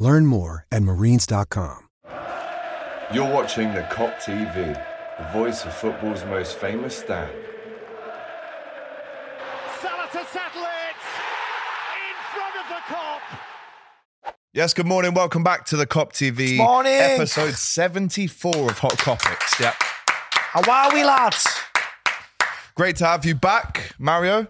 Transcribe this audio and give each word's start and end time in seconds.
Learn 0.00 0.24
more 0.24 0.66
at 0.72 0.82
marines.com. 0.82 1.88
You're 3.12 3.30
watching 3.30 3.74
the 3.74 3.82
Kop 3.82 4.16
TV, 4.16 4.54
the 5.18 5.38
voice 5.38 5.64
of 5.66 5.74
football's 5.74 6.24
most 6.24 6.56
famous 6.56 6.96
stand. 6.96 7.30
Salah 9.82 10.08
to 10.10 10.24
settle 10.32 10.62
it 10.62 11.00
in 11.98 12.16
front 12.32 12.56
of 12.56 12.68
the 12.68 12.80
Kop. 12.94 13.20
Yes, 14.54 14.72
good 14.72 14.86
morning. 14.86 15.12
Welcome 15.12 15.44
back 15.44 15.66
to 15.66 15.76
the 15.76 15.86
Kop 15.86 16.12
TV. 16.12 16.56
morning. 16.56 16.94
Episode 16.94 17.52
74 17.52 18.70
of 18.70 18.78
Hot 18.78 18.96
Kopics. 18.96 19.60
Yep. 19.60 19.74
How 20.32 20.72
are 20.72 20.94
we, 20.94 21.04
lads? 21.04 21.46
Great 22.74 22.96
to 22.96 23.06
have 23.06 23.26
you 23.26 23.34
back, 23.34 23.94
Mario. 23.98 24.46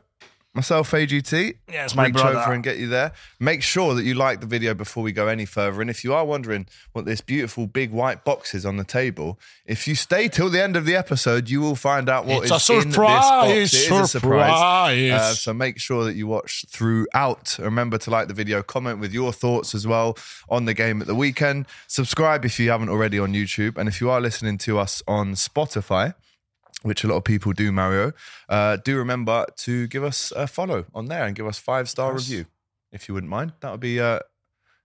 Myself, 0.52 0.90
AGT. 0.90 1.54
Yes, 1.70 1.94
my 1.94 2.06
Reach 2.06 2.14
brother. 2.14 2.40
over 2.40 2.52
and 2.52 2.64
get 2.64 2.76
you 2.76 2.88
there. 2.88 3.12
Make 3.38 3.62
sure 3.62 3.94
that 3.94 4.02
you 4.02 4.14
like 4.14 4.40
the 4.40 4.48
video 4.48 4.74
before 4.74 5.04
we 5.04 5.12
go 5.12 5.28
any 5.28 5.44
further. 5.44 5.80
And 5.80 5.88
if 5.88 6.02
you 6.02 6.12
are 6.12 6.24
wondering 6.24 6.66
what 6.92 7.04
this 7.04 7.20
beautiful 7.20 7.68
big 7.68 7.92
white 7.92 8.24
box 8.24 8.52
is 8.52 8.66
on 8.66 8.76
the 8.76 8.82
table, 8.82 9.38
if 9.64 9.86
you 9.86 9.94
stay 9.94 10.26
till 10.26 10.50
the 10.50 10.60
end 10.60 10.74
of 10.74 10.86
the 10.86 10.96
episode, 10.96 11.48
you 11.48 11.60
will 11.60 11.76
find 11.76 12.08
out 12.08 12.26
what 12.26 12.42
It's 12.42 12.50
is 12.52 12.68
a 12.68 12.72
in 12.80 12.88
this 12.88 12.96
box. 12.96 13.26
surprise, 13.26 13.50
It 13.50 13.56
is 13.58 13.72
a 13.74 13.78
surprise. 14.08 14.08
surprise. 14.10 15.12
Uh, 15.12 15.34
so 15.34 15.54
make 15.54 15.78
sure 15.78 16.02
that 16.02 16.16
you 16.16 16.26
watch 16.26 16.64
throughout. 16.68 17.56
Remember 17.60 17.96
to 17.98 18.10
like 18.10 18.26
the 18.26 18.34
video, 18.34 18.60
comment 18.60 18.98
with 18.98 19.12
your 19.12 19.32
thoughts 19.32 19.72
as 19.72 19.86
well 19.86 20.18
on 20.48 20.64
the 20.64 20.74
game 20.74 21.00
at 21.00 21.06
the 21.06 21.14
weekend. 21.14 21.66
Subscribe 21.86 22.44
if 22.44 22.58
you 22.58 22.70
haven't 22.70 22.88
already 22.88 23.20
on 23.20 23.32
YouTube. 23.34 23.78
And 23.78 23.88
if 23.88 24.00
you 24.00 24.10
are 24.10 24.20
listening 24.20 24.58
to 24.58 24.80
us 24.80 25.00
on 25.06 25.34
Spotify, 25.34 26.14
which 26.82 27.04
a 27.04 27.08
lot 27.08 27.16
of 27.16 27.24
people 27.24 27.52
do, 27.52 27.70
Mario, 27.72 28.12
uh, 28.48 28.76
do 28.84 28.96
remember 28.96 29.46
to 29.58 29.86
give 29.88 30.04
us 30.04 30.32
a 30.34 30.46
follow 30.46 30.86
on 30.94 31.06
there 31.06 31.24
and 31.24 31.36
give 31.36 31.46
us 31.46 31.58
five 31.58 31.88
star 31.88 32.14
review 32.14 32.46
if 32.92 33.08
you 33.08 33.14
wouldn't 33.14 33.30
mind. 33.30 33.52
That 33.60 33.70
would 33.70 33.80
be 33.80 34.00
uh, 34.00 34.20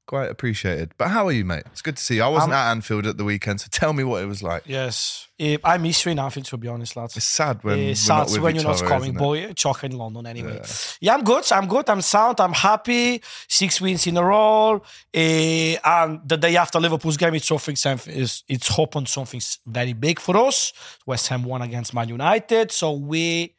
quite 0.06 0.30
appreciated. 0.30 0.94
But 0.98 1.10
how 1.10 1.28
are 1.28 1.32
you, 1.32 1.46
mate? 1.46 1.64
It's 1.72 1.82
good 1.82 1.98
to 1.98 2.04
see 2.04 2.16
you. 2.16 2.24
I 2.24 2.28
wasn't 2.28 2.54
I'm- 2.54 2.68
at 2.68 2.72
Anfield 2.72 3.06
at 3.06 3.18
the 3.18 3.24
weekend, 3.24 3.62
so 3.62 3.68
tell 3.72 3.94
me 3.94 4.04
what 4.04 4.22
it 4.24 4.28
was 4.28 4.44
like. 4.44 4.64
Yes. 4.66 5.28
Eh, 5.40 5.58
I 5.64 5.78
miss 5.78 6.06
you 6.06 6.12
in 6.12 6.20
Anfield, 6.20 6.46
to 6.48 6.58
be 6.58 6.68
honest, 6.68 6.96
lads. 6.96 7.18
It's 7.18 7.26
sad 7.26 7.64
when 7.64 7.78
we're 7.78 7.96
sad 7.96 8.30
when 8.40 8.56
you're 8.56 8.64
not 8.64 8.78
other, 8.78 8.88
coming, 8.88 9.14
boy. 9.14 9.54
In 9.84 9.92
London 9.98 10.26
anyway. 10.26 10.62
Yeah. 11.02 11.16
I'm 11.16 11.24
good. 11.24 11.52
I'm 11.52 11.68
good. 11.68 11.90
I'm 11.90 12.02
sound. 12.02 12.40
I'm 12.40 12.54
happy. 12.54 13.22
Six 13.48 13.82
wins 13.82 14.08
in 14.08 14.16
a 14.16 14.24
row. 14.24 14.82
Eh, 15.14 15.76
and 15.84 16.22
the 16.28 16.38
day 16.38 16.56
after 16.56 16.80
Liverpool's 16.80 17.18
game, 17.18 17.36
it's 17.36 17.48
something. 17.48 17.76
It's 17.76 18.44
it's 18.48 18.68
hope 18.70 18.96
on 18.96 19.06
something 19.06 19.42
very 19.66 19.94
big 19.94 20.20
for 20.20 20.38
us. 20.38 20.72
West 21.06 21.28
Ham 21.28 21.44
won 21.44 21.62
against 21.62 21.94
Man 21.94 22.08
United, 22.08 22.72
so 22.72 22.94
we, 22.94 23.54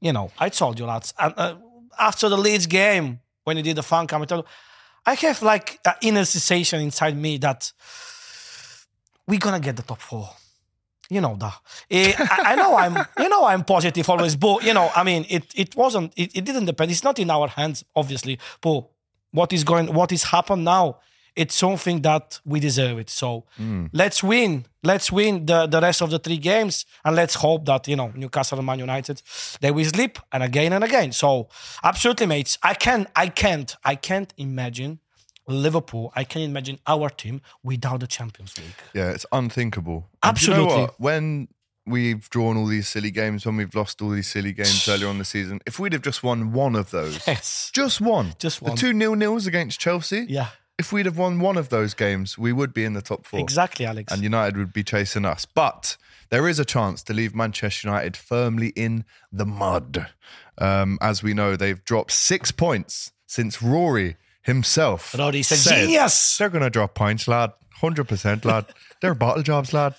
you 0.00 0.12
know, 0.12 0.30
I 0.38 0.48
told 0.48 0.78
you 0.78 0.86
lads. 0.86 1.12
And, 1.18 1.34
uh, 1.36 1.56
after 1.98 2.28
the 2.28 2.38
Leeds 2.38 2.66
game, 2.66 3.20
when 3.44 3.56
he 3.56 3.62
did 3.62 3.76
the 3.76 3.82
fan 3.82 4.06
cam, 4.06 4.24
I 5.06 5.14
told 5.14 5.22
you, 5.22 5.28
I 5.28 5.32
have 5.32 5.42
like 5.42 5.80
an 5.84 5.94
inner 6.02 6.24
sensation 6.24 6.80
inside 6.80 7.16
me 7.16 7.38
that 7.38 7.72
we're 9.26 9.38
gonna 9.38 9.60
get 9.60 9.76
the 9.76 9.82
top 9.82 10.00
four. 10.00 10.28
You 11.08 11.20
know 11.20 11.36
that. 11.40 11.54
Eh, 11.90 12.14
I, 12.18 12.52
I 12.52 12.54
know 12.54 12.76
I'm. 12.76 12.96
You 13.18 13.28
know 13.28 13.44
I'm 13.44 13.64
positive 13.64 14.08
always, 14.08 14.36
but 14.36 14.64
you 14.64 14.72
know, 14.74 14.90
I 14.94 15.02
mean, 15.04 15.26
it 15.28 15.44
it 15.54 15.76
wasn't. 15.76 16.12
It, 16.16 16.30
it 16.36 16.44
didn't 16.44 16.64
depend. 16.66 16.90
It's 16.90 17.04
not 17.04 17.18
in 17.18 17.30
our 17.30 17.48
hands, 17.48 17.84
obviously. 17.94 18.38
But 18.60 18.88
what 19.32 19.52
is 19.52 19.64
going? 19.64 19.92
What 19.92 20.12
is 20.12 20.22
happened 20.24 20.64
now? 20.64 20.98
It's 21.40 21.56
something 21.56 22.02
that 22.02 22.40
we 22.44 22.60
deserve 22.60 22.98
it. 22.98 23.10
So 23.10 23.44
hmm. 23.56 23.86
let's 23.92 24.22
win. 24.22 24.66
Let's 24.82 25.10
win 25.12 25.46
the, 25.46 25.66
the 25.66 25.80
rest 25.80 26.00
of 26.02 26.10
the 26.10 26.18
three 26.18 26.38
games, 26.38 26.86
and 27.04 27.16
let's 27.16 27.34
hope 27.34 27.64
that 27.66 27.88
you 27.88 27.96
know 27.96 28.12
Newcastle 28.14 28.58
and 28.58 28.66
Man 28.66 28.78
United 28.78 29.22
they 29.60 29.70
will 29.70 29.84
sleep 29.84 30.18
and 30.32 30.42
again 30.42 30.72
and 30.72 30.84
again. 30.84 31.12
So 31.12 31.48
absolutely, 31.82 32.26
mates. 32.26 32.58
I 32.62 32.74
can. 32.74 33.06
I 33.14 33.28
can't. 33.28 33.74
I 33.84 33.94
can't 33.94 34.32
imagine 34.36 35.00
Liverpool. 35.46 36.12
I 36.14 36.24
can 36.24 36.42
imagine 36.42 36.78
our 36.86 37.08
team 37.10 37.40
without 37.62 38.00
the 38.00 38.06
Champions 38.06 38.56
League. 38.58 38.80
Yeah, 38.94 39.10
it's 39.10 39.26
unthinkable. 39.32 39.92
Do 39.92 39.96
you 39.96 40.02
know 40.02 40.30
Absolutely. 40.30 40.86
When 40.98 41.48
we've 41.86 42.28
drawn 42.30 42.56
all 42.56 42.66
these 42.66 42.88
silly 42.88 43.10
games, 43.10 43.44
when 43.44 43.56
we've 43.56 43.74
lost 43.74 44.00
all 44.00 44.10
these 44.10 44.28
silly 44.28 44.52
games 44.52 44.88
earlier 44.88 45.08
on 45.08 45.18
the 45.18 45.24
season, 45.24 45.60
if 45.66 45.78
we'd 45.78 45.92
have 45.92 46.02
just 46.02 46.22
won 46.22 46.52
one 46.52 46.76
of 46.76 46.90
those, 46.90 47.26
Yes. 47.26 47.70
just 47.74 48.00
one, 48.00 48.34
Just 48.38 48.62
one. 48.62 48.74
the 48.74 48.80
two 48.80 48.92
nil 48.92 49.14
nils 49.16 49.46
against 49.46 49.80
Chelsea, 49.80 50.26
Yeah. 50.28 50.48
If 50.80 50.94
we'd 50.94 51.04
have 51.04 51.18
won 51.18 51.40
one 51.40 51.58
of 51.58 51.68
those 51.68 51.92
games, 51.92 52.38
we 52.38 52.54
would 52.54 52.72
be 52.72 52.86
in 52.86 52.94
the 52.94 53.02
top 53.02 53.26
four. 53.26 53.38
Exactly, 53.38 53.84
Alex. 53.84 54.10
And 54.10 54.22
United 54.22 54.56
would 54.56 54.72
be 54.72 54.82
chasing 54.82 55.26
us. 55.26 55.44
But 55.44 55.98
there 56.30 56.48
is 56.48 56.58
a 56.58 56.64
chance 56.64 57.02
to 57.02 57.12
leave 57.12 57.34
Manchester 57.34 57.86
United 57.86 58.16
firmly 58.16 58.68
in 58.68 59.04
the 59.30 59.44
mud. 59.44 60.06
Um, 60.56 60.96
as 61.02 61.22
we 61.22 61.34
know, 61.34 61.54
they've 61.54 61.84
dropped 61.84 62.12
six 62.12 62.50
points 62.50 63.12
since 63.26 63.62
Rory 63.62 64.16
himself 64.40 65.14
Rory 65.14 65.42
said, 65.42 65.58
said, 65.58 65.80
"Genius!" 65.82 66.38
They're 66.38 66.48
going 66.48 66.64
to 66.64 66.70
drop 66.70 66.94
points, 66.94 67.28
lad. 67.28 67.52
100%, 67.82 68.44
lad. 68.46 68.64
They're 69.02 69.14
bottle 69.14 69.42
jobs, 69.42 69.74
lad. 69.74 69.94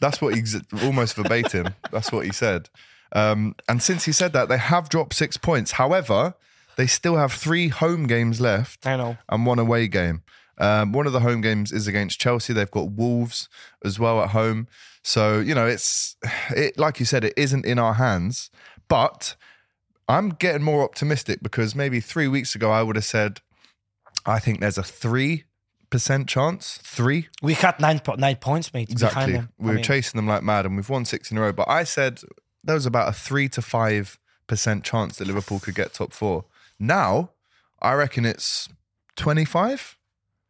That's 0.00 0.22
what 0.22 0.34
he's 0.34 0.58
almost 0.82 1.16
verbatim. 1.16 1.74
That's 1.90 2.10
what 2.10 2.24
he 2.24 2.32
said. 2.32 2.70
Um, 3.12 3.56
and 3.68 3.82
since 3.82 4.04
he 4.04 4.12
said 4.12 4.32
that, 4.32 4.48
they 4.48 4.58
have 4.58 4.88
dropped 4.88 5.14
six 5.14 5.36
points. 5.36 5.72
However, 5.72 6.34
they 6.76 6.86
still 6.86 7.16
have 7.16 7.32
three 7.32 7.68
home 7.68 8.06
games 8.06 8.40
left 8.40 8.86
I 8.86 8.96
know. 8.96 9.16
and 9.28 9.46
one 9.46 9.58
away 9.58 9.88
game. 9.88 10.22
Um, 10.58 10.92
one 10.92 11.06
of 11.06 11.12
the 11.12 11.20
home 11.20 11.40
games 11.40 11.72
is 11.72 11.86
against 11.88 12.20
Chelsea. 12.20 12.52
They've 12.52 12.70
got 12.70 12.92
Wolves 12.92 13.48
as 13.84 13.98
well 13.98 14.20
at 14.22 14.30
home. 14.30 14.68
So 15.02 15.40
you 15.40 15.54
know, 15.54 15.66
it's 15.66 16.16
it 16.50 16.78
like 16.78 17.00
you 17.00 17.06
said, 17.06 17.24
it 17.24 17.34
isn't 17.36 17.66
in 17.66 17.78
our 17.78 17.94
hands. 17.94 18.50
But 18.88 19.34
I'm 20.08 20.30
getting 20.30 20.62
more 20.62 20.82
optimistic 20.84 21.40
because 21.42 21.74
maybe 21.74 22.00
three 22.00 22.28
weeks 22.28 22.54
ago 22.54 22.70
I 22.70 22.82
would 22.82 22.96
have 22.96 23.04
said, 23.04 23.40
I 24.26 24.38
think 24.38 24.60
there's 24.60 24.78
a 24.78 24.82
three 24.82 25.44
percent 25.90 26.28
chance. 26.28 26.78
Three 26.82 27.28
We 27.42 27.54
had 27.54 27.78
nine 27.80 28.00
nine 28.18 28.36
points, 28.36 28.72
mate. 28.72 28.90
exactly. 28.90 29.32
Them. 29.32 29.50
We 29.58 29.64
I 29.64 29.68
were 29.68 29.74
mean, 29.76 29.84
chasing 29.84 30.18
them 30.18 30.26
like 30.28 30.42
mad, 30.42 30.66
and 30.66 30.76
we've 30.76 30.88
won 30.88 31.04
six 31.04 31.30
in 31.30 31.38
a 31.38 31.40
row. 31.40 31.52
But 31.52 31.68
I 31.68 31.84
said 31.84 32.20
there 32.62 32.74
was 32.74 32.86
about 32.86 33.08
a 33.08 33.12
three 33.12 33.48
to 33.50 33.62
five 33.62 34.18
percent 34.46 34.84
chance 34.84 35.16
that 35.18 35.26
Liverpool 35.26 35.58
could 35.60 35.74
get 35.74 35.92
top 35.94 36.12
four. 36.12 36.44
Now 36.78 37.30
I 37.80 37.92
reckon 37.94 38.24
it's 38.24 38.68
twenty 39.16 39.44
five. 39.44 39.96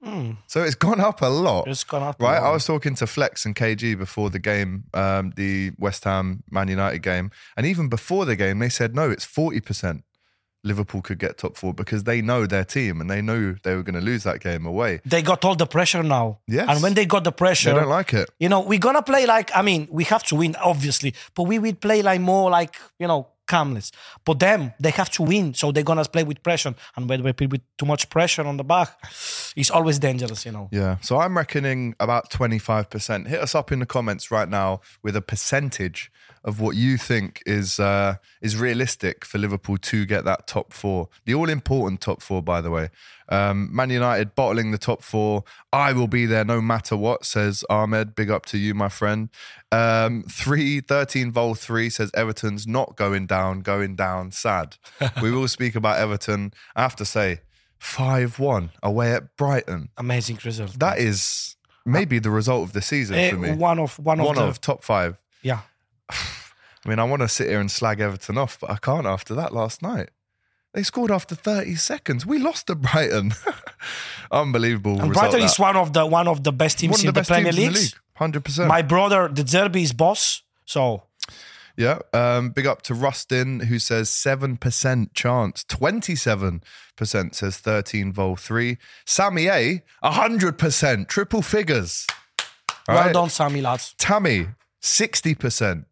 mm, 0.05 0.37
So 0.47 0.63
it's 0.63 0.75
gone 0.75 1.01
up 1.01 1.23
a 1.23 1.27
lot. 1.27 1.67
it's 1.69 1.85
gone 1.85 2.03
up. 2.03 2.21
a 2.21 2.25
Right. 2.25 2.43
I 2.43 2.51
was 2.51 2.65
talking 2.67 2.95
to 2.97 3.07
Flex 3.07 3.45
and 3.47 3.55
KG 3.57 3.97
before 3.99 4.31
the 4.31 4.39
game, 4.39 4.85
um, 4.95 5.33
the 5.37 5.73
West 5.79 6.05
Ham 6.05 6.43
Man 6.51 6.69
United 6.69 7.01
game, 7.03 7.31
and 7.57 7.67
even 7.67 7.89
before 7.89 8.25
the 8.25 8.37
game, 8.37 8.59
they 8.59 8.69
said 8.69 8.95
no, 8.95 9.11
it's 9.11 9.25
forty 9.25 9.61
percent. 9.61 10.05
Liverpool 10.67 11.03
could 11.03 11.19
get 11.19 11.37
top 11.37 11.59
four 11.59 11.75
because 11.75 12.05
they 12.05 12.23
know 12.23 12.47
their 12.47 12.65
team 12.65 12.99
and 13.03 13.11
they 13.11 13.21
knew 13.21 13.55
they 13.65 13.75
were 13.75 13.83
going 13.83 13.97
to 13.97 14.01
lose 14.01 14.23
that 14.23 14.41
game 14.41 14.65
away. 14.65 15.03
They 15.05 15.21
got 15.21 15.45
all 15.45 15.55
the 15.55 15.67
pressure 15.67 16.03
now. 16.03 16.39
Yes. 16.49 16.67
And 16.71 16.83
when 16.83 16.95
they 16.95 17.05
got 17.05 17.23
the 17.23 17.33
pressure, 17.33 17.75
They 17.75 17.81
don't 17.81 17.91
like 17.91 18.15
it. 18.15 18.31
you 18.41 18.49
know, 18.49 18.61
we're 18.61 18.79
gonna 18.79 19.03
play 19.03 19.27
like 19.27 19.51
I 19.55 19.61
mean, 19.61 19.89
we 19.91 20.05
have 20.05 20.23
to 20.25 20.37
win, 20.37 20.57
obviously, 20.57 21.13
but 21.35 21.43
we 21.43 21.59
will 21.59 21.75
play 21.75 22.01
like 22.01 22.23
more 22.23 22.49
like, 22.51 22.77
you 22.99 23.07
know, 23.07 23.29
calmness. 23.47 23.93
But 24.25 24.41
them, 24.41 24.73
they 24.81 24.91
have 24.91 25.11
to 25.13 25.23
win, 25.23 25.55
so 25.55 25.73
they're 25.73 25.83
gonna 25.83 26.05
play 26.05 26.25
with 26.25 26.43
pressure. 26.43 26.75
And 26.97 27.09
when 27.09 27.23
they 27.23 27.33
play 27.33 27.47
with 27.47 27.63
too 27.79 27.87
much 27.87 28.11
pressure 28.11 28.43
on 28.43 28.57
the 28.57 28.65
back, 28.65 28.99
it's 29.57 29.71
always 29.71 29.99
dangerous, 29.99 30.45
you 30.45 30.53
know. 30.53 30.69
Yeah. 30.73 30.99
So 31.01 31.19
I'm 31.19 31.37
reckoning 31.37 31.95
about 32.01 32.31
25%. 32.31 33.29
Hit 33.29 33.41
us 33.41 33.55
up 33.55 33.73
in 33.73 33.81
the 33.81 33.87
comments 33.87 34.31
right 34.31 34.49
now 34.49 34.81
with 35.03 35.17
a 35.17 35.23
percentage 35.23 36.11
of 36.45 36.61
what 36.61 36.77
you 36.77 36.99
think 36.99 37.43
is 37.47 37.81
uh, 37.81 38.17
is 38.43 38.57
realistic 38.57 39.25
for 39.25 39.39
Liverpool 39.39 39.79
to 39.79 40.05
get 40.05 40.25
that 40.25 40.47
top 40.47 40.73
four. 40.73 41.09
The 41.25 41.35
all 41.35 41.49
important 41.49 42.01
top 42.03 42.21
four, 42.23 42.43
by 42.43 42.61
the 42.61 42.71
way. 42.71 42.91
Um, 43.31 43.75
Man 43.75 43.89
United 43.89 44.35
bottling 44.35 44.71
the 44.71 44.77
top 44.79 45.03
four. 45.03 45.45
I 45.73 45.95
will 45.95 46.07
be 46.09 46.27
there 46.27 46.45
no 46.45 46.61
matter 46.61 46.97
what, 46.97 47.25
says 47.25 47.65
Ahmed. 47.71 48.15
Big 48.15 48.31
up 48.31 48.45
to 48.47 48.59
you, 48.59 48.75
my 48.75 48.91
friend. 48.91 49.31
Um, 49.73 50.25
3 50.31 50.81
13 50.83 51.33
vol 51.33 51.55
3 51.55 51.89
says 51.91 52.11
Everton's 52.15 52.67
not 52.67 52.97
going 52.97 53.27
down, 53.27 53.61
going 53.61 53.97
down. 53.97 54.31
Sad. 54.31 54.77
we 55.23 55.31
will 55.31 55.49
speak 55.49 55.75
about 55.75 55.99
Everton. 55.99 56.53
I 56.77 56.83
have 56.83 56.97
to 56.97 57.07
say, 57.07 57.41
5 57.79 58.39
1 58.39 58.71
away 58.83 59.15
at 59.15 59.37
Brighton. 59.37 59.89
Amazing 59.97 60.39
result. 60.45 60.79
That 60.79 60.99
is 60.99 61.57
maybe 61.87 62.19
the 62.19 62.31
result 62.31 62.63
of 62.65 62.73
the 62.75 62.83
season 62.83 63.17
Eh, 63.17 63.31
for 63.31 63.37
me. 63.39 63.53
one 63.53 63.79
of 63.79 63.99
one, 63.99 64.19
One 64.19 64.37
of 64.39 64.45
the 64.45 64.49
of 64.49 64.61
top 64.61 64.85
five. 64.85 65.19
yeah. 65.43 65.61
I 66.11 66.89
mean, 66.89 66.99
I 66.99 67.05
want 67.05 67.23
to 67.23 67.29
sit 67.29 67.49
here 67.49 67.61
and 67.61 67.71
slag 67.71 68.01
Everton 68.01 68.37
off, 68.37 68.61
but 68.61 68.71
I 68.71 68.77
can't 68.77 69.07
after 69.07 69.35
that 69.35 69.55
last 69.55 69.83
night. 69.83 70.11
They 70.75 70.83
scored 70.83 71.13
after 71.13 71.35
30 71.37 71.77
seconds. 71.77 72.27
We 72.27 72.39
lost 72.39 72.67
to 72.67 72.75
Brighton. 72.75 73.33
Unbelievable. 74.33 75.01
And 75.01 75.11
result 75.11 75.31
Brighton 75.31 75.47
is 75.47 75.59
one 75.59 75.77
of 75.77 75.93
the 75.93 76.05
one 76.05 76.27
of 76.27 76.43
the 76.43 76.53
best 76.53 76.81
teams 76.81 77.01
in 77.01 77.07
the 77.07 77.13
the, 77.13 77.23
Premier 77.23 77.53
teams 77.53 77.67
in 77.67 77.73
League. 77.73 77.83
league. 77.83 78.43
100%. 78.43 78.67
My 78.67 78.83
brother, 78.83 79.29
the 79.29 79.45
Derby 79.45 79.85
is 79.85 79.93
boss. 79.93 80.43
So 80.67 81.05
Yeah. 81.77 82.01
Um, 82.13 82.51
big 82.51 82.67
up 82.67 82.83
to 82.83 82.95
Rustin, 82.95 83.61
who 83.61 83.79
says 83.79 84.11
7% 84.11 85.15
chance. 85.15 85.65
27% 85.65 86.61
says 87.35 87.57
13 87.59 88.13
vol 88.13 88.37
3. 88.37 88.77
Sammy 89.07 89.47
A, 89.47 89.83
100%. 90.03 91.09
Triple 91.09 91.43
figures. 91.43 92.07
All 92.89 92.97
well 92.97 93.05
right. 93.05 93.15
done, 93.15 93.31
Sammy 93.31 93.61
lads. 93.61 93.95
Tammy, 93.97 94.49
60%. 94.83 95.85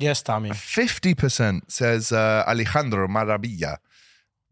Yes, 0.00 0.22
Tammy. 0.22 0.50
50% 0.50 1.70
says 1.70 2.10
uh, 2.12 2.44
Alejandro 2.48 3.06
Maravilla. 3.08 3.76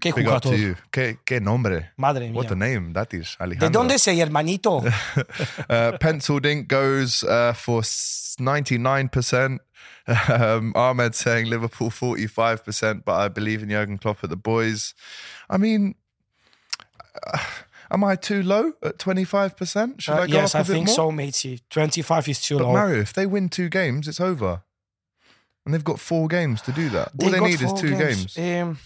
Que 0.00 0.12
Big 0.12 0.28
up 0.28 0.42
to 0.42 0.56
you. 0.56 0.76
Que, 0.92 1.16
que 1.24 1.40
nombre. 1.40 1.90
Madre 1.96 2.30
What 2.30 2.46
mía. 2.46 2.52
a 2.52 2.54
name 2.54 2.92
that 2.92 3.12
is, 3.14 3.36
Alejandro. 3.40 3.68
¿De 3.68 3.72
dónde 3.72 3.98
se 3.98 4.12
hermanito? 4.20 4.82
Uh, 5.68 5.98
Penciled 5.98 6.46
Ink 6.46 6.68
goes 6.68 7.24
uh, 7.24 7.52
for 7.52 7.82
99%. 7.82 9.58
Um, 10.30 10.72
Ahmed 10.74 11.14
saying 11.14 11.46
Liverpool 11.50 11.90
45%, 11.90 13.04
but 13.04 13.14
I 13.16 13.28
believe 13.28 13.62
in 13.62 13.68
Jurgen 13.70 13.98
Klopp 13.98 14.22
at 14.24 14.30
the 14.30 14.36
boys. 14.36 14.94
I 15.50 15.58
mean, 15.58 15.96
uh, 17.26 17.38
am 17.90 18.04
I 18.04 18.16
too 18.16 18.42
low 18.42 18.72
at 18.82 18.98
25%? 18.98 20.00
Should 20.00 20.12
Uh, 20.14 20.22
I 20.22 20.26
go 20.26 20.32
yes, 20.32 20.54
up 20.54 20.60
a 20.60 20.60
I 20.60 20.62
bit 20.62 20.72
think 20.72 20.86
more? 20.86 20.94
so, 20.94 21.10
matey. 21.12 21.60
25 21.68 22.28
is 22.28 22.40
too 22.40 22.56
But 22.58 22.64
low. 22.66 22.72
Mario, 22.72 23.00
if 23.00 23.12
they 23.12 23.26
win 23.26 23.48
two 23.50 23.68
games, 23.68 24.08
it's 24.08 24.20
over. 24.20 24.62
And 25.68 25.74
they've 25.74 25.84
got 25.84 26.00
four 26.00 26.28
games 26.28 26.62
to 26.62 26.72
do 26.72 26.88
that. 26.88 27.10
All 27.22 27.28
they 27.28 27.40
need 27.40 27.60
is 27.60 27.74
two 27.74 27.90
games. 27.94 28.38
Um, 28.38 28.78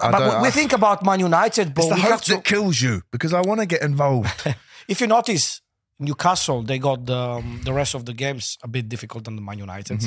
I 0.00 0.10
but 0.10 0.42
we, 0.42 0.50
think 0.50 0.72
about 0.72 1.04
Man 1.04 1.20
United, 1.20 1.74
but 1.74 1.82
It's 1.84 1.88
the 1.90 1.94
we 1.94 2.00
hope 2.00 2.10
have 2.10 2.22
to. 2.22 2.32
that 2.32 2.44
kills 2.44 2.80
you 2.82 3.02
because 3.12 3.32
I 3.32 3.40
want 3.40 3.60
to 3.60 3.66
get 3.66 3.82
involved. 3.82 4.28
If 4.88 5.00
you 5.00 5.06
notice, 5.06 5.60
Newcastle 6.00 6.62
they 6.64 6.78
got 6.80 7.06
the 7.06 7.14
um, 7.38 7.60
the 7.62 7.72
rest 7.72 7.94
of 7.94 8.02
the 8.04 8.14
games 8.14 8.58
a 8.64 8.68
bit 8.68 8.88
difficult 8.88 9.22
than 9.24 9.36
the 9.36 9.42
Man 9.42 9.58
United. 9.58 10.00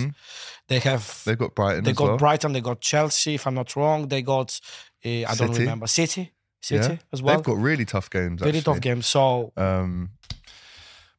They 0.67 0.79
have 0.79 0.99
Mm-hmm. 1.01 1.29
They've 1.29 1.37
got 1.37 1.55
Brighton 1.55 1.83
they 1.85 1.93
got 1.93 2.07
well. 2.07 2.17
Brighton, 2.17 2.51
they 2.51 2.61
got 2.61 2.81
Chelsea. 2.81 3.35
If 3.35 3.47
I'm 3.47 3.53
not 3.53 3.73
wrong, 3.77 4.07
they 4.09 4.21
got 4.21 4.59
uh, 5.05 5.09
I 5.31 5.35
don't 5.37 5.57
remember 5.57 5.87
City, 5.87 6.31
City 6.61 6.93
Yeah. 6.93 6.97
as 7.13 7.21
well. 7.21 7.35
They've 7.37 7.45
got 7.45 7.57
really 7.57 7.85
tough 7.85 8.09
games. 8.09 8.39
very 8.41 8.57
actually. 8.57 8.73
tough 8.73 8.81
games. 8.81 9.05
So 9.07 9.53
Um, 9.55 10.09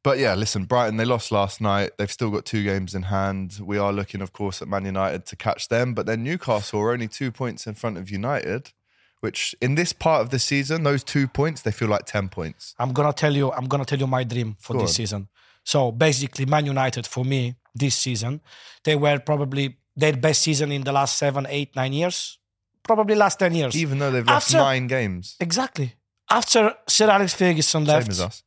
but 0.02 0.18
yeah, 0.18 0.34
listen, 0.34 0.64
Brighton, 0.64 0.96
they 0.96 1.04
lost 1.04 1.30
last 1.32 1.60
night. 1.60 1.90
They've 1.98 2.10
still 2.10 2.30
got 2.30 2.44
two 2.44 2.64
games 2.64 2.94
in 2.94 3.02
hand. 3.04 3.58
We 3.62 3.78
are 3.78 3.92
looking, 3.92 4.20
of 4.20 4.32
course, 4.32 4.60
at 4.62 4.68
Man 4.68 4.84
United 4.84 5.26
to 5.26 5.36
catch 5.36 5.68
them. 5.68 5.94
But 5.94 6.06
then 6.06 6.22
Newcastle 6.24 6.80
are 6.80 6.92
only 6.92 7.08
two 7.08 7.30
points 7.30 7.66
in 7.66 7.74
front 7.74 7.98
of 7.98 8.10
United, 8.10 8.72
which 9.20 9.54
in 9.60 9.74
this 9.76 9.92
part 9.92 10.20
of 10.22 10.30
the 10.30 10.38
season, 10.38 10.82
those 10.82 11.04
two 11.04 11.28
points, 11.28 11.62
they 11.62 11.70
feel 11.70 11.88
like 11.88 12.04
10 12.06 12.28
points. 12.30 12.74
I'm 12.78 12.92
gonna 12.92 13.12
tell 13.12 13.34
you, 13.36 13.52
I'm 13.52 13.66
gonna 13.66 13.84
tell 13.84 13.98
you 13.98 14.06
my 14.08 14.24
dream 14.24 14.56
for 14.58 14.72
Go 14.74 14.80
this 14.80 14.90
on. 14.90 14.94
season. 14.94 15.28
So 15.64 15.92
basically, 15.92 16.46
Man 16.46 16.66
United 16.66 17.06
for 17.06 17.24
me 17.24 17.54
this 17.74 17.94
season, 17.94 18.40
they 18.84 18.96
were 18.96 19.20
probably 19.20 19.76
their 19.96 20.16
best 20.16 20.42
season 20.42 20.72
in 20.72 20.82
the 20.82 20.92
last 20.92 21.16
seven, 21.18 21.46
eight, 21.48 21.76
nine 21.76 21.92
years, 21.92 22.38
probably 22.82 23.14
last 23.14 23.38
ten 23.38 23.54
years. 23.54 23.76
Even 23.76 23.98
though 24.00 24.10
they've 24.10 24.26
lost 24.26 24.48
After- 24.54 24.58
nine 24.64 24.88
games, 24.88 25.36
exactly 25.38 25.94
after 26.30 26.74
Sir 26.88 27.10
Alex 27.10 27.34
Ferguson 27.34 27.84
left, 27.84 28.06
same 28.06 28.10
as 28.12 28.20
us. 28.20 28.42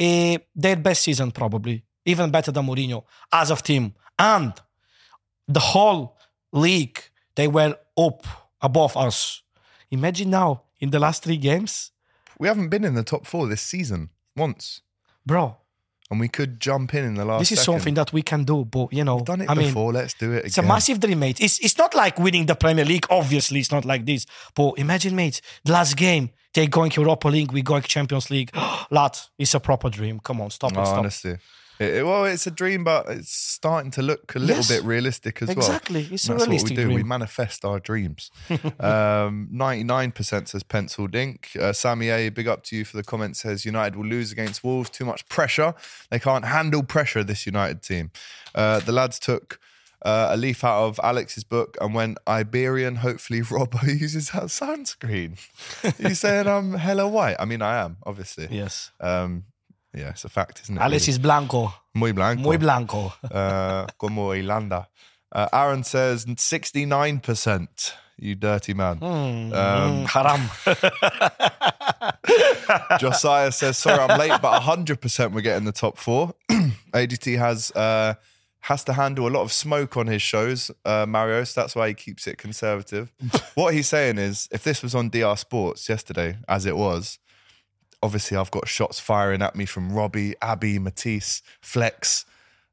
Eh, 0.00 0.38
their 0.56 0.76
best 0.76 1.02
season 1.02 1.30
probably, 1.30 1.84
even 2.04 2.30
better 2.30 2.50
than 2.52 2.66
Mourinho 2.66 3.04
as 3.32 3.50
of 3.50 3.62
team, 3.62 3.94
and 4.18 4.52
the 5.46 5.60
whole 5.60 6.16
league 6.52 6.98
they 7.36 7.46
were 7.48 7.76
up 7.96 8.26
above 8.60 8.96
us. 8.96 9.42
Imagine 9.90 10.30
now 10.30 10.62
in 10.80 10.90
the 10.90 10.98
last 10.98 11.22
three 11.22 11.36
games, 11.36 11.92
We 12.38 12.48
haven't 12.48 12.70
been 12.70 12.84
in 12.84 12.94
the 12.94 13.02
top 13.04 13.26
four 13.26 13.46
this 13.48 13.60
season 13.62 14.08
once. 14.36 14.80
bro. 15.26 15.56
And 16.10 16.18
we 16.18 16.28
could 16.28 16.58
jump 16.58 16.92
in 16.94 17.04
in 17.04 17.14
the 17.14 17.24
last 17.24 17.38
This 17.38 17.52
is 17.52 17.58
second. 17.60 17.74
something 17.74 17.94
that 17.94 18.12
we 18.12 18.22
can 18.22 18.42
do, 18.44 18.64
but 18.64 18.92
you 18.92 19.04
know, 19.04 19.16
We've 19.16 19.24
done 19.24 19.42
it 19.42 19.50
I 19.50 19.54
mean, 19.54 19.66
before. 19.68 19.92
Let's 19.92 20.14
do 20.14 20.32
it 20.32 20.38
Again. 20.38 20.46
It's 20.46 20.58
a 20.58 20.62
massive 20.62 20.98
dream, 20.98 21.20
mate. 21.20 21.40
It's 21.40 21.58
it's 21.60 21.78
not 21.78 21.94
like 21.94 22.18
winning 22.18 22.46
the 22.46 22.56
Premier 22.56 22.84
League. 22.84 23.06
Obviously, 23.10 23.60
it's 23.60 23.70
not 23.70 23.84
like 23.84 24.04
this. 24.06 24.26
But 24.54 24.72
imagine, 24.78 25.14
mate, 25.14 25.40
the 25.64 25.72
last 25.72 25.96
game 25.96 26.30
they 26.52 26.66
going 26.66 26.90
to 26.90 27.00
Europa 27.00 27.28
League, 27.28 27.52
we 27.52 27.62
going 27.62 27.82
to 27.82 27.88
Champions 27.88 28.28
League. 28.28 28.50
Lad, 28.90 29.16
it's 29.38 29.54
a 29.54 29.60
proper 29.60 29.88
dream. 29.88 30.18
Come 30.18 30.40
on, 30.40 30.50
stop 30.50 30.72
Oh, 30.76 30.82
it, 30.82 30.86
stop. 30.86 30.98
honestly. 30.98 31.36
It- 31.80 32.04
well, 32.06 32.24
it's 32.26 32.46
a 32.46 32.50
dream, 32.50 32.84
but 32.84 33.06
it's 33.08 33.32
starting 33.32 33.90
to 33.92 34.02
look 34.02 34.34
a 34.34 34.38
little 34.38 34.56
Yes. 34.56 34.68
bit 34.68 34.84
realistic 34.84 35.40
as 35.42 35.48
well. 35.48 35.56
Exactly. 35.58 36.08
It's 36.12 36.24
a 36.26 36.28
That's 36.28 36.40
what 36.40 36.48
we 36.48 36.54
realistic 36.56 36.76
do. 36.76 36.88
We 36.94 37.02
manifest 37.02 37.64
our 37.64 37.80
dreams. 37.80 38.30
um, 38.78 39.48
99% 39.52 40.48
says 40.48 40.62
penciled 40.62 41.14
ink. 41.14 41.50
Uh, 41.58 41.72
Sammy 41.72 42.10
A, 42.10 42.28
big 42.28 42.46
up 42.48 42.62
to 42.64 42.76
you 42.76 42.84
for 42.84 42.96
the 42.96 43.02
comment, 43.02 43.36
says 43.36 43.64
United 43.64 43.96
will 43.96 44.06
lose 44.06 44.30
against 44.32 44.62
Wolves. 44.62 44.90
Too 44.90 45.04
much 45.04 45.26
pressure. 45.28 45.74
They 46.10 46.18
can't 46.18 46.44
handle 46.44 46.82
pressure, 46.82 47.24
this 47.24 47.46
United 47.46 47.82
team. 47.82 48.10
Uh, 48.54 48.80
the 48.80 48.92
lads 48.92 49.18
took 49.18 49.58
uh, 50.02 50.28
a 50.30 50.36
leaf 50.36 50.64
out 50.64 50.84
of 50.84 51.00
Alex's 51.02 51.44
book 51.44 51.76
and 51.80 51.94
went 51.94 52.18
Iberian. 52.26 52.96
Hopefully, 52.96 53.40
Robbo 53.54 53.82
uses 53.86 54.30
that 54.30 54.44
sunscreen. 54.44 55.38
you 55.98 56.14
saying 56.14 56.46
I'm 56.46 56.74
hella 56.74 57.06
white? 57.08 57.36
I 57.38 57.44
mean, 57.44 57.62
I 57.62 57.82
am, 57.84 57.96
obviously. 58.04 58.48
Yes. 58.50 58.90
Um, 59.00 59.44
yeah, 59.94 60.10
it's 60.10 60.24
a 60.24 60.28
fact, 60.28 60.60
isn't 60.62 60.76
it? 60.76 60.80
Alice 60.80 61.06
really? 61.06 61.10
is 61.12 61.18
blanco. 61.18 61.72
Muy 61.94 62.12
blanco. 62.12 62.42
Muy 62.42 62.56
blanco. 62.56 63.12
uh, 63.30 63.86
como 63.98 64.32
Irlanda. 64.32 64.88
Uh, 65.32 65.48
Aaron 65.52 65.84
says 65.84 66.26
69%. 66.26 67.92
You 68.18 68.34
dirty 68.34 68.74
man. 68.74 68.98
Hmm. 68.98 69.06
Um, 69.06 69.50
Mm, 69.52 70.06
haram. 70.06 70.50
Josiah 72.98 73.50
says, 73.50 73.78
sorry, 73.78 73.98
I'm 73.98 74.18
late, 74.18 74.40
but 74.42 74.60
100% 74.60 75.32
we're 75.32 75.40
getting 75.40 75.64
the 75.64 75.72
top 75.72 75.96
four. 75.96 76.34
AGT 76.92 77.38
has 77.38 77.70
uh, 77.72 78.14
has 78.60 78.84
to 78.84 78.92
handle 78.92 79.26
a 79.26 79.30
lot 79.30 79.42
of 79.42 79.52
smoke 79.52 79.96
on 79.96 80.06
his 80.06 80.20
shows, 80.20 80.70
uh, 80.84 81.06
Mario, 81.08 81.44
so 81.44 81.60
that's 81.62 81.74
why 81.74 81.88
he 81.88 81.94
keeps 81.94 82.26
it 82.26 82.36
conservative. 82.36 83.10
what 83.54 83.72
he's 83.72 83.88
saying 83.88 84.18
is, 84.18 84.48
if 84.52 84.64
this 84.64 84.82
was 84.82 84.94
on 84.94 85.08
DR 85.08 85.36
Sports 85.36 85.88
yesterday, 85.88 86.36
as 86.46 86.66
it 86.66 86.76
was, 86.76 87.18
obviously 88.02 88.36
I've 88.36 88.50
got 88.50 88.68
shots 88.68 89.00
firing 89.00 89.42
at 89.42 89.54
me 89.54 89.66
from 89.66 89.92
Robbie, 89.92 90.34
Abby, 90.42 90.78
Matisse, 90.78 91.42
Flex. 91.60 92.24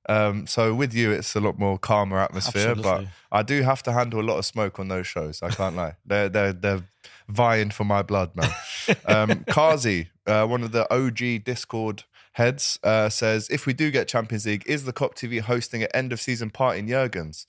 Um, 0.10 0.48
so 0.48 0.74
with 0.74 0.94
you, 0.94 1.12
it's 1.12 1.36
a 1.36 1.42
lot 1.42 1.60
more 1.60 1.78
calmer 1.78 2.18
atmosphere, 2.18 2.70
Absolutely. 2.70 3.06
but 3.06 3.38
I 3.38 3.44
do 3.44 3.62
have 3.64 3.84
to 3.84 3.92
handle 3.92 4.22
a 4.22 4.24
lot 4.24 4.38
of 4.38 4.46
smoke 4.46 4.80
on 4.80 4.88
those 4.88 5.06
shows. 5.06 5.42
I 5.44 5.50
can't 5.50 5.76
lie. 5.76 5.96
They're 6.06 6.30
they're 6.30 6.54
they're 6.54 6.84
vying 7.28 7.72
for 7.72 7.84
my 7.84 8.02
blood, 8.02 8.36
man. 8.36 8.50
Um, 9.06 9.44
Kazi, 9.50 10.08
uh, 10.26 10.46
one 10.46 10.64
of 10.64 10.72
the 10.72 10.90
OG 10.94 11.44
Discord 11.44 12.06
heads, 12.32 12.80
uh, 12.84 13.10
says 13.10 13.50
if 13.50 13.66
we 13.66 13.74
do 13.74 13.92
get 13.92 14.08
Champions 14.08 14.46
League, 14.46 14.64
is 14.66 14.86
the 14.86 14.94
Kop 14.94 15.14
TV 15.14 15.42
hosting 15.42 15.84
an 15.84 15.90
end 15.94 16.14
of 16.14 16.22
season 16.22 16.52
party 16.52 16.80
in 16.80 16.88
Jurgens? 16.88 17.46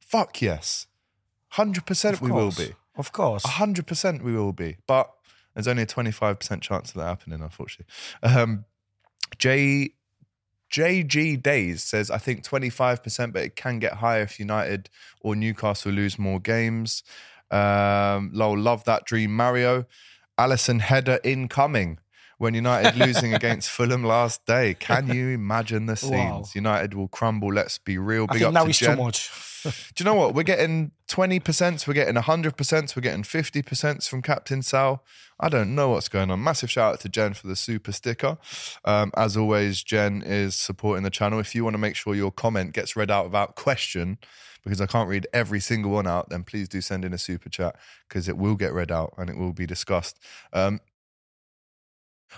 Fuck 0.00 0.42
yes, 0.42 0.88
hundred 1.50 1.86
percent 1.86 2.20
we 2.20 2.32
will 2.32 2.50
be. 2.50 2.74
Of 2.96 3.12
course. 3.12 3.44
hundred 3.46 3.86
percent 3.86 4.24
we 4.24 4.34
will 4.34 4.52
be, 4.52 4.78
but 4.88 5.12
there's 5.54 5.68
only 5.68 5.82
a 5.82 5.86
twenty 5.86 6.10
five 6.10 6.38
percent 6.38 6.62
chance 6.62 6.90
of 6.90 6.96
that 6.96 7.06
happening, 7.06 7.40
unfortunately. 7.40 7.92
Um, 8.22 8.64
J 9.38 9.94
JG 10.72 11.42
Days 11.42 11.82
says 11.82 12.10
I 12.10 12.18
think 12.18 12.44
twenty 12.44 12.70
five 12.70 13.02
percent, 13.02 13.32
but 13.32 13.42
it 13.42 13.56
can 13.56 13.78
get 13.78 13.94
higher 13.94 14.22
if 14.22 14.38
United 14.38 14.90
or 15.20 15.34
Newcastle 15.34 15.92
lose 15.92 16.18
more 16.18 16.40
games. 16.40 17.02
Um, 17.50 18.30
lol, 18.32 18.58
love 18.58 18.84
that 18.84 19.04
dream, 19.04 19.34
Mario. 19.34 19.86
Alisson 20.38 20.80
header 20.80 21.18
incoming 21.22 21.98
when 22.40 22.54
United 22.54 22.96
losing 22.96 23.34
against 23.34 23.68
Fulham 23.76 24.02
last 24.02 24.46
day. 24.46 24.72
Can 24.72 25.08
you 25.08 25.28
imagine 25.28 25.84
the 25.84 25.94
scenes? 25.94 26.14
Wow. 26.14 26.44
United 26.54 26.94
will 26.94 27.06
crumble. 27.06 27.52
Let's 27.52 27.76
be 27.76 27.98
real. 27.98 28.22
I 28.30 28.32
Big 28.32 28.38
think 28.38 28.46
up 28.46 28.54
now 28.54 28.64
to 28.64 28.70
it's 28.70 28.78
Jen. 28.78 28.96
too 28.96 29.02
much. 29.02 29.30
Do 29.62 29.70
you 29.98 30.04
know 30.06 30.14
what? 30.14 30.34
We're 30.34 30.42
getting 30.42 30.92
20%, 31.08 31.86
we're 31.86 31.92
getting 31.92 32.14
100%, 32.14 32.96
we're 32.96 33.02
getting 33.02 33.22
50% 33.24 34.08
from 34.08 34.22
Captain 34.22 34.62
Sal. 34.62 35.04
I 35.38 35.50
don't 35.50 35.74
know 35.74 35.90
what's 35.90 36.08
going 36.08 36.30
on. 36.30 36.42
Massive 36.42 36.70
shout 36.70 36.94
out 36.94 37.00
to 37.00 37.10
Jen 37.10 37.34
for 37.34 37.46
the 37.46 37.56
super 37.56 37.92
sticker. 37.92 38.38
Um, 38.86 39.12
as 39.18 39.36
always, 39.36 39.82
Jen 39.82 40.22
is 40.24 40.54
supporting 40.54 41.02
the 41.04 41.10
channel. 41.10 41.40
If 41.40 41.54
you 41.54 41.62
want 41.62 41.74
to 41.74 41.78
make 41.78 41.94
sure 41.94 42.14
your 42.14 42.32
comment 42.32 42.72
gets 42.72 42.96
read 42.96 43.10
out 43.10 43.26
without 43.26 43.54
question, 43.54 44.16
because 44.64 44.80
I 44.80 44.86
can't 44.86 45.10
read 45.10 45.26
every 45.32 45.60
single 45.60 45.90
one 45.90 46.06
out, 46.06 46.30
then 46.30 46.42
please 46.44 46.68
do 46.68 46.80
send 46.80 47.04
in 47.04 47.12
a 47.12 47.18
super 47.18 47.50
chat 47.50 47.76
because 48.08 48.28
it 48.28 48.38
will 48.38 48.56
get 48.56 48.72
read 48.72 48.90
out 48.90 49.12
and 49.18 49.28
it 49.28 49.36
will 49.36 49.52
be 49.52 49.66
discussed. 49.66 50.18
Um, 50.54 50.80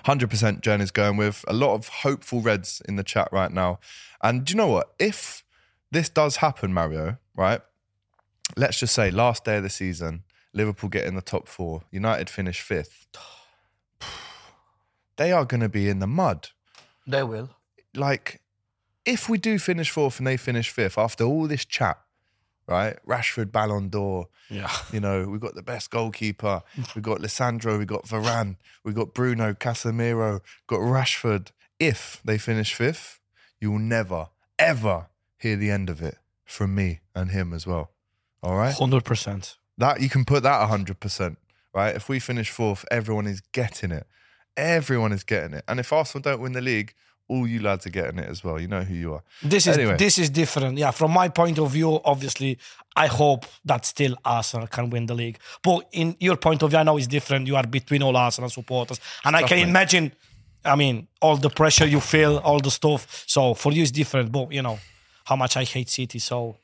100% 0.05 0.61
Jen 0.61 0.81
is 0.81 0.91
going 0.91 1.17
with 1.17 1.45
a 1.47 1.53
lot 1.53 1.75
of 1.75 1.89
hopeful 1.89 2.41
reds 2.41 2.83
in 2.89 2.97
the 2.97 3.05
chat 3.05 3.29
right 3.33 3.53
now. 3.53 3.79
And 4.23 4.45
do 4.45 4.53
you 4.53 4.57
know 4.57 4.69
what? 4.69 4.95
If 4.99 5.45
this 5.91 6.09
does 6.09 6.37
happen, 6.37 6.73
Mario, 6.73 7.19
right? 7.37 7.61
Let's 8.57 8.79
just 8.79 8.95
say 8.95 9.11
last 9.11 9.45
day 9.45 9.59
of 9.59 9.63
the 9.63 9.71
season, 9.71 10.25
Liverpool 10.53 10.89
get 10.89 11.05
in 11.05 11.15
the 11.15 11.23
top 11.23 11.49
four, 11.49 11.83
United 11.91 12.29
finish 12.29 12.61
fifth. 12.61 13.07
They 15.17 15.31
are 15.31 15.45
going 15.45 15.61
to 15.61 15.69
be 15.69 15.91
in 15.91 15.99
the 15.99 16.07
mud. 16.07 16.49
They 17.07 17.23
will. 17.23 17.51
Like, 17.95 18.41
if 19.05 19.29
we 19.29 19.37
do 19.37 19.59
finish 19.59 19.91
fourth 19.91 20.19
and 20.19 20.27
they 20.27 20.39
finish 20.39 20.71
fifth 20.71 20.97
after 20.97 21.25
all 21.25 21.47
this 21.47 21.67
chat, 21.67 21.99
right? 22.73 22.97
Rashford 23.07 23.53
Ballon 23.53 23.89
d'Or. 23.89 24.29
Yeah. 24.49 24.71
You 24.93 25.01
know, 25.01 25.27
we've 25.29 25.41
got 25.41 25.55
the 25.55 25.63
best 25.63 25.91
goalkeeper. 25.91 26.63
We've 26.95 27.03
got 27.03 27.21
Lisandro. 27.21 27.79
We've 27.79 27.87
got 27.87 28.05
Varane. 28.05 28.57
We've 28.85 28.95
got 28.95 29.15
Bruno, 29.15 29.53
Casemiro. 29.55 30.41
Got 30.67 30.81
Rashford. 30.81 31.53
If 31.79 32.21
they 32.25 32.39
finish 32.39 32.75
fifth, 32.75 33.21
you 33.61 33.71
will 33.73 33.79
never, 33.79 34.29
ever 34.59 35.07
hear 35.39 35.57
the 35.57 35.71
end 35.71 35.89
of 35.89 36.03
it 36.03 36.19
from 36.45 36.75
me 36.75 37.01
and 37.15 37.31
him 37.31 37.53
as 37.53 37.67
well. 37.67 37.91
All 38.43 38.57
right? 38.57 38.75
Hundred 38.75 39.05
percent. 39.05 39.57
That 39.79 40.01
you 40.01 40.09
can 40.09 40.25
put 40.25 40.43
that 40.43 40.69
hundred 40.69 41.01
percent, 41.01 41.39
right? 41.75 41.95
If 41.95 42.09
we 42.09 42.19
finish 42.19 42.51
fourth, 42.51 42.85
everyone 42.91 43.27
is 43.27 43.41
getting 43.53 43.91
it. 43.91 44.07
Everyone 44.57 45.13
is 45.13 45.25
getting 45.25 45.55
it. 45.55 45.65
And 45.67 45.81
if 45.81 45.93
Arsenal 45.93 46.23
don't 46.23 46.41
win 46.41 46.53
the 46.53 46.61
league, 46.61 46.95
all 47.33 47.47
you 47.53 47.61
lads 47.69 47.87
are 47.87 47.95
getting 47.99 48.19
it 48.19 48.29
as 48.29 48.45
well. 48.45 48.61
You 48.61 48.69
know 48.69 48.83
who 48.83 48.95
you 48.95 49.15
are. 49.15 49.23
This 49.43 49.67
is 49.67 49.79
Anyway. 49.79 49.97
this 49.97 50.19
is 50.19 50.29
different. 50.31 50.79
Yeah, 50.83 50.93
from 50.93 51.11
my 51.21 51.29
point 51.29 51.59
of 51.59 51.71
view, 51.71 52.01
obviously, 52.05 52.59
I 53.05 53.07
hope 53.07 53.47
that 53.65 53.87
still 53.87 54.15
Arsenal 54.25 54.67
can 54.67 54.91
win 54.91 55.07
the 55.07 55.15
league. 55.15 55.39
But 55.63 55.79
in 55.93 56.17
your 56.21 56.37
point 56.37 56.63
of 56.63 56.71
view, 56.71 56.81
I 56.81 56.83
know 56.83 56.99
it's 56.99 57.07
different. 57.07 57.47
You 57.47 57.57
are 57.57 57.67
between 57.67 58.03
all 58.03 58.17
Arsenal 58.17 58.51
supporters, 58.51 59.01
and 59.25 59.35
I 59.37 59.43
can 59.43 59.59
imagine. 59.59 60.13
I 60.65 60.77
mean, 60.77 61.09
all 61.21 61.37
the 61.37 61.51
pressure 61.51 61.87
you 61.87 62.01
feel, 62.01 62.39
all 62.39 62.61
the 62.61 62.71
stuff. 62.71 63.25
So 63.27 63.55
for 63.55 63.73
you, 63.73 63.83
it's 63.83 63.91
different. 63.91 64.31
But 64.31 64.53
you 64.53 64.63
know 64.63 64.79
how 65.25 65.37
much 65.37 65.57
I 65.57 65.65
hate 65.65 65.89
City. 65.89 66.19
So, 66.19 66.57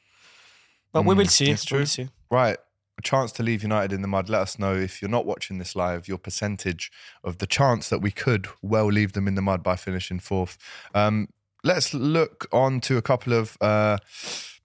but 0.93 1.05
we 1.05 1.15
hmm, 1.15 1.19
will 1.19 1.27
see. 1.27 1.51
it's 1.51 1.71
We 1.73 1.79
will 1.79 1.87
see. 1.87 2.09
Right. 2.31 2.59
A 2.99 3.03
chance 3.03 3.31
to 3.33 3.45
leave 3.45 3.63
United 3.63 3.93
in 3.93 4.03
the 4.03 4.09
mud. 4.09 4.29
Let 4.29 4.43
us 4.43 4.59
know 4.59 4.75
if 4.75 5.01
you're 5.01 5.09
not 5.09 5.25
watching 5.25 5.59
this 5.59 5.77
live, 5.77 6.09
your 6.09 6.19
percentage 6.19 6.91
of 7.23 7.39
the 7.39 7.47
chance 7.47 7.89
that 7.91 8.01
we 8.01 8.11
could 8.11 8.49
well 8.61 8.87
leave 8.87 9.13
them 9.13 9.29
in 9.29 9.37
the 9.37 9.43
mud 9.43 9.63
by 9.63 9.77
finishing 9.77 10.19
fourth. 10.19 10.59
Um, 10.95 11.29
let's 11.63 11.95
look 11.95 12.49
on 12.53 12.81
to 12.81 12.97
a 12.97 13.03
couple 13.03 13.33
of 13.35 13.57
uh, 13.61 13.99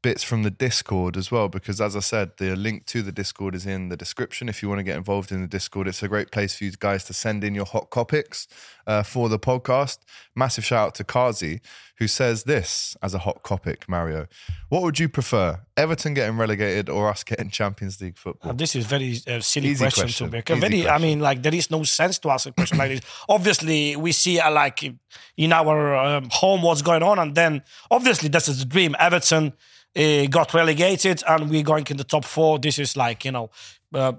bits 0.02 0.24
from 0.24 0.44
the 0.44 0.50
Discord 0.52 1.16
as 1.16 1.32
well, 1.32 1.48
because 1.48 1.80
as 1.80 1.96
I 1.96 2.00
said, 2.00 2.32
the 2.38 2.56
link 2.56 2.88
to 2.88 3.04
the 3.04 3.12
Discord 3.12 3.54
is 3.54 3.68
in 3.68 3.90
the 3.90 3.98
description. 3.98 4.50
If 4.50 4.64
you 4.64 4.68
want 4.68 4.80
to 4.80 4.84
get 4.84 4.98
involved 4.98 5.32
in 5.32 5.42
the 5.42 5.48
Discord, 5.48 5.88
it's 5.88 6.02
a 6.02 6.08
great 6.08 6.32
place 6.32 6.58
for 6.58 6.64
you 6.64 6.72
guys 6.72 7.04
to 7.06 7.14
send 7.14 7.44
in 7.44 7.54
your 7.54 7.66
hot 7.66 7.92
topics 7.92 8.48
uh, 8.88 9.04
for 9.04 9.30
the 9.30 9.40
podcast. 9.40 10.00
Massive 10.36 10.66
shout 10.66 10.88
out 10.88 10.96
to 10.96 11.04
Kazi, 11.04 11.62
who 12.00 12.08
says 12.08 12.44
this 12.44 12.98
as 13.02 13.14
a 13.14 13.20
hot 13.20 13.44
topic, 13.44 13.88
Mario. 13.88 14.28
What 14.70 14.82
would 14.82 15.00
you 15.00 15.08
prefer, 15.08 15.62
Everton 15.78 16.14
getting 16.14 16.38
relegated 16.38 16.90
or 16.90 17.10
us 17.10 17.24
getting 17.24 17.50
Champions 17.50 18.02
League 18.02 18.18
football? 18.18 18.52
Uh, 18.52 18.54
This 18.54 18.76
is 18.76 18.86
very 18.86 19.20
uh, 19.28 19.40
silly 19.42 19.70
Easy 19.70 19.84
question, 19.86 20.04
question. 20.04 20.28
to 20.28 20.32
make. 20.32 20.50
Easy 20.50 20.60
very, 20.60 20.90
I 20.90 20.98
mean, 20.98 21.20
like 21.20 21.44
there 21.44 21.54
is 21.54 21.70
no 21.70 21.84
sense 21.84 22.18
to 22.20 22.30
ask 22.32 22.48
a 22.48 22.52
question 22.52 22.78
like 22.78 22.92
this. 22.92 23.02
Obviously, 23.30 23.96
we 23.96 24.12
see 24.12 24.40
uh, 24.40 24.52
like 24.52 24.84
in 25.38 25.54
our 25.54 25.96
um, 25.96 26.30
home 26.32 26.64
what's 26.64 26.82
going 26.82 27.04
on, 27.04 27.20
and 27.20 27.36
then 27.36 27.62
obviously 27.92 28.30
this 28.30 28.48
is 28.48 28.60
the 28.60 28.66
dream. 28.66 28.96
Everton 29.00 29.54
uh, 29.96 30.26
got 30.28 30.54
relegated, 30.54 31.24
and 31.28 31.50
we're 31.50 31.64
going 31.64 31.86
in 31.90 31.98
the 31.98 32.04
top 32.04 32.26
four. 32.26 32.58
This 32.60 32.80
is 32.80 32.98
like 32.98 33.24
you 33.26 33.32
know. 33.32 33.50
Uh, 33.94 34.14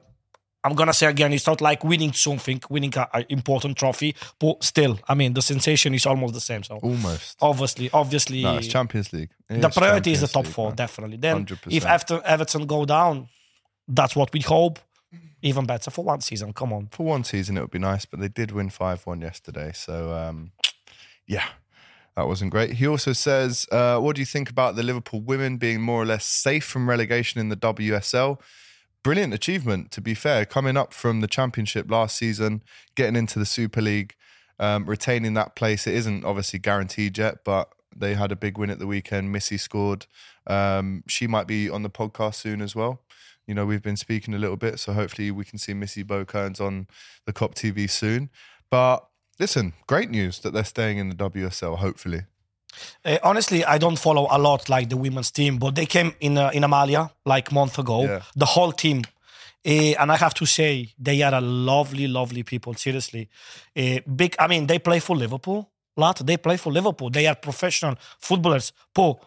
I'm 0.65 0.75
gonna 0.75 0.95
say 0.95 1.07
again, 1.07 1.33
it's 1.35 1.47
not 1.47 1.61
like 1.61 1.85
winning 1.85 2.13
something, 2.15 2.61
winning 2.71 2.93
an 3.13 3.27
important 3.29 3.77
trophy, 3.77 4.17
but 4.39 4.65
still, 4.65 4.99
I 5.07 5.15
mean, 5.15 5.35
the 5.35 5.43
sensation 5.43 5.93
is 5.95 6.07
almost 6.07 6.33
the 6.35 6.41
same. 6.41 6.63
So 6.63 6.77
Almost. 6.79 7.37
obviously, 7.43 7.91
obviously, 7.93 8.43
No, 8.43 8.57
it's 8.57 8.69
Champions 8.69 9.13
League. 9.13 9.31
It 9.51 9.61
the 9.61 9.69
priority 9.69 10.13
is 10.13 10.23
the 10.23 10.27
top 10.27 10.45
League, 10.47 10.55
four, 10.55 10.69
man. 10.69 10.77
definitely. 10.77 11.19
Then 11.19 11.45
100%. 11.45 11.59
if 11.71 11.85
after 11.85 12.23
Everton 12.25 12.67
go 12.67 12.87
down, 12.87 13.29
that's 13.87 14.17
what 14.17 14.33
we 14.33 14.41
hope. 14.41 14.79
Even 15.43 15.67
better 15.67 15.91
for 15.91 16.03
one 16.03 16.23
season. 16.23 16.55
Come 16.55 16.73
on. 16.73 16.89
For 16.91 17.05
one 17.05 17.23
season, 17.23 17.59
it 17.59 17.61
would 17.61 17.71
be 17.71 17.79
nice, 17.79 18.07
but 18.07 18.19
they 18.19 18.29
did 18.29 18.51
win 18.51 18.71
5 18.71 19.07
1 19.07 19.21
yesterday. 19.21 19.73
So, 19.75 20.11
um, 20.15 20.53
yeah, 21.27 21.45
that 22.17 22.27
wasn't 22.27 22.51
great. 22.51 22.73
He 22.73 22.87
also 22.87 23.13
says, 23.13 23.67
uh, 23.71 23.99
What 23.99 24.17
do 24.17 24.23
you 24.23 24.27
think 24.27 24.49
about 24.49 24.75
the 24.75 24.83
Liverpool 24.83 25.21
women 25.21 25.59
being 25.59 25.83
more 25.83 26.01
or 26.01 26.07
less 26.07 26.25
safe 26.25 26.65
from 26.65 26.89
relegation 26.89 27.39
in 27.43 27.51
the 27.51 27.57
WSL? 27.57 28.41
Brilliant 29.05 29.35
achievement, 29.35 29.91
to 29.93 30.01
be 30.01 30.15
fair, 30.15 30.47
coming 30.47 30.79
up 30.79 30.95
from 30.95 31.21
the 31.21 31.27
championship 31.27 31.91
last 31.91 32.17
season, 32.17 32.63
getting 32.95 33.17
into 33.17 33.39
the 33.39 33.45
Super 33.45 33.83
League, 33.83 34.15
um, 34.59 34.87
retaining 34.87 35.35
that 35.35 35.55
place. 35.55 35.87
It 35.87 35.95
isn't 35.95 36.25
obviously 36.25 36.59
guaranteed 36.59 37.19
yet, 37.19 37.45
but 37.45 37.69
they 37.95 38.15
had 38.15 38.33
a 38.33 38.37
big 38.37 38.57
win 38.57 38.71
at 38.71 38.79
the 38.79 38.87
weekend. 38.87 39.31
Missy 39.31 39.59
scored. 39.59 40.07
Um, 40.47 41.05
she 41.07 41.27
might 41.27 41.47
be 41.47 41.69
on 41.69 41.83
the 41.83 41.91
podcast 41.91 42.37
soon 42.37 42.63
as 42.63 42.75
well. 42.75 43.03
You 43.47 43.55
know, 43.55 43.67
we've 43.67 43.83
been 43.83 43.99
speaking 43.99 44.33
a 44.33 44.39
little 44.39 44.57
bit, 44.57 44.81
so 44.81 44.95
hopefully 44.95 45.31
we 45.31 45.45
can 45.45 45.59
see 45.59 45.75
Missy 45.75 46.03
Bo 46.03 46.25
Kearns 46.25 46.59
on 46.59 46.87
the 47.27 47.35
Kop 47.35 47.55
TV 47.55 47.91
soon. 47.91 48.31
But 48.71 49.07
listen, 49.39 49.75
great 49.87 50.09
news 50.09 50.39
that 50.41 50.55
they're 50.55 50.65
staying 50.65 50.97
in 50.97 51.11
the 51.11 51.15
WSL, 51.15 51.77
hopefully. 51.77 52.23
Uh, 53.05 53.19
honestly, 53.23 53.65
I 53.65 53.79
don't 53.79 53.99
follow 53.99 54.27
a 54.31 54.39
lot 54.39 54.69
like 54.69 54.89
the 54.89 54.97
women's 54.97 55.31
team, 55.31 55.59
but 55.59 55.75
they 55.75 55.87
came 55.87 56.15
in 56.21 56.39
uh, 56.39 56.51
in 56.53 56.65
Amalia 56.65 57.11
like 57.25 57.51
a 57.51 57.55
month 57.55 57.79
ago. 57.79 58.05
Yeah. 58.05 58.23
The 58.37 58.47
whole 58.47 58.73
team. 58.73 59.03
Uh, 59.67 59.95
and 59.99 60.13
I 60.13 60.17
have 60.17 60.35
to 60.35 60.47
say, 60.47 60.93
they 60.99 61.23
are 61.23 61.35
a 61.35 61.41
lovely, 61.41 62.07
lovely 62.07 62.43
people. 62.43 62.75
Seriously, 62.75 63.29
uh, 63.77 64.01
big. 64.15 64.37
I 64.39 64.47
mean, 64.47 64.67
they 64.67 64.79
play 64.79 65.01
for 65.01 65.17
Liverpool. 65.17 65.71
Lot. 65.97 66.27
They 66.27 66.37
play 66.37 66.57
for 66.57 66.73
Liverpool. 66.73 67.11
They 67.11 67.27
are 67.27 67.37
professional 67.37 67.95
footballers. 68.19 68.73
But 68.93 69.23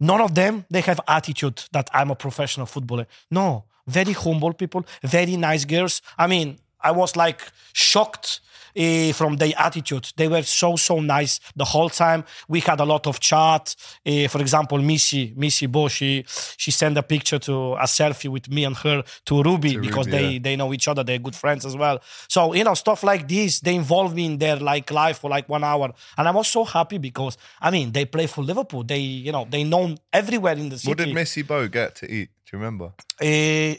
none 0.00 0.20
of 0.20 0.34
them 0.34 0.64
they 0.70 0.80
have 0.80 1.00
attitude 1.06 1.62
that 1.72 1.88
I'm 1.94 2.10
a 2.10 2.16
professional 2.16 2.66
footballer. 2.66 3.06
No, 3.30 3.64
very 3.86 4.12
humble 4.12 4.52
people, 4.52 4.84
very 5.02 5.36
nice 5.36 5.64
girls. 5.64 6.02
I 6.18 6.26
mean, 6.26 6.58
I 6.80 6.90
was 6.90 7.16
like 7.16 7.40
shocked 7.72 8.40
eh, 8.74 9.12
from 9.12 9.36
their 9.36 9.52
attitude. 9.58 10.12
They 10.16 10.28
were 10.28 10.42
so 10.42 10.76
so 10.76 11.00
nice 11.00 11.40
the 11.56 11.64
whole 11.64 11.88
time. 11.88 12.24
We 12.48 12.60
had 12.60 12.80
a 12.80 12.84
lot 12.84 13.06
of 13.06 13.20
chat. 13.20 13.74
Eh, 14.04 14.28
for 14.28 14.40
example, 14.40 14.78
Missy 14.78 15.32
Missy 15.36 15.66
Bo, 15.66 15.88
she 15.88 16.24
she 16.56 16.70
sent 16.70 16.96
a 16.98 17.02
picture 17.02 17.38
to 17.40 17.74
a 17.74 17.84
selfie 17.84 18.28
with 18.28 18.48
me 18.50 18.64
and 18.64 18.76
her 18.76 19.02
to 19.26 19.42
Ruby 19.42 19.74
To 19.74 19.80
because 19.80 20.06
Ruby, 20.06 20.18
they 20.18 20.30
yeah. 20.30 20.38
they 20.42 20.56
know 20.56 20.72
each 20.72 20.88
other. 20.88 21.04
They're 21.04 21.18
good 21.18 21.36
friends 21.36 21.64
as 21.64 21.76
well. 21.76 22.00
So 22.28 22.54
you 22.54 22.64
know 22.64 22.74
stuff 22.74 23.02
like 23.02 23.28
this. 23.28 23.60
They 23.60 23.74
involve 23.74 24.14
me 24.14 24.26
in 24.26 24.38
their 24.38 24.56
like 24.56 24.90
life 24.90 25.18
for 25.18 25.30
like 25.30 25.48
one 25.48 25.64
hour, 25.64 25.92
and 26.16 26.28
I 26.28 26.30
was 26.30 26.48
so 26.48 26.64
happy 26.64 26.98
because 26.98 27.36
I 27.60 27.70
mean 27.70 27.92
they 27.92 28.04
play 28.04 28.26
for 28.26 28.42
Liverpool. 28.42 28.84
They 28.84 29.00
you 29.00 29.32
know 29.32 29.46
they 29.48 29.64
known 29.64 29.98
everywhere 30.12 30.54
in 30.54 30.68
the 30.68 30.78
city. 30.78 30.90
What 30.90 30.98
did 30.98 31.14
Missy 31.14 31.42
Bo 31.42 31.68
get 31.68 31.94
to 31.96 32.10
eat? 32.10 32.30
Do 32.46 32.56
you 32.56 32.62
remember? 32.62 32.92
Eh, 33.20 33.76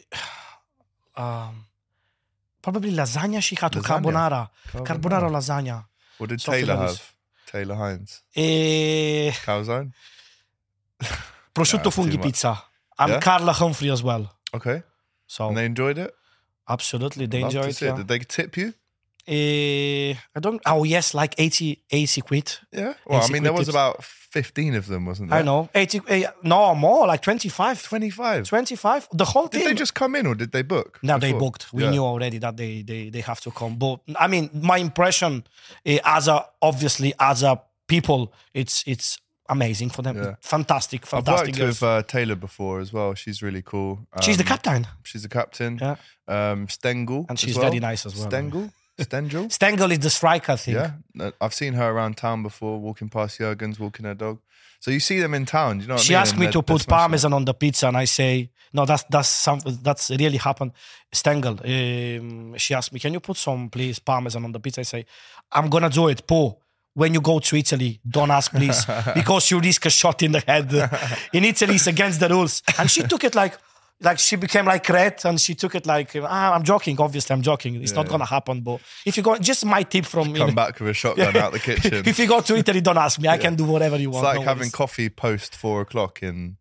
um, 1.16 1.66
probably 2.72 2.92
lasagna 2.92 3.42
she 3.42 3.56
had 3.56 3.72
to 3.72 3.82
carbonara. 3.82 4.50
Carbonara. 4.72 4.86
Carbonara 4.88 5.24
or 5.24 5.32
lasagna. 5.32 5.86
What 6.18 6.30
did 6.30 6.40
Taylor 6.40 6.76
have? 6.78 7.14
Taylor 7.52 7.76
Hinds. 7.76 8.22
Eh, 8.36 9.32
Calzone? 9.46 9.92
prosciutto 11.54 11.90
funghi 11.92 12.18
much. 12.18 12.24
pizza. 12.26 12.64
And 12.98 13.12
Yeah? 13.14 13.20
Carla 13.20 13.54
Humphrey 13.54 13.90
as 13.92 14.04
well. 14.04 14.30
Okay. 14.54 14.84
So 15.28 15.48
And 15.48 15.58
they 15.58 15.66
enjoyed 15.66 15.98
it? 15.98 16.14
absolutely, 16.68 17.26
they 17.28 17.42
Love 17.42 17.56
enjoy 17.56 17.72
to 17.72 17.86
it. 17.86 17.90
Yeah. 17.90 17.96
Did 17.98 18.08
they 18.08 18.20
tip 18.20 18.58
you? 18.58 18.74
Eh, 19.30 20.14
I 20.36 20.40
don't. 20.40 20.60
Oh 20.66 20.84
yes, 20.84 21.14
like 21.14 21.36
80, 21.38 21.84
80 21.92 22.22
quid. 22.22 22.58
Yeah. 22.72 22.94
Well, 23.06 23.22
I 23.24 23.28
mean, 23.32 23.44
there 23.44 23.54
was 23.54 23.68
tips. 23.68 23.76
about 23.76 24.04
15 24.04 24.76
of 24.76 24.88
them, 24.88 25.06
wasn't 25.06 25.30
there? 25.30 25.40
I 25.40 25.44
know. 25.44 25.70
80, 25.76 26.02
eh, 26.08 26.24
no, 26.44 26.74
more, 26.76 27.06
like 27.08 27.22
25. 27.22 27.84
25. 27.84 28.48
25. 28.48 29.08
The 29.14 29.26
whole 29.26 29.48
Did 29.48 29.52
team. 29.60 29.68
Did 29.68 29.70
they 29.76 29.80
just 29.80 29.94
come 29.94 30.16
in 30.16 30.26
or 30.26 30.36
did 30.36 30.52
they 30.52 30.64
book? 30.64 31.00
No, 31.04 31.20
they 31.20 31.34
booked. 31.34 31.72
We 31.74 31.84
Yeah. 31.84 31.92
knew 31.92 32.04
already 32.04 32.40
that 32.40 32.58
they, 32.58 32.82
they 32.82 33.10
they 33.10 33.22
have 33.22 33.40
to 33.42 33.52
come. 33.52 33.76
But 33.78 34.00
I 34.20 34.28
mean, 34.28 34.50
my 34.54 34.78
impression 34.78 35.44
eh, 35.86 36.00
as 36.04 36.28
a 36.28 36.46
obviously 36.62 37.14
as 37.20 37.44
a 37.44 37.62
people, 37.88 38.34
it's 38.54 38.84
it's 38.88 39.20
amazing 39.48 39.90
for 39.92 40.02
them. 40.04 40.18
Yeah. 40.18 40.36
Fantastic, 40.42 41.02
I've 41.04 41.10
fantastic. 41.10 41.48
worked 41.50 41.58
girls. 41.60 41.82
with 41.82 41.84
uh, 41.84 42.04
Taylor 42.04 42.36
before 42.36 42.80
as 42.82 42.92
well. 42.94 43.14
She's 43.16 43.42
really 43.44 43.62
cool. 43.64 44.08
she's 44.22 44.38
the 44.38 44.44
Um, 44.44 44.48
captain, 44.48 44.88
She's 45.04 45.22
the 45.24 45.30
captain. 45.30 45.78
Yeah. 45.82 45.96
Um, 46.28 46.68
Stengel. 46.68 47.26
and 47.30 47.40
she's 47.40 47.56
well. 47.58 47.68
very 47.70 47.80
nice 47.80 48.06
as 48.06 48.16
well. 48.16 48.28
Stengel? 48.30 48.72
Stengel? 49.04 49.50
Stengel 49.60 49.92
is 49.92 50.00
the 50.00 50.10
striker, 50.10 50.54
I 50.54 50.56
think. 50.56 50.76
Yeah. 50.78 50.92
Uh, 51.20 51.32
I've 51.42 51.54
seen 51.54 51.74
her 51.74 51.90
around 51.90 52.18
town 52.18 52.44
before, 52.44 52.80
walking 52.80 53.10
past 53.10 53.40
Jurgens, 53.40 53.80
walking 53.80 54.06
her 54.06 54.14
dog. 54.16 54.40
So 54.82 54.92
you 54.92 55.00
see 55.00 55.20
them 55.20 55.34
in 55.34 55.46
town. 55.46 55.82
You 55.82 55.88
know 55.88 55.96
what 55.96 56.04
She 56.04 56.16
I 56.16 56.18
mean? 56.18 56.22
asked 56.22 56.32
And 56.34 56.40
me 56.42 56.52
to 56.52 56.62
put 56.62 56.88
parmesan 56.88 57.34
on 57.34 57.44
the 57.46 57.54
pizza, 57.54 57.88
and 57.90 57.98
I 57.98 58.06
say, 58.06 58.50
"No, 58.72 58.86
that's 58.86 59.04
that's 59.10 59.28
something 59.28 59.78
that's 59.82 60.10
really 60.10 60.38
happened." 60.38 60.72
Stengel, 61.12 61.60
um, 61.66 62.56
she 62.58 62.74
asked 62.74 62.94
me, 62.94 63.00
"Can 63.00 63.12
you 63.14 63.20
put 63.20 63.36
some, 63.38 63.70
please, 63.70 64.00
parmesan 64.00 64.46
on 64.46 64.52
the 64.54 64.60
pizza?" 64.60 64.80
I 64.80 64.84
say, 64.84 65.06
"I'm 65.52 65.70
gonna 65.70 65.90
do 65.90 66.08
it, 66.08 66.26
Paul." 66.26 66.62
When 66.94 67.14
you 67.14 67.22
go 67.22 67.40
to 67.40 67.56
Italy, 67.56 68.00
don't 68.10 68.32
ask, 68.32 68.52
please, 68.52 68.86
because 69.16 69.52
you 69.52 69.60
risk 69.60 69.86
a 69.86 69.90
shot 69.90 70.22
in 70.24 70.32
the 70.32 70.40
head. 70.46 70.72
in 71.34 71.46
Italy, 71.46 71.76
it's 71.76 71.88
against 71.88 72.20
the 72.20 72.28
rules. 72.28 72.62
And 72.78 72.90
she 72.90 73.04
took 73.04 73.24
it 73.24 73.36
like, 73.36 73.58
like 74.02 74.20
she 74.20 74.36
became 74.38 74.66
like 74.66 74.88
red, 74.90 75.20
and 75.26 75.40
she 75.42 75.56
took 75.56 75.76
it 75.76 75.86
like, 75.86 76.16
ah, 76.16 76.54
I'm 76.54 76.64
joking. 76.64 77.00
Obviously, 77.02 77.34
I'm 77.34 77.42
joking. 77.42 77.76
It's 77.82 77.94
not 77.94 78.08
gonna 78.08 78.26
happen. 78.26 78.62
But 78.62 78.80
if 79.06 79.18
you 79.18 79.24
go, 79.24 79.38
just 79.38 79.66
my 79.66 79.84
tip 79.84 80.06
from 80.06 80.30
you 80.30 80.36
Come 80.38 80.50
know, 80.50 80.56
back 80.56 80.80
with 80.80 80.90
a 80.90 80.94
shotgun 80.94 81.36
out 81.36 81.52
the 81.52 81.60
kitchen. 81.70 82.04
if 82.06 82.18
you 82.20 82.28
go 82.28 82.40
to 82.42 82.56
Italy, 82.56 82.82
don't 82.82 82.98
ask 82.98 83.20
me. 83.20 83.28
I 83.28 83.38
can 83.38 83.56
do 83.56 83.66
whatever 83.66 83.98
you 83.98 84.10
want. 84.12 84.26
It's 84.26 84.34
like 84.36 84.40
no 84.40 84.46
having 84.46 84.62
worries. 84.62 84.72
coffee 84.72 85.10
post 85.10 85.56
four 85.56 85.82
o'clock 85.82 86.24
in 86.24 86.58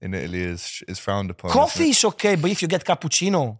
in 0.00 0.14
Italy 0.14 0.42
is 0.42 0.82
is 0.86 0.98
frowned 0.98 1.30
upon. 1.30 1.50
Coffee 1.50 1.90
is 1.90 2.04
okay, 2.04 2.36
but 2.36 2.50
if 2.50 2.62
you 2.62 2.68
get 2.68 2.84
cappuccino 2.84 3.58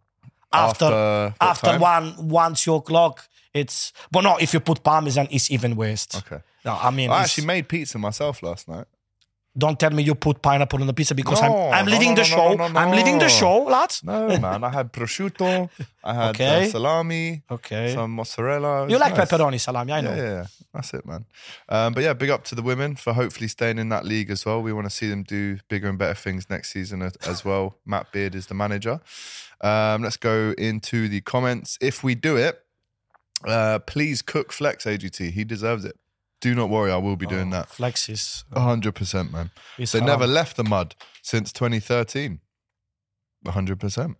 after 0.52 0.84
After 0.86 1.34
after 1.40 1.78
one 1.78 2.28
one 2.28 2.54
two 2.54 2.74
o'clock, 2.74 3.28
it's 3.52 3.92
but 4.12 4.22
no. 4.22 4.36
If 4.36 4.54
you 4.54 4.60
put 4.60 4.82
parmesan, 4.84 5.26
it's 5.30 5.50
even 5.50 5.74
worse. 5.76 6.06
Okay. 6.14 6.38
No, 6.64 6.78
I 6.80 6.90
mean, 6.90 7.10
I 7.10 7.22
actually 7.22 7.46
made 7.46 7.68
pizza 7.68 7.98
myself 7.98 8.42
last 8.42 8.68
night. 8.68 8.86
Don't 9.58 9.78
tell 9.80 9.90
me 9.90 10.02
you 10.04 10.14
put 10.14 10.40
pineapple 10.40 10.80
on 10.80 10.86
the 10.86 10.94
pizza 10.94 11.14
because 11.14 11.42
No, 11.42 11.48
I'm 11.48 11.74
I'm 11.80 11.84
no, 11.86 11.92
leading 11.92 12.10
no, 12.10 12.14
the 12.16 12.24
show. 12.24 12.58
I'm 12.58 12.90
leading 12.92 13.18
the 13.18 13.28
show, 13.28 13.64
lads. 13.64 14.02
No, 14.04 14.28
man. 14.38 14.62
I 14.62 14.70
had 14.70 14.92
prosciutto. 14.92 15.68
I 16.04 16.14
had 16.14 16.28
Okay. 16.30 16.66
uh, 16.66 16.68
salami. 16.68 17.42
Okay. 17.50 17.92
Some 17.94 18.12
mozzarella. 18.12 18.88
You 18.88 18.98
like 18.98 19.16
nice. 19.16 19.28
pepperoni 19.28 19.58
salami, 19.58 19.92
I 19.92 20.00
know. 20.00 20.14
Yeah, 20.14 20.22
yeah, 20.22 20.30
yeah. 20.40 20.46
That's 20.72 20.94
it, 20.94 21.04
man. 21.04 21.24
Um, 21.68 21.92
but 21.94 22.04
yeah, 22.04 22.12
big 22.12 22.30
up 22.30 22.44
to 22.44 22.54
the 22.54 22.62
women 22.62 22.94
for 22.94 23.12
hopefully 23.14 23.48
staying 23.48 23.78
in 23.78 23.88
that 23.88 24.04
league 24.04 24.30
as 24.30 24.46
well. 24.46 24.62
We 24.62 24.72
want 24.72 24.86
to 24.88 24.94
see 24.94 25.08
them 25.10 25.22
do 25.24 25.58
bigger 25.68 25.88
and 25.88 25.98
better 25.98 26.14
things 26.14 26.48
next 26.48 26.70
season 26.72 27.02
as 27.02 27.44
well. 27.44 27.78
Matt 27.84 28.12
Beard 28.12 28.34
is 28.36 28.46
the 28.46 28.54
manager. 28.54 29.00
Um, 29.60 30.02
let's 30.04 30.16
go 30.16 30.54
into 30.56 31.08
the 31.08 31.20
comments. 31.22 31.78
If 31.80 32.04
we 32.04 32.14
do 32.14 32.36
it, 32.36 32.62
uh, 33.44 33.80
please 33.80 34.22
cook 34.22 34.52
Flex 34.52 34.84
AGT. 34.84 35.32
He 35.32 35.42
deserves 35.44 35.84
it. 35.84 35.96
Do 36.40 36.54
not 36.54 36.68
worry, 36.68 36.92
I 36.92 36.96
will 36.96 37.16
be 37.16 37.26
doing 37.26 37.50
that. 37.50 37.68
Flex 37.68 38.08
is. 38.08 38.44
A 38.52 38.60
hundred 38.60 38.94
percent, 38.94 39.32
man. 39.32 39.50
is 39.76 39.92
They 39.92 40.00
never 40.00 40.26
left 40.26 40.56
the 40.56 40.64
mud 40.64 40.94
since 41.22 41.52
2013. 41.52 42.40
A 43.46 43.50
hundred 43.50 43.80
percent. 43.80 44.16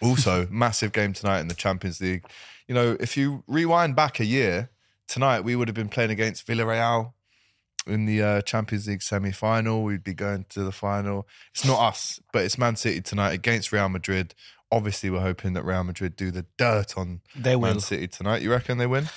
Also, 0.00 0.46
massive 0.50 0.92
game 0.92 1.12
tonight 1.12 1.40
in 1.40 1.48
the 1.48 1.54
Champions 1.54 2.00
League. 2.00 2.24
You 2.68 2.74
know, 2.74 2.96
if 3.00 3.16
you 3.16 3.44
rewind 3.46 3.96
back 3.96 4.20
a 4.20 4.24
year, 4.24 4.70
tonight 5.08 5.40
we 5.40 5.56
would 5.56 5.68
have 5.68 5.74
been 5.74 5.88
playing 5.88 6.10
against 6.10 6.46
Villarreal 6.46 7.12
in 7.86 8.06
the 8.06 8.22
uh, 8.22 8.40
Champions 8.42 8.86
League 8.86 9.02
semi-final. 9.02 9.82
We'd 9.82 10.04
be 10.04 10.14
going 10.14 10.46
to 10.50 10.62
the 10.62 10.72
final. 10.72 11.26
It's 11.54 11.64
not 11.64 11.80
us, 11.80 12.20
but 12.32 12.44
it's 12.44 12.58
Man 12.58 12.76
City 12.76 13.00
tonight 13.00 13.32
against 13.32 13.72
Real 13.72 13.88
Madrid. 13.88 14.34
Obviously, 14.70 15.10
we're 15.10 15.20
hoping 15.20 15.52
that 15.54 15.64
Real 15.64 15.84
Madrid 15.84 16.16
do 16.16 16.30
the 16.30 16.46
dirt 16.56 16.96
on 16.96 17.20
They 17.36 17.56
Man. 17.56 17.80
City 17.80 18.08
tonight. 18.08 18.42
You 18.42 18.50
reckon 18.50 18.78
they 18.78 18.86
win? 18.86 19.08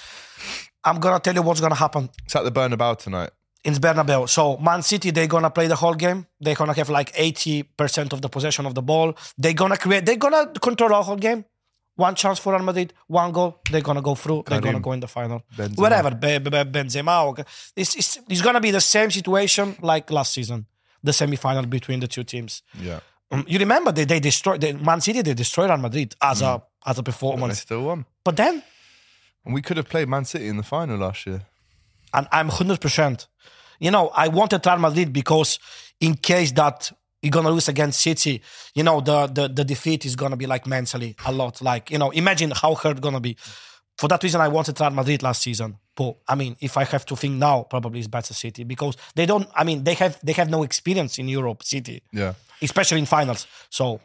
I'm 0.86 1.00
gonna 1.00 1.20
tell 1.20 1.34
you 1.34 1.42
what's 1.42 1.62
gonna 1.62 1.76
happen 1.76 2.10
It's 2.26 2.36
at 2.36 2.44
the 2.44 2.52
Bernabeu 2.52 2.98
tonight. 2.98 3.32
in 3.64 3.74
Bernabeu. 3.76 4.30
So 4.30 4.58
Man 4.58 4.82
City, 4.84 5.12
they're 5.12 5.28
gonna 5.28 5.50
play 5.50 5.68
the 5.68 5.76
whole 5.76 5.96
game. 5.96 6.28
They're 6.40 6.56
gonna 6.56 6.74
have 6.74 6.90
like 6.90 7.12
80% 7.16 8.14
of 8.14 8.22
the 8.22 8.30
possession 8.30 8.66
of 8.66 8.74
the 8.76 8.82
ball. 8.82 9.16
They're 9.38 9.54
gonna 9.54 9.78
create. 9.78 10.06
They're 10.06 10.16
gonna 10.18 10.48
control 10.68 10.90
the 10.90 11.02
whole 11.04 11.16
game. 11.18 11.46
One 11.98 12.14
chance 12.14 12.40
for 12.40 12.54
Real 12.54 12.62
Madrid, 12.62 12.94
one 13.08 13.32
goal. 13.32 13.62
They're 13.72 13.82
gonna 13.82 14.02
go 14.02 14.16
through. 14.16 14.44
They're 14.48 14.60
gonna 14.62 14.82
go 14.82 14.92
in 14.92 15.00
the 15.00 15.08
final. 15.08 15.42
Benzema. 15.58 15.78
Wherever 15.80 16.12
Be- 16.12 16.40
Be- 16.40 16.50
Be- 16.50 16.72
Benzema. 16.76 17.26
or- 17.26 17.46
It's, 17.76 17.96
it's 17.96 18.20
it's 18.30 18.42
gonna 18.42 18.60
be 18.60 18.72
the 18.72 18.82
same 18.82 19.10
situation 19.12 19.78
like 19.82 20.12
last 20.12 20.34
season, 20.34 20.66
the 21.02 21.14
semi-final 21.14 21.66
between 21.68 22.02
the 22.02 22.08
two 22.08 22.24
teams. 22.26 22.64
Yeah. 22.80 23.00
Um, 23.32 23.46
you 23.48 23.58
remember 23.60 23.92
they 23.94 24.04
they 24.06 24.20
destroyed 24.20 24.60
they, 24.62 24.74
Man 24.74 25.00
City. 25.02 25.22
They 25.22 25.34
destroyed 25.34 25.70
Real 25.70 25.78
Madrid 25.80 26.16
as 26.22 26.42
a 26.42 26.62
as 26.86 27.00
a 27.00 27.02
But 27.04 27.48
they 27.48 27.54
still 27.54 27.84
won. 27.84 28.06
But 28.26 28.36
then 28.36 28.62
And 29.46 29.54
we 29.54 29.62
could 29.62 29.78
have 29.78 29.88
played 29.90 30.08
Man 30.10 30.26
City 30.26 30.48
in 30.48 30.58
the 30.58 30.64
final 30.64 30.98
last 30.98 31.26
year. 31.26 31.42
and 32.14 32.28
I'm 32.32 32.50
hundred 32.50 32.82
percent. 32.82 33.28
You 33.80 33.92
know, 33.92 34.10
I 34.16 34.28
wanted 34.30 34.66
Real 34.66 34.78
Madrid 34.78 35.12
because 35.14 35.60
in 36.00 36.16
case 36.16 36.52
that 36.54 36.92
you're 37.22 37.32
gonna 37.32 37.50
lose 37.50 37.68
against 37.68 38.00
City, 38.00 38.42
you 38.74 38.84
know, 38.84 39.02
the 39.02 39.28
the, 39.28 39.48
the 39.50 39.64
defeat 39.66 40.06
is 40.06 40.16
gonna 40.16 40.38
be 40.38 40.46
like 40.48 40.66
mentally 40.66 41.16
a 41.26 41.32
lot. 41.32 41.62
Like, 41.62 41.92
you 41.92 41.98
know, 41.98 42.10
imagine 42.12 42.52
how 42.52 42.76
hurt 42.76 42.92
it's 42.98 43.00
gonna 43.02 43.20
be. 43.20 43.36
For 43.98 44.08
that 44.10 44.24
reason, 44.24 44.42
I 44.42 44.48
wanted 44.50 44.80
Real 44.80 44.90
Madrid 44.92 45.24
last 45.24 45.42
season. 45.42 45.78
But 45.96 46.16
I 46.28 46.36
mean, 46.36 46.56
if 46.60 46.76
I 46.78 46.84
have 46.86 47.06
to 47.06 47.16
think 47.16 47.36
now, 47.36 47.64
probably 47.64 48.00
it's 48.00 48.08
better 48.10 48.34
City 48.34 48.64
because 48.64 48.96
they 49.16 49.26
don't. 49.26 49.48
I 49.56 49.64
mean, 49.64 49.84
they 49.84 49.94
have 49.96 50.18
they 50.24 50.34
have 50.34 50.50
no 50.50 50.64
experience 50.64 51.18
in 51.20 51.28
Europe, 51.30 51.64
City, 51.64 52.02
Yeah. 52.12 52.34
especially 52.62 53.00
in 53.00 53.06
finals. 53.06 53.48
So, 53.70 54.02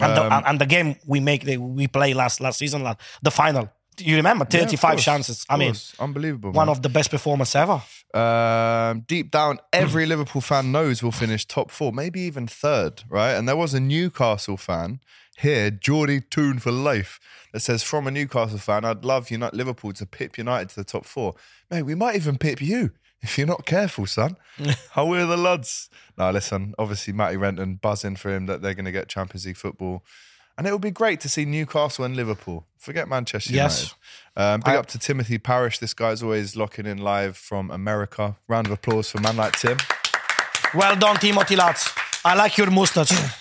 and, 0.00 0.12
Um, 0.12 0.14
the, 0.14 0.34
and, 0.36 0.46
and 0.46 0.58
the 0.60 0.66
game 0.66 0.96
we 1.06 1.20
make, 1.20 1.44
they, 1.44 1.56
we 1.58 1.86
play 1.88 2.12
last 2.14 2.40
last 2.40 2.58
season, 2.58 2.82
the 3.22 3.30
final. 3.30 3.70
You 3.98 4.16
remember, 4.16 4.46
Yeah, 4.50 4.60
35 4.60 4.90
course, 4.90 5.04
chances. 5.04 5.46
I 5.48 5.56
mean, 5.56 5.74
unbelievable. 5.98 6.52
one 6.52 6.66
man. 6.66 6.76
of 6.76 6.82
the 6.82 6.88
best 6.88 7.10
performance 7.10 7.54
ever. 7.54 7.82
Um, 8.14 9.00
deep 9.00 9.30
down, 9.30 9.58
every 9.72 10.06
Liverpool 10.06 10.40
fan 10.40 10.72
knows 10.72 11.02
we'll 11.02 11.12
finish 11.12 11.44
top 11.44 11.70
four, 11.70 11.92
maybe 11.92 12.20
even 12.20 12.46
third, 12.46 13.02
right? 13.08 13.32
And 13.32 13.48
there 13.48 13.56
was 13.56 13.74
a 13.74 13.80
Newcastle 13.80 14.56
fan 14.56 15.00
here, 15.38 15.70
Geordie 15.70 16.22
Toon 16.22 16.58
for 16.58 16.70
life, 16.72 17.20
that 17.52 17.60
says, 17.60 17.82
from 17.82 18.06
a 18.06 18.10
Newcastle 18.10 18.58
fan, 18.58 18.84
I'd 18.84 19.04
love 19.04 19.30
United, 19.30 19.56
Liverpool 19.56 19.92
to 19.94 20.06
pip 20.06 20.38
United 20.38 20.70
to 20.70 20.76
the 20.76 20.84
top 20.84 21.04
four. 21.04 21.34
Mate, 21.70 21.82
we 21.82 21.94
might 21.94 22.16
even 22.16 22.38
pip 22.38 22.62
you 22.62 22.92
if 23.20 23.36
you're 23.36 23.46
not 23.46 23.66
careful, 23.66 24.06
son. 24.06 24.36
How 24.92 25.06
we're 25.06 25.26
the 25.26 25.36
lads. 25.36 25.90
Now, 26.16 26.30
listen, 26.30 26.74
obviously, 26.78 27.12
Matty 27.12 27.36
Renton 27.36 27.74
buzzing 27.76 28.16
for 28.16 28.34
him 28.34 28.46
that 28.46 28.62
they're 28.62 28.74
going 28.74 28.86
to 28.86 28.92
get 28.92 29.08
Champions 29.08 29.44
League 29.46 29.56
football. 29.56 30.04
And 30.58 30.66
it 30.66 30.72
would 30.72 30.80
be 30.80 30.90
great 30.90 31.20
to 31.20 31.28
see 31.28 31.44
Newcastle 31.44 32.04
and 32.04 32.16
Liverpool. 32.16 32.64
Forget 32.78 33.08
Manchester 33.08 33.52
Yes. 33.52 33.94
United. 34.36 34.54
Um, 34.54 34.60
big 34.60 34.74
I- 34.74 34.78
up 34.78 34.86
to 34.86 34.98
Timothy 34.98 35.38
Parish. 35.38 35.78
This 35.78 35.92
guy's 35.94 36.22
always 36.22 36.56
locking 36.56 36.86
in 36.86 36.98
live 36.98 37.36
from 37.36 37.70
America. 37.70 38.36
Round 38.48 38.66
of 38.66 38.72
applause 38.72 39.10
for 39.10 39.18
a 39.18 39.20
man 39.20 39.36
like 39.36 39.52
Tim. 39.58 39.76
Well 40.74 40.96
done, 40.96 41.16
Timothy 41.16 41.56
lads. 41.56 41.88
I 42.24 42.34
like 42.34 42.56
your 42.56 42.70
mustache. 42.70 43.12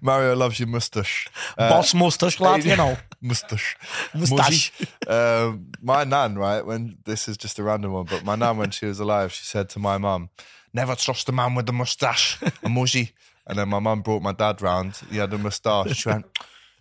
Mario 0.00 0.34
loves 0.36 0.58
your 0.60 0.68
mustache. 0.68 1.28
Uh, 1.58 1.68
Boss 1.70 1.92
mustache, 1.94 2.40
lad, 2.40 2.64
you 2.64 2.76
know. 2.76 2.96
mustache. 3.20 3.76
Mustache. 4.14 4.72
Muzzy. 4.78 4.88
um, 5.46 5.66
my 5.82 6.04
nan, 6.04 6.36
right, 6.38 6.64
when 6.64 6.98
this 7.04 7.28
is 7.28 7.36
just 7.36 7.58
a 7.58 7.62
random 7.62 7.92
one, 7.92 8.06
but 8.06 8.24
my 8.24 8.36
nan, 8.36 8.56
when 8.56 8.70
she 8.70 8.86
was 8.86 9.00
alive, 9.00 9.32
she 9.32 9.44
said 9.44 9.68
to 9.70 9.78
my 9.78 9.98
mum, 9.98 10.30
never 10.72 10.94
trust 10.94 11.28
a 11.28 11.32
man 11.32 11.54
with 11.54 11.68
a 11.68 11.72
mustache, 11.72 12.38
a 12.62 12.68
muzzy. 12.68 13.12
And 13.50 13.58
then 13.58 13.68
my 13.68 13.80
mum 13.80 14.02
brought 14.02 14.22
my 14.22 14.32
dad 14.32 14.62
round. 14.62 15.00
He 15.10 15.16
had 15.16 15.32
a 15.32 15.38
moustache. 15.38 15.96
She 15.96 16.08
went, 16.08 16.24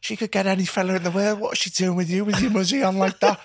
she 0.01 0.15
could 0.15 0.31
get 0.31 0.45
any 0.45 0.65
fella 0.65 0.97
in 0.97 1.03
the 1.03 1.09
world. 1.09 1.39
What's 1.39 1.57
she 1.57 1.71
doing 1.71 1.97
with 1.97 2.11
you 2.11 2.23
with 2.23 2.39
your 2.39 2.51
muzzy 2.51 2.83
on 2.83 2.99
like 2.99 3.19
that? 3.21 3.43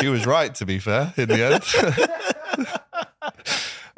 she 0.00 0.08
was 0.08 0.24
right, 0.24 0.54
to 0.54 0.64
be 0.64 0.78
fair, 0.78 1.12
in 1.18 1.28
the 1.28 1.44
end. 1.44 1.62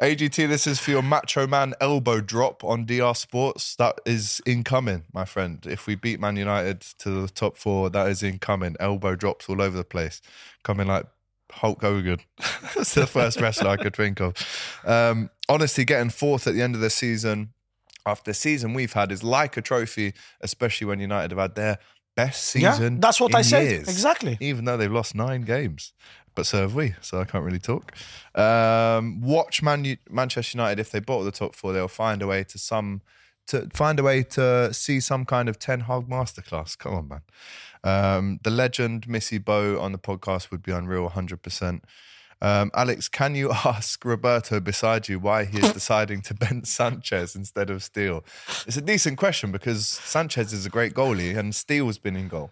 AGT, 0.02 0.48
this 0.48 0.66
is 0.66 0.80
for 0.80 0.90
your 0.90 1.02
Macho 1.02 1.46
Man 1.46 1.74
elbow 1.80 2.20
drop 2.20 2.64
on 2.64 2.84
DR 2.84 3.14
Sports. 3.14 3.76
That 3.76 4.00
is 4.04 4.42
incoming, 4.44 5.04
my 5.12 5.24
friend. 5.24 5.64
If 5.64 5.87
we 5.87 5.94
beat 5.94 6.18
Man 6.18 6.34
United 6.34 6.80
to 6.98 7.10
the 7.10 7.28
top 7.28 7.56
four, 7.56 7.90
that 7.90 8.08
is 8.08 8.24
incoming. 8.24 8.74
Elbow 8.80 9.14
drops 9.14 9.48
all 9.48 9.62
over 9.62 9.76
the 9.76 9.84
place. 9.84 10.20
Coming 10.64 10.88
like 10.88 11.06
Hulk 11.52 11.80
Hogan. 11.80 12.18
That's 12.74 12.94
the 12.94 13.06
first 13.06 13.40
wrestler 13.40 13.70
I 13.70 13.76
could 13.76 13.94
think 13.94 14.20
of. 14.20 14.34
Um, 14.84 15.30
honestly, 15.48 15.84
getting 15.84 16.10
fourth 16.10 16.48
at 16.48 16.54
the 16.54 16.62
end 16.62 16.74
of 16.74 16.80
the 16.80 16.90
season, 16.90 17.54
after 18.06 18.30
the 18.30 18.34
season 18.34 18.74
we've 18.74 18.92
had, 18.92 19.12
is 19.12 19.22
like 19.22 19.56
a 19.56 19.62
trophy, 19.62 20.14
especially 20.40 20.86
when 20.86 21.00
United 21.00 21.30
have 21.30 21.40
had 21.40 21.54
their 21.54 21.78
best 22.16 22.44
season. 22.44 22.94
Yeah, 22.94 22.98
that's 23.00 23.20
what 23.20 23.34
I 23.34 23.42
said. 23.42 23.64
years. 23.64 23.88
Exactly. 23.88 24.36
Even 24.40 24.64
though 24.64 24.76
they've 24.76 24.92
lost 24.92 25.14
nine 25.14 25.42
games 25.42 25.92
but 26.34 26.46
so 26.46 26.62
have 26.62 26.74
we. 26.74 26.94
So 27.00 27.20
I 27.20 27.24
can't 27.24 27.44
really 27.44 27.58
talk. 27.58 27.92
Um, 28.34 29.20
watch 29.20 29.62
Man 29.62 29.84
U- 29.84 29.96
Manchester 30.10 30.58
United 30.58 30.80
if 30.80 30.90
they 30.90 31.00
bottle 31.00 31.24
the 31.24 31.30
top 31.32 31.54
four, 31.54 31.72
they'll 31.72 31.88
find 31.88 32.22
a 32.22 32.26
way 32.26 32.44
to 32.44 32.58
some 32.58 33.02
to 33.46 33.68
find 33.72 34.00
a 34.00 34.02
way 34.02 34.22
to 34.22 34.72
see 34.72 35.00
some 35.00 35.24
kind 35.26 35.48
of 35.48 35.58
Ten 35.58 35.80
Hag 35.80 36.08
masterclass. 36.08 36.78
Come 36.78 36.94
on, 36.94 37.08
man. 37.08 37.20
Um, 37.84 38.40
the 38.42 38.50
legend 38.50 39.06
Missy 39.06 39.38
Bo 39.38 39.78
on 39.78 39.92
the 39.92 39.98
podcast 39.98 40.50
would 40.50 40.62
be 40.62 40.72
unreal, 40.72 41.08
hundred 41.08 41.42
percent. 41.42 41.84
Um, 42.42 42.70
Alex, 42.74 43.08
can 43.08 43.34
you 43.34 43.50
ask 43.64 44.04
Roberto 44.04 44.60
beside 44.60 45.08
you 45.08 45.18
why 45.18 45.44
he 45.44 45.58
is 45.58 45.72
deciding 45.80 46.22
to 46.22 46.34
bench 46.34 46.66
Sanchez 46.66 47.34
instead 47.34 47.70
of 47.70 47.82
Steele? 47.82 48.24
It's 48.66 48.76
a 48.76 48.82
decent 48.82 49.18
question 49.18 49.52
because 49.52 49.86
Sanchez 49.86 50.52
is 50.52 50.66
a 50.66 50.70
great 50.70 50.94
goalie 50.94 51.36
and 51.36 51.54
Steele's 51.54 51.98
been 51.98 52.16
in 52.16 52.28
goal. 52.28 52.50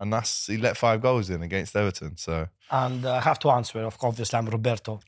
And 0.00 0.12
that's 0.12 0.46
he 0.48 0.56
let 0.56 0.76
five 0.76 1.00
goals 1.00 1.30
in 1.30 1.42
against 1.42 1.76
Everton. 1.76 2.16
So 2.16 2.48
And 2.70 3.04
uh, 3.06 3.14
I 3.14 3.20
have 3.20 3.38
to 3.40 3.50
answer, 3.50 3.80
of 3.84 3.96
course, 3.98 4.14
obviously, 4.14 4.36
I'm 4.38 4.46
Roberto. 4.46 4.98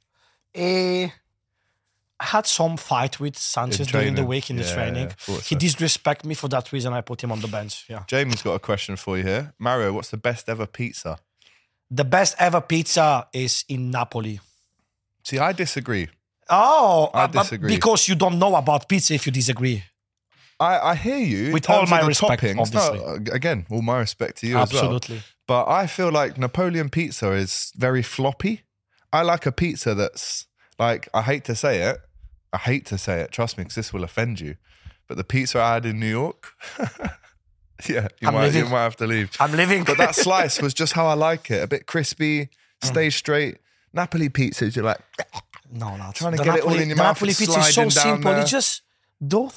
Eh, 0.55 1.09
I 2.21 2.25
had 2.25 2.47
some 2.47 2.77
fight 2.77 3.19
with 3.19 3.37
Sanchez 3.37 3.89
during 3.89 4.15
the 4.15 4.25
week 4.25 4.49
in 4.51 4.57
the 4.57 4.63
Yeah, 4.63 4.75
training. 4.75 5.09
yeah, 5.27 5.35
he 5.39 5.55
so. 5.55 5.59
disrespect 5.59 6.25
me 6.25 6.35
for 6.35 6.47
that 6.49 6.71
reason. 6.73 6.93
I 6.93 7.01
put 7.01 7.25
him 7.25 7.33
on 7.33 7.41
the 7.41 7.49
bench. 7.49 7.87
Yeah. 7.89 8.05
Jamie's 8.07 8.41
got 8.41 8.55
a 8.55 8.61
question 8.61 8.95
for 8.95 9.17
you 9.19 9.25
here. 9.25 9.53
Mario, 9.59 9.93
what's 9.93 10.11
the 10.11 10.17
best 10.17 10.49
ever 10.49 10.67
pizza? 10.67 11.19
The 11.91 12.05
best 12.05 12.35
ever 12.39 12.61
pizza 12.61 13.29
is 13.33 13.65
in 13.69 13.91
Napoli. 13.91 14.41
See, 15.23 15.39
I 15.39 15.53
disagree. 15.53 16.09
Oh, 16.51 17.11
I 17.15 17.25
uh, 17.25 17.27
disagree. 17.29 17.75
because 17.75 18.09
you 18.09 18.15
don't 18.15 18.39
know 18.39 18.55
about 18.55 18.89
pizza 18.89 19.15
if 19.15 19.27
you 19.27 19.33
disagree. 19.33 19.83
I, 20.61 20.79
I 20.79 20.95
hear 20.95 21.19
you. 21.19 21.53
With 21.53 21.69
all 21.69 21.87
my 21.87 22.07
respect, 22.07 22.43
toppings. 22.43 22.73
No, 22.73 22.81
obviously. 22.81 23.33
again, 23.33 23.67
all 23.71 23.83
my 23.83 23.99
respect 23.99 24.39
to 24.39 24.47
you 24.47 24.57
as 24.57 24.73
Absolutely. 24.73 25.17
well. 25.17 25.25
But 25.47 25.69
I 25.69 25.87
feel 25.87 26.11
like 26.11 26.39
Napoleon 26.39 26.91
pizza 26.91 27.33
is 27.33 27.73
very 27.77 28.03
floppy. 28.03 28.63
I 29.13 29.23
like 29.23 29.47
a 29.47 29.53
pizza 29.53 29.95
that's 29.95 30.47
like, 30.79 31.09
I 31.13 31.23
hate 31.23 31.45
to 31.45 31.55
say 31.55 31.83
it. 31.83 31.99
I 32.53 32.59
hate 32.59 32.87
to 32.87 32.99
say 32.99 33.21
it. 33.21 33.33
Trust 33.33 33.59
me, 33.59 33.65
because 33.65 33.75
this 33.75 33.93
will 33.93 34.05
offend 34.05 34.41
you. 34.41 34.57
But 35.09 35.17
the 35.17 35.25
pizza 35.25 35.61
I 35.61 35.75
had 35.75 35.87
in 35.87 36.01
New 36.01 36.09
York, 36.09 36.53
yeah, 37.89 38.09
you 38.21 38.29
I'm 38.29 38.35
might, 38.35 38.55
you 38.55 38.65
might 38.67 38.83
have 38.83 38.97
to 38.97 39.07
leave. 39.07 39.31
I'm 39.41 39.53
living. 39.53 39.85
But 39.85 39.99
that 39.99 40.15
slice 40.15 40.61
was 40.61 40.75
just 40.75 40.93
how 40.93 41.07
I 41.07 41.15
like 41.15 41.51
it. 41.51 41.63
A 41.63 41.67
bit 41.67 41.87
crispy, 41.87 42.41
mm. 42.41 42.49
stay 42.81 43.11
straight. 43.11 43.59
Napoli 43.93 44.29
pizzas, 44.29 44.75
you're 44.75 44.85
like, 44.85 45.01
no, 45.73 45.97
not 45.97 46.15
Trying 46.15 46.37
to 46.37 46.45
get 46.45 46.59
it 46.59 46.65
all 46.65 46.73
in 46.75 46.89
your 46.89 46.97
the 46.97 47.03
mouth 47.03 47.17
Napoli 47.17 47.31
and 47.31 47.39
pizza 47.39 47.59
is 47.59 47.67
so 47.67 47.71
sliding 47.73 47.89
down 47.89 47.91
simple. 47.91 48.33
there. 48.33 48.41
It's 48.41 48.51
just 48.51 48.83
dough, 49.27 49.53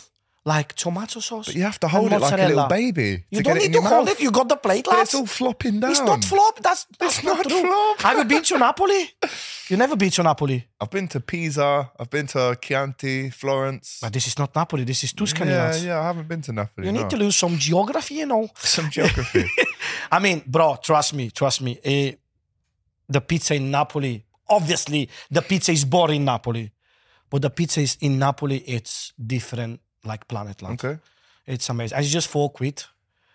like 0.48 0.74
tomato 0.76 1.20
sauce. 1.20 1.48
But 1.48 1.56
you 1.56 1.64
have 1.64 1.80
to 1.82 1.90
hold 1.90 2.14
it 2.14 2.22
like 2.22 2.40
a 2.40 2.48
little 2.48 2.68
baby. 2.68 3.26
You 3.30 3.44
don't 3.44 3.58
need 3.58 3.74
to 3.74 3.82
hold 3.82 4.06
mouth. 4.06 4.16
it. 4.16 4.24
You 4.24 4.32
got 4.32 4.48
the 4.48 4.56
plate, 4.56 4.88
lads. 4.88 5.10
It's 5.10 5.16
all 5.16 5.26
flopping 5.26 5.82
down. 5.82 5.92
It's 5.92 6.00
not 6.00 6.24
flop. 6.24 6.56
That's 6.62 6.88
that's 6.98 7.18
It's 7.18 7.26
not, 7.26 7.38
not 7.38 7.52
flop. 7.52 8.02
Have 8.02 8.18
you 8.20 8.24
been 8.24 8.44
to 8.44 8.58
Napoli? 8.58 9.12
You 9.68 9.76
never 9.76 9.98
been 9.98 10.10
to 10.12 10.24
Napoli. 10.24 10.66
I've 10.80 10.90
been 10.90 11.10
to 11.10 11.20
Pisa. 11.20 11.92
I've 12.00 12.10
been 12.10 12.28
to 12.28 12.58
Chianti, 12.62 13.30
Florence. 13.30 14.00
But 14.02 14.14
this 14.14 14.28
is 14.28 14.40
not 14.40 14.56
Napoli. 14.56 14.86
This 14.86 15.04
is 15.04 15.12
Tuscany, 15.12 15.52
yeah, 15.52 15.64
lads. 15.64 15.84
yeah. 15.86 16.00
I 16.00 16.04
haven't 16.04 16.30
been 16.30 16.42
to 16.44 16.54
Napoli. 16.54 16.88
You 16.88 16.94
need 16.94 17.10
to 17.10 17.18
lose 17.18 17.36
some 17.36 17.58
geography, 17.58 18.16
you 18.16 18.26
know. 18.26 18.50
some 18.56 18.90
geography. 18.90 19.46
I 20.12 20.20
mean, 20.20 20.44
bro, 20.48 20.78
trust 20.82 21.14
me, 21.14 21.30
trust 21.30 21.62
me. 21.62 21.78
Eh, 21.84 22.14
the 23.10 23.20
pizza 23.20 23.54
in 23.56 23.70
Napoli, 23.70 24.24
obviously, 24.48 25.10
the 25.30 25.42
pizza 25.42 25.74
is 25.74 25.84
boring 25.84 26.22
in 26.22 26.26
Napoli, 26.26 26.72
but 27.30 27.42
the 27.42 27.50
pizza 27.50 27.82
is 27.82 27.98
in 28.00 28.18
Napoli. 28.18 28.60
It's 28.60 29.12
different, 29.20 29.82
like 30.08 30.28
planet 30.28 30.62
land. 30.62 30.84
okay. 30.84 31.00
It's 31.46 31.70
amazing. 31.70 31.96
And 31.98 32.04
It's 32.06 32.14
just 32.14 32.28
four 32.28 32.50
quid, 32.52 32.84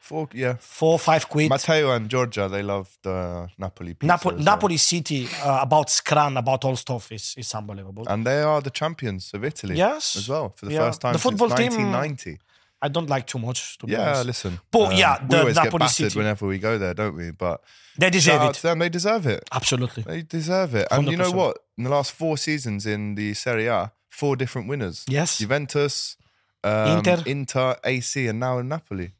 Four, 0.01 0.29
yeah. 0.35 0.57
four 0.59 0.99
five 0.99 1.29
quid. 1.29 1.49
Matteo 1.49 1.93
and 1.93 2.11
Georgia, 2.11 2.49
they 2.49 2.63
love 2.63 2.89
the 3.03 3.49
Napoli 3.57 3.95
pizza. 3.95 4.07
Napo-. 4.07 4.37
Napoli 4.37 4.77
City 4.77 5.29
uh, 5.45 5.61
about 5.63 5.89
Scran, 5.91 6.37
about 6.37 6.65
all 6.65 6.77
stuff 6.77 7.13
is 7.13 7.35
is 7.39 7.55
unbelievable. 7.55 8.05
And 8.09 8.27
they 8.27 8.43
are 8.43 8.61
the 8.61 8.71
champions 8.71 9.33
of 9.35 9.45
Italy. 9.45 9.77
Yes. 9.77 10.17
As 10.17 10.29
well, 10.29 10.51
for 10.57 10.67
the 10.67 10.73
Yeah. 10.73 10.87
first 10.87 11.01
time 11.01 11.13
The 11.13 11.19
football 11.21 11.49
since 11.51 11.75
team- 11.77 11.93
1990. 11.93 12.39
I 12.85 12.89
don't 12.89 13.09
like 13.09 13.27
too 13.29 13.39
much. 13.39 13.79
To 13.79 13.87
be 13.87 13.93
Yeah, 13.93 14.09
honest. 14.09 14.27
listen. 14.27 14.53
um, 14.55 14.61
But 14.73 14.97
yeah, 14.97 15.23
we 15.23 15.29
the 15.29 15.39
always 15.39 15.57
Napoli 15.57 15.85
get 15.87 15.91
City. 15.91 16.19
whenever 16.19 16.47
we 16.49 16.59
go 16.59 16.79
there, 16.79 16.95
don't 16.95 17.15
we? 17.17 17.31
But 17.31 17.61
they 17.97 18.11
deserve 18.11 18.43
it. 18.51 18.55
to 18.55 18.63
them, 18.63 18.81
they 18.81 18.89
deserve 18.89 19.25
it. 19.27 19.49
Absolutely. 19.53 20.03
They 20.03 20.23
deserve 20.23 20.75
it. 20.75 20.89
And 20.91 21.07
you 21.09 21.17
know 21.17 21.31
what? 21.31 21.59
In 21.79 21.85
the 21.85 21.91
last 21.91 22.11
four 22.11 22.37
seasons 22.37 22.85
in 22.87 23.15
the 23.15 23.35
Serie 23.35 23.69
A, 23.69 23.93
four 24.11 24.35
different 24.37 24.67
winners. 24.69 25.05
Yes. 25.07 25.39
Juventus, 25.39 26.17
um, 26.64 26.98
Inter. 26.98 27.22
Inter, 27.27 27.77
AC, 27.85 28.27
and 28.27 28.40
now 28.40 28.59
in 28.59 28.68
Napoli. 28.68 29.12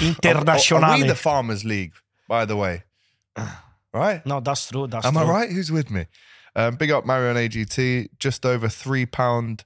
Are, 0.00 0.06
are 0.36 0.96
we 0.98 1.02
the 1.04 1.14
Farmers 1.18 1.64
League, 1.64 1.92
by 2.28 2.44
the 2.44 2.56
way? 2.56 2.84
Right? 3.92 4.26
no, 4.26 4.40
that's 4.40 4.68
true. 4.68 4.86
That's 4.86 5.06
Am 5.06 5.14
true. 5.14 5.22
I 5.22 5.26
right? 5.26 5.50
Who's 5.50 5.72
with 5.72 5.90
me? 5.90 6.04
Um, 6.54 6.76
big 6.76 6.90
up 6.90 7.06
Mario 7.06 7.34
and 7.34 7.38
AGT. 7.38 8.08
Just 8.18 8.44
over 8.44 8.68
three 8.68 9.06
pound 9.06 9.64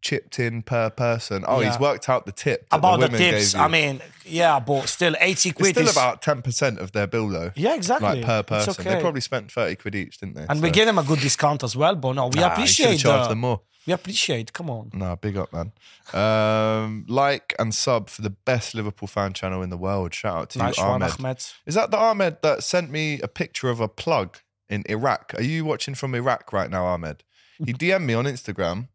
chipped 0.00 0.40
in 0.40 0.62
per 0.62 0.90
person. 0.90 1.44
Oh, 1.46 1.60
he's 1.60 1.78
worked 1.78 2.08
out 2.08 2.26
the 2.26 2.32
tip. 2.32 2.66
About 2.72 2.98
the, 2.98 3.06
women 3.06 3.18
tips, 3.20 3.54
you. 3.54 3.60
I 3.60 3.68
mean, 3.68 4.00
yeah, 4.24 4.58
but 4.58 4.88
still, 4.88 5.14
80 5.20 5.52
quid. 5.52 5.68
it's 5.68 5.78
still 5.78 5.88
is 5.88 5.92
about 5.92 6.22
ten 6.22 6.42
percent 6.42 6.80
of 6.80 6.90
their 6.90 7.06
bill 7.06 7.28
though. 7.28 7.52
Yeah, 7.54 7.74
exactly. 7.76 8.08
Like 8.08 8.24
per 8.24 8.42
person. 8.42 8.84
They 8.84 9.00
probably 9.00 9.20
spent 9.20 9.52
thirty 9.52 9.76
quid 9.76 9.94
each, 9.94 10.18
didn't 10.18 10.34
they? 10.34 10.46
and 10.48 10.60
we 10.60 10.68
So- 10.70 10.74
gave 10.74 10.86
them 10.86 10.98
a 10.98 11.04
good 11.04 11.20
discount 11.20 11.62
as 11.62 11.76
well. 11.76 11.94
But 11.94 12.14
no, 12.14 12.26
we 12.28 12.40
Nah, 12.40 12.52
appreciate 12.52 12.98
charged 12.98 13.26
the- 13.26 13.28
them 13.30 13.38
more. 13.40 13.60
We 13.88 13.94
appreciate. 13.94 14.52
Come 14.52 14.68
on. 14.68 14.90
No, 14.92 15.16
big 15.16 15.38
up, 15.38 15.50
man. 15.50 15.72
Um, 16.12 17.06
like 17.08 17.54
and 17.58 17.74
sub 17.74 18.10
for 18.10 18.20
the 18.20 18.28
best 18.30 18.74
Liverpool 18.74 19.08
fan 19.08 19.32
channel 19.32 19.62
in 19.62 19.70
the 19.70 19.78
world. 19.78 20.12
Shout 20.14 20.36
out 20.36 20.50
to 20.50 20.58
Nice 20.58 20.76
you, 20.76 20.84
one, 20.84 21.02
Ahmed. 21.02 21.14
Ahmed. 21.18 21.44
Is 21.64 21.74
that 21.74 21.90
the 21.90 21.96
Ahmed 21.96 22.36
that 22.42 22.62
sent 22.62 22.90
me 22.90 23.18
a 23.22 23.28
picture 23.28 23.70
of 23.70 23.80
a 23.80 23.88
plug 23.88 24.36
in 24.68 24.82
Iraq? 24.90 25.32
Are 25.38 25.42
you 25.42 25.64
watching 25.64 25.94
from 25.94 26.14
Iraq 26.14 26.52
right 26.52 26.68
now, 26.70 26.84
Ahmed? 26.84 27.24
He 27.64 27.72
DM'd 27.72 28.02
me 28.06 28.12
on 28.12 28.26
Instagram 28.26 28.88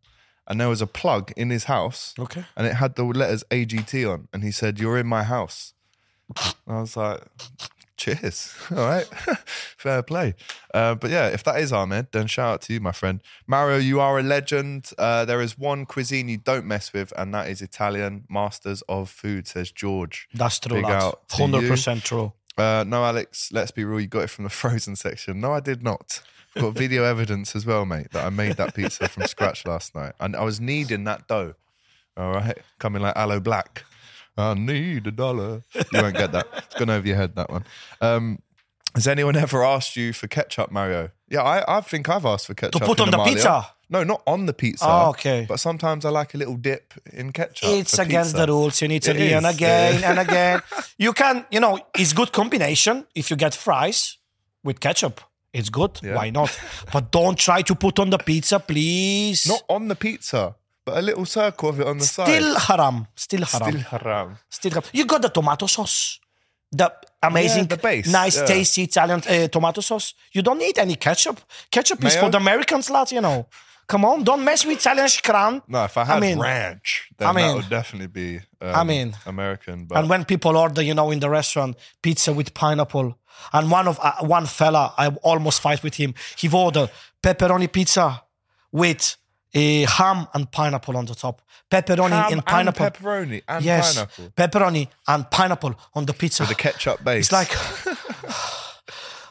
and 0.48 0.62
there 0.62 0.70
was 0.70 0.82
a 0.82 0.88
plug 0.88 1.32
in 1.36 1.50
his 1.50 1.64
house 1.64 2.14
Okay. 2.20 2.46
and 2.56 2.68
it 2.68 2.76
had 2.76 2.94
the 2.96 3.04
letters 3.04 3.44
AGT 3.50 4.08
on 4.08 4.28
and 4.32 4.44
he 4.44 4.52
said, 4.52 4.80
You're 4.80 5.00
in 5.00 5.08
my 5.08 5.24
house. 5.24 5.74
And 6.68 6.78
I 6.78 6.82
was 6.82 6.96
like, 6.96 7.22
Cheers. 8.04 8.54
All 8.72 8.86
right. 8.86 9.06
Fair 9.78 10.04
play. 10.04 10.36
Uh, 10.74 10.94
but 10.96 11.10
yeah, 11.10 11.28
if 11.28 11.42
that 11.46 11.62
is 11.62 11.72
Ahmed, 11.72 12.08
then 12.12 12.28
shout 12.28 12.54
out 12.56 12.62
to 12.64 12.74
you, 12.74 12.82
my 12.82 12.92
friend. 12.92 13.22
Mario, 13.48 13.78
you 13.78 14.02
are 14.02 14.20
a 14.20 14.24
legend. 14.24 14.92
Uh, 14.98 15.24
there 15.24 15.40
is 15.40 15.58
one 15.58 15.86
cuisine 15.86 16.28
you 16.28 16.38
don't 16.38 16.66
mess 16.66 16.92
with, 16.92 17.14
and 17.18 17.34
that 17.34 17.48
is 17.48 17.62
Italian 17.62 18.26
masters 18.30 18.82
of 18.90 19.10
food, 19.10 19.48
says 19.48 19.72
George. 19.72 20.28
That's 20.34 20.60
true, 20.60 20.76
Big 20.78 20.84
lad. 20.84 21.02
out 21.02 21.30
to 21.30 21.44
you. 21.44 21.48
100% 21.48 22.04
true. 22.04 22.34
Uh, 22.58 22.84
no, 22.86 23.06
Alex, 23.06 23.54
let's 23.54 23.72
be 23.72 23.86
real. 23.86 24.02
You 24.02 24.08
got 24.08 24.24
it 24.24 24.30
from 24.30 24.44
the 24.44 24.50
frozen 24.62 24.98
section. 24.98 25.40
No, 25.40 25.54
I 25.54 25.62
did 25.62 25.82
not. 25.82 26.22
Got 26.60 26.74
video 26.74 27.06
evidence 27.06 27.56
as 27.56 27.66
well, 27.66 27.86
mate, 27.86 28.12
that 28.12 28.26
I 28.26 28.30
made 28.30 28.58
that 28.58 28.76
pizza 28.76 29.08
from 29.08 29.26
scratch 29.28 29.66
last 29.66 29.96
night. 29.96 30.12
And 30.20 30.36
I 30.36 30.44
was 30.44 30.60
kneading 30.60 31.06
that 31.06 31.30
dough. 31.30 31.56
All 32.18 32.34
right. 32.34 32.58
Coming 32.80 33.02
like 33.02 33.16
Aloe 33.16 33.40
Blacc. 33.40 33.84
I 34.38 34.54
need 34.56 35.08
a 35.08 35.12
dollar. 35.12 35.64
You 35.74 36.02
won't 36.02 36.16
get 36.16 36.32
that. 36.32 36.48
It's 36.58 36.76
gone 36.76 36.90
over 36.90 37.08
your 37.08 37.18
head, 37.18 37.36
that 37.36 37.50
one. 37.50 37.66
Um, 38.02 38.40
has 38.96 39.08
anyone 39.08 39.36
ever 39.36 39.64
asked 39.64 39.96
you 39.96 40.14
for 40.14 40.28
ketchup, 40.28 40.72
Mario? 40.72 41.10
Yeah, 41.28 41.42
I, 41.42 41.78
I 41.78 41.82
think 41.82 42.10
I've 42.10 42.26
asked 42.26 42.48
for 42.48 42.54
ketchup. 42.54 42.82
To 42.82 42.88
put 42.88 43.00
on 43.00 43.10
the 43.10 43.18
Amalia. 43.18 43.34
pizza? 43.34 43.68
No, 43.90 44.04
not 44.04 44.24
on 44.26 44.46
the 44.46 44.54
pizza. 44.54 44.86
Oh, 44.88 45.10
okay. 45.10 45.46
But 45.48 45.60
sometimes 45.60 46.06
I 46.06 46.10
like 46.10 46.34
a 46.34 46.38
little 46.38 46.56
dip 46.56 46.94
in 47.12 47.32
ketchup. 47.32 47.70
It's 47.70 47.98
against 48.00 48.32
pizza. 48.32 48.46
the 48.46 48.52
rules 48.52 48.82
in 48.82 48.92
Italy, 48.92 49.34
and 49.34 49.46
again 49.46 50.02
yeah. 50.02 50.10
and 50.12 50.20
again. 50.28 50.62
You 50.98 51.14
can, 51.14 51.46
you 51.52 51.60
know, 51.60 51.80
it's 51.98 52.14
good 52.14 52.32
combination 52.32 53.06
if 53.14 53.30
you 53.30 53.36
get 53.36 53.54
fries 53.54 54.18
with 54.64 54.80
ketchup. 54.80 55.22
It's 55.54 55.70
good. 55.70 56.00
Yeah. 56.04 56.16
Why 56.16 56.32
not? 56.32 56.58
But 56.92 57.12
don't 57.12 57.38
try 57.38 57.62
to 57.64 57.76
put 57.76 58.00
on 58.00 58.10
the 58.10 58.18
pizza, 58.18 58.60
please. 58.60 59.46
Not 59.48 59.64
on 59.70 59.88
the 59.88 59.96
pizza, 59.96 60.56
but 60.86 60.98
a 60.98 61.02
little 61.02 61.26
circle 61.26 61.70
of 61.70 61.80
it 61.80 61.88
on 61.88 61.98
the 61.98 62.06
side. 62.06 62.28
Still 62.28 62.56
haram. 62.60 63.08
Still 63.16 63.46
haram. 63.46 63.70
Still 63.72 63.82
haram. 63.82 64.38
Still 64.50 64.72
haram. 64.72 64.90
You 64.94 65.06
got 65.06 65.22
the 65.22 65.30
tomato 65.30 65.66
sauce. 65.68 66.20
The 66.72 66.92
amazing, 67.22 67.68
the 67.68 67.78
base, 67.78 68.12
nice, 68.12 68.38
yeah. 68.38 68.46
tasty 68.46 68.82
Italian 68.84 69.22
uh, 69.30 69.48
tomato 69.48 69.82
sauce. 69.82 70.16
You 70.32 70.42
don't 70.42 70.58
need 70.58 70.80
any 70.80 70.96
ketchup. 70.96 71.40
Ketchup 71.70 72.04
is 72.04 72.16
for 72.16 72.32
the 72.32 72.38
Americans, 72.38 72.90
lads, 72.90 73.12
you 73.12 73.22
know. 73.22 73.46
Come 73.86 74.06
on, 74.06 74.24
don't 74.24 74.44
mess 74.44 74.66
with 74.66 74.80
Italian 74.80 75.08
scran. 75.10 75.62
No, 75.68 75.84
if 75.84 75.96
I 75.98 76.04
had 76.06 76.20
mean- 76.20 76.40
ranch, 76.40 77.10
then 77.18 77.28
I 77.28 77.34
that 77.34 77.38
mean- 77.38 77.56
would 77.58 77.70
definitely 77.70 78.08
be 78.08 78.38
um, 78.62 78.76
I 78.76 78.84
mean- 78.84 79.14
American. 79.28 79.86
But 79.86 79.98
And 80.00 80.10
when 80.10 80.26
people 80.26 80.58
order, 80.58 80.82
you 80.82 80.96
know, 80.96 81.12
in 81.12 81.20
the 81.20 81.30
restaurant, 81.30 81.78
pizza 82.02 82.34
with 82.34 82.54
pineapple, 82.56 83.20
and 83.52 83.70
one 83.70 83.88
of 83.88 84.00
uh, 84.02 84.14
one 84.26 84.46
fella, 84.48 84.94
I 84.98 85.10
almost 85.22 85.62
fight 85.62 85.84
with 85.84 85.96
him. 85.96 86.16
He 86.38 86.50
ordered 86.50 86.90
pepperoni 87.22 87.68
pizza 87.72 88.24
with 88.72 89.16
a 89.54 89.84
ham 89.84 90.28
and 90.34 90.50
pineapple 90.52 90.98
on 90.98 91.06
the 91.06 91.16
top. 91.16 91.42
Pepperoni 91.72 92.10
ham 92.10 92.34
and 92.34 92.46
pineapple. 92.46 92.86
and 92.86 92.94
pepperoni 92.96 93.42
and 93.48 93.66
yes, 93.66 93.96
pineapple 93.96 94.30
pepperoni 94.36 94.88
and 95.08 95.30
pineapple 95.32 95.76
on 95.96 96.06
the 96.06 96.14
pizza. 96.14 96.44
with 96.44 96.50
the 96.50 96.56
ketchup 96.56 97.04
base. 97.04 97.26
It's 97.26 97.32
like 97.32 97.52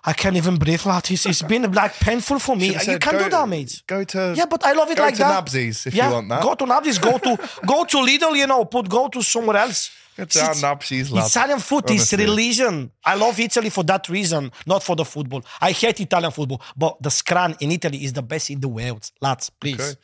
I 0.04 0.12
can't 0.12 0.36
even 0.36 0.56
breathe, 0.56 0.84
lad. 0.84 1.08
It's, 1.10 1.26
it's 1.26 1.42
been 1.42 1.70
like 1.70 1.94
painful 1.94 2.40
for 2.40 2.56
me. 2.56 2.72
Should've 2.72 2.88
You 2.88 2.98
can 2.98 3.12
go- 3.12 3.24
do 3.24 3.30
that, 3.30 3.48
mate. 3.48 3.82
Go 3.86 4.02
to 4.02 4.34
Yeah, 4.36 4.46
but 4.46 4.64
I 4.66 4.72
love 4.72 4.90
it 4.90 4.96
go 4.96 5.04
like 5.04 5.14
to 5.14 5.20
that. 5.20 5.44
Nabsies 5.44 5.86
if 5.86 5.94
yeah, 5.94 6.08
you 6.08 6.14
want 6.14 6.28
that. 6.28 6.42
Go 6.42 6.54
to 6.54 6.64
Nabsies. 6.64 7.00
Go 7.00 7.18
to 7.18 7.36
go 7.64 7.84
to 7.84 7.96
Lidl. 7.98 8.36
You 8.36 8.48
know, 8.48 8.64
put 8.64 8.88
go 8.88 9.06
to 9.08 9.22
somewhere 9.22 9.58
else. 9.58 9.90
Go 10.16 10.24
to 10.24 10.40
our 10.40 10.54
Nabsies, 10.54 11.10
lad. 11.10 11.26
Italian 11.26 11.58
food 11.58 11.90
is 11.90 12.12
religion. 12.12 12.90
I 13.04 13.14
love 13.14 13.40
Italy 13.40 13.70
for 13.70 13.82
that 13.84 14.08
reason, 14.08 14.52
not 14.66 14.82
for 14.82 14.94
the 14.94 15.04
football. 15.04 15.42
I 15.60 15.72
hate 15.72 16.00
Italian 16.00 16.32
football, 16.32 16.60
but 16.76 17.02
the 17.02 17.10
scran 17.10 17.56
in 17.60 17.72
Italy 17.72 18.04
is 18.04 18.12
the 18.12 18.22
best 18.22 18.50
in 18.50 18.60
the 18.60 18.68
world. 18.68 19.10
Lads, 19.20 19.50
please. 19.50 19.80
Okay. 19.80 19.98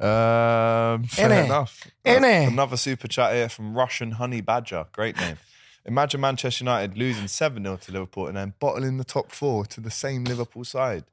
Um, 0.00 1.04
fair 1.04 1.44
enough. 1.44 1.86
Uh, 2.06 2.20
another 2.22 2.76
super 2.76 3.08
chat 3.08 3.32
here 3.34 3.48
from 3.48 3.76
Russian 3.76 4.12
Honey 4.12 4.40
Badger. 4.40 4.86
Great 4.92 5.16
name. 5.16 5.38
Imagine 5.86 6.20
Manchester 6.20 6.64
United 6.64 6.96
losing 6.96 7.28
7 7.28 7.62
0 7.62 7.76
to 7.76 7.92
Liverpool 7.92 8.26
and 8.26 8.36
then 8.36 8.54
bottling 8.58 8.96
the 8.96 9.04
top 9.04 9.32
four 9.32 9.66
to 9.66 9.80
the 9.80 9.90
same 9.90 10.24
Liverpool 10.24 10.64
side. 10.64 11.04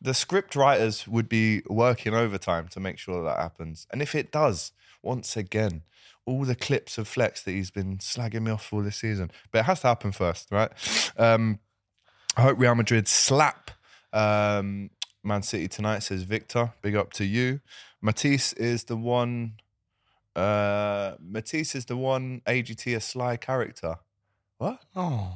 The 0.00 0.14
script 0.14 0.56
writers 0.56 1.06
would 1.06 1.28
be 1.28 1.62
working 1.68 2.14
overtime 2.14 2.68
to 2.68 2.80
make 2.80 2.98
sure 2.98 3.22
that 3.22 3.38
happens. 3.38 3.86
And 3.92 4.02
if 4.02 4.14
it 4.14 4.32
does, 4.32 4.72
once 5.02 5.36
again, 5.36 5.82
all 6.30 6.44
the 6.44 6.54
clips 6.54 6.96
of 6.98 7.06
Flex 7.08 7.42
that 7.42 7.52
he's 7.52 7.70
been 7.70 7.98
slagging 7.98 8.42
me 8.42 8.50
off 8.50 8.64
for 8.64 8.82
this 8.82 8.96
season. 8.96 9.30
But 9.50 9.60
it 9.60 9.64
has 9.64 9.80
to 9.80 9.88
happen 9.88 10.12
first, 10.12 10.50
right? 10.50 10.70
Um, 11.16 11.58
I 12.36 12.42
hope 12.42 12.58
Real 12.58 12.74
Madrid 12.74 13.08
slap 13.08 13.70
um, 14.12 14.90
Man 15.24 15.42
City 15.42 15.68
tonight, 15.68 16.00
says 16.00 16.22
Victor. 16.22 16.72
Big 16.82 16.96
up 16.96 17.12
to 17.14 17.24
you. 17.24 17.60
Matisse 18.00 18.52
is 18.54 18.84
the 18.84 18.96
one. 18.96 19.54
Uh, 20.36 21.16
Matisse 21.20 21.74
is 21.74 21.84
the 21.86 21.96
one 21.96 22.40
AGT 22.46 22.96
a 22.96 23.00
sly 23.00 23.36
character. 23.36 23.96
What? 24.58 24.80
Oh, 24.94 25.32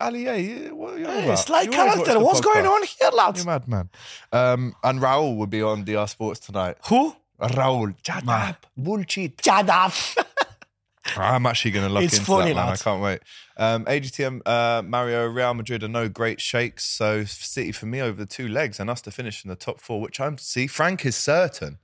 Ali, 0.00 0.24
yeah, 0.24 0.34
you- 0.34 0.74
what 0.74 0.94
are 0.94 0.98
you 0.98 1.06
hey, 1.06 1.24
about? 1.24 1.32
it's 1.38 1.48
like 1.48 1.66
You 1.66 1.70
character. 1.72 2.18
What's 2.18 2.40
going 2.40 2.66
on 2.66 2.82
here, 2.82 3.10
lads? 3.12 3.44
You're 3.44 3.52
mad, 3.52 3.68
man. 3.68 3.90
Um, 4.32 4.74
and 4.82 5.00
Raul 5.00 5.36
will 5.36 5.46
be 5.46 5.62
on 5.62 5.84
DR 5.84 6.08
Sports 6.08 6.40
tonight. 6.40 6.76
Who? 6.88 7.14
Raul, 7.48 7.94
shut 8.06 8.24
Man. 8.24 8.50
up, 8.50 8.66
bullshit. 8.76 9.40
Shut 9.44 9.68
up. 9.68 9.92
I'm 11.16 11.44
actually 11.44 11.72
going 11.72 11.86
to 11.86 11.92
look 11.92 12.02
It's 12.04 12.14
into 12.14 12.24
funny, 12.26 12.52
that, 12.54 12.56
man. 12.56 12.68
I 12.72 12.76
can't 12.76 13.02
wait. 13.02 13.20
Um, 13.58 13.84
AGTM, 13.84 14.40
uh, 14.46 14.82
Mario, 14.82 15.26
Real 15.26 15.52
Madrid 15.52 15.82
are 15.82 15.88
no 15.88 16.08
great 16.08 16.40
shakes. 16.40 16.84
So 16.84 17.24
City 17.24 17.72
for 17.72 17.84
me 17.86 18.00
over 18.00 18.16
the 18.18 18.26
two 18.26 18.48
legs 18.48 18.80
and 18.80 18.88
us 18.88 19.02
to 19.02 19.10
finish 19.10 19.44
in 19.44 19.50
the 19.50 19.56
top 19.56 19.80
four, 19.80 20.00
which 20.00 20.18
I'm 20.18 20.38
see. 20.38 20.66
Frank 20.66 21.04
is 21.04 21.14
certain, 21.14 21.78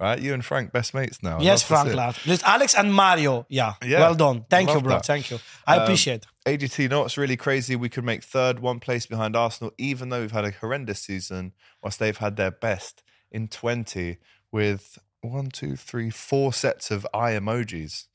right? 0.00 0.18
You 0.20 0.34
and 0.34 0.44
Frank 0.44 0.72
best 0.72 0.92
mates 0.92 1.22
now. 1.22 1.38
Yes, 1.40 1.62
Frank, 1.62 1.94
lad. 1.94 2.16
Listen, 2.26 2.44
Alex 2.48 2.74
and 2.74 2.92
Mario. 2.92 3.46
Yeah. 3.48 3.74
Yeah. 3.84 4.00
Well 4.00 4.16
done. 4.16 4.44
Thank 4.50 4.68
you, 4.70 4.80
bro. 4.80 4.94
that. 4.94 5.06
Thank 5.06 5.30
you. 5.30 5.38
I 5.66 5.76
Um, 5.76 5.82
appreciate. 5.84 6.26
AGT, 6.44 6.78
you 6.80 6.88
know 6.88 7.00
what's 7.02 7.16
really 7.16 7.36
crazy? 7.36 7.76
We 7.76 7.88
could 7.88 8.04
make 8.04 8.24
third, 8.24 8.58
one 8.58 8.80
place 8.80 9.06
behind 9.06 9.36
Arsenal, 9.36 9.72
even 9.78 10.08
though 10.08 10.20
we've 10.20 10.32
had 10.32 10.44
a 10.44 10.50
horrendous 10.50 11.00
season, 11.00 11.52
whilst 11.80 12.00
they've 12.00 12.18
had 12.18 12.34
their 12.36 12.50
best 12.50 13.04
in 13.30 13.46
20 13.48 14.18
with 14.54 14.98
one, 15.20 15.48
two, 15.50 15.74
three, 15.74 16.10
four 16.10 16.52
sets 16.52 16.90
of 16.92 17.04
eye 17.12 17.32
emojis. 17.32 18.06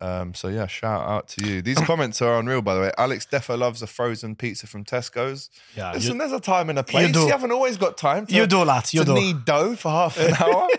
Um, 0.00 0.32
so 0.34 0.48
yeah, 0.48 0.66
shout 0.66 1.08
out 1.08 1.28
to 1.34 1.46
you. 1.46 1.62
These 1.62 1.78
comments 1.90 2.20
are 2.22 2.38
unreal, 2.38 2.62
by 2.62 2.74
the 2.74 2.80
way. 2.80 2.92
Alex 2.98 3.26
Defo 3.30 3.56
loves 3.58 3.80
a 3.82 3.86
frozen 3.86 4.34
pizza 4.36 4.66
from 4.66 4.84
Tesco's. 4.84 5.50
Yeah, 5.76 5.92
Listen, 5.92 6.12
you- 6.14 6.18
there's 6.18 6.32
a 6.32 6.40
time 6.40 6.68
and 6.70 6.78
a 6.78 6.82
place. 6.82 7.06
You, 7.08 7.12
do. 7.12 7.28
haven't 7.28 7.52
always 7.52 7.76
got 7.76 7.96
time. 7.96 8.26
To, 8.26 8.34
You 8.34 8.46
do, 8.46 8.64
that. 8.64 8.92
you 8.92 9.04
do. 9.04 9.14
knead 9.14 9.44
dough 9.44 9.76
for 9.76 9.90
half 9.90 10.18
an 10.18 10.34
hour. 10.40 10.68
do 10.68 10.76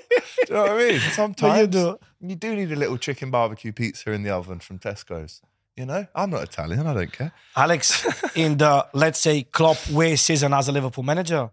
you 0.50 0.54
know 0.54 0.62
what 0.64 0.72
I 0.72 0.78
mean? 0.78 1.00
Sometimes 1.00 1.60
you 1.62 1.68
do. 1.68 2.00
you 2.22 2.36
do 2.36 2.56
need 2.56 2.72
a 2.72 2.76
little 2.76 2.98
chicken 2.98 3.32
barbecue 3.32 3.72
pizza 3.72 4.12
in 4.12 4.24
the 4.24 4.32
oven 4.32 4.60
from 4.60 4.80
Tesco's. 4.80 5.42
You 5.78 5.86
know, 5.86 6.06
I'm 6.14 6.30
not 6.30 6.44
Italian. 6.44 6.86
I 6.88 6.94
don't 6.94 7.12
care. 7.14 7.32
Alex, 7.56 8.06
in 8.36 8.58
the 8.58 8.86
let's 8.94 9.20
say 9.20 9.44
Klopp 9.44 9.80
way 9.92 10.18
season 10.18 10.54
as 10.54 10.68
a 10.68 10.74
Liverpool 10.74 11.06
manager, 11.06 11.52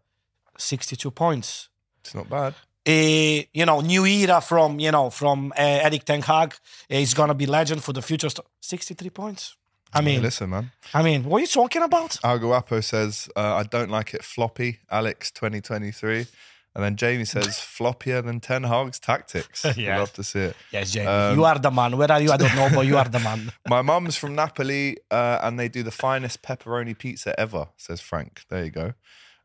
62 0.59 1.11
points. 1.13 1.69
It's 2.01 2.15
not 2.15 2.29
bad. 2.29 2.55
A 2.87 3.49
you 3.53 3.67
know 3.67 3.81
new 3.81 4.05
era 4.07 4.41
from 4.41 4.79
you 4.79 4.91
know 4.93 5.11
from 5.11 5.53
uh, 5.59 5.63
Erik 5.87 6.05
Ten 6.05 6.23
Hag. 6.23 6.55
He's 6.89 7.15
gonna 7.15 7.35
be 7.35 7.47
legend 7.47 7.83
for 7.83 7.93
the 7.93 8.03
future. 8.03 8.29
Sixty 8.61 8.95
three 8.95 9.11
points. 9.11 9.57
I 9.95 10.01
mean, 10.03 10.21
Listen, 10.21 10.51
man. 10.51 10.73
I 10.93 11.03
mean, 11.03 11.25
what 11.25 11.39
are 11.39 11.41
you 11.41 11.47
talking 11.47 11.83
about? 11.83 12.19
Al 12.23 12.39
Guapo 12.39 12.81
says, 12.81 13.31
uh, 13.35 13.55
I 13.55 13.63
don't 13.63 13.89
like 13.91 14.13
it 14.13 14.23
floppy, 14.25 14.81
Alex 14.91 15.31
2023. 15.31 16.27
And 16.75 16.85
then 16.85 16.97
Jamie 16.97 17.25
says, 17.25 17.47
floppier 17.79 18.23
than 18.23 18.41
Ten 18.41 18.65
Hag's 18.65 18.99
tactics. 18.99 19.65
Yeah. 19.77 19.99
love 20.01 20.13
to 20.15 20.25
see 20.25 20.41
it. 20.41 20.57
Yes, 20.71 20.91
Jamie, 20.91 21.07
Um, 21.07 21.39
you 21.39 21.45
are 21.45 21.59
the 21.59 21.71
man. 21.71 21.97
Where 21.97 22.13
are 22.13 22.21
you? 22.21 22.31
I 22.31 22.37
don't 22.37 22.55
know, 22.55 22.69
but 22.75 22.85
you 22.85 22.99
are 22.99 23.09
the 23.09 23.21
man. 23.21 23.53
My 23.69 23.81
mum's 23.81 24.17
from 24.17 24.35
Napoli 24.35 24.99
uh, 25.11 25.39
and 25.43 25.59
they 25.59 25.69
do 25.69 25.83
the 25.83 25.93
finest 25.93 26.43
pepperoni 26.43 26.99
pizza 26.99 27.39
ever, 27.41 27.69
says 27.79 28.03
Frank. 28.03 28.43
There 28.51 28.65
you 28.65 28.71
go. 28.71 28.93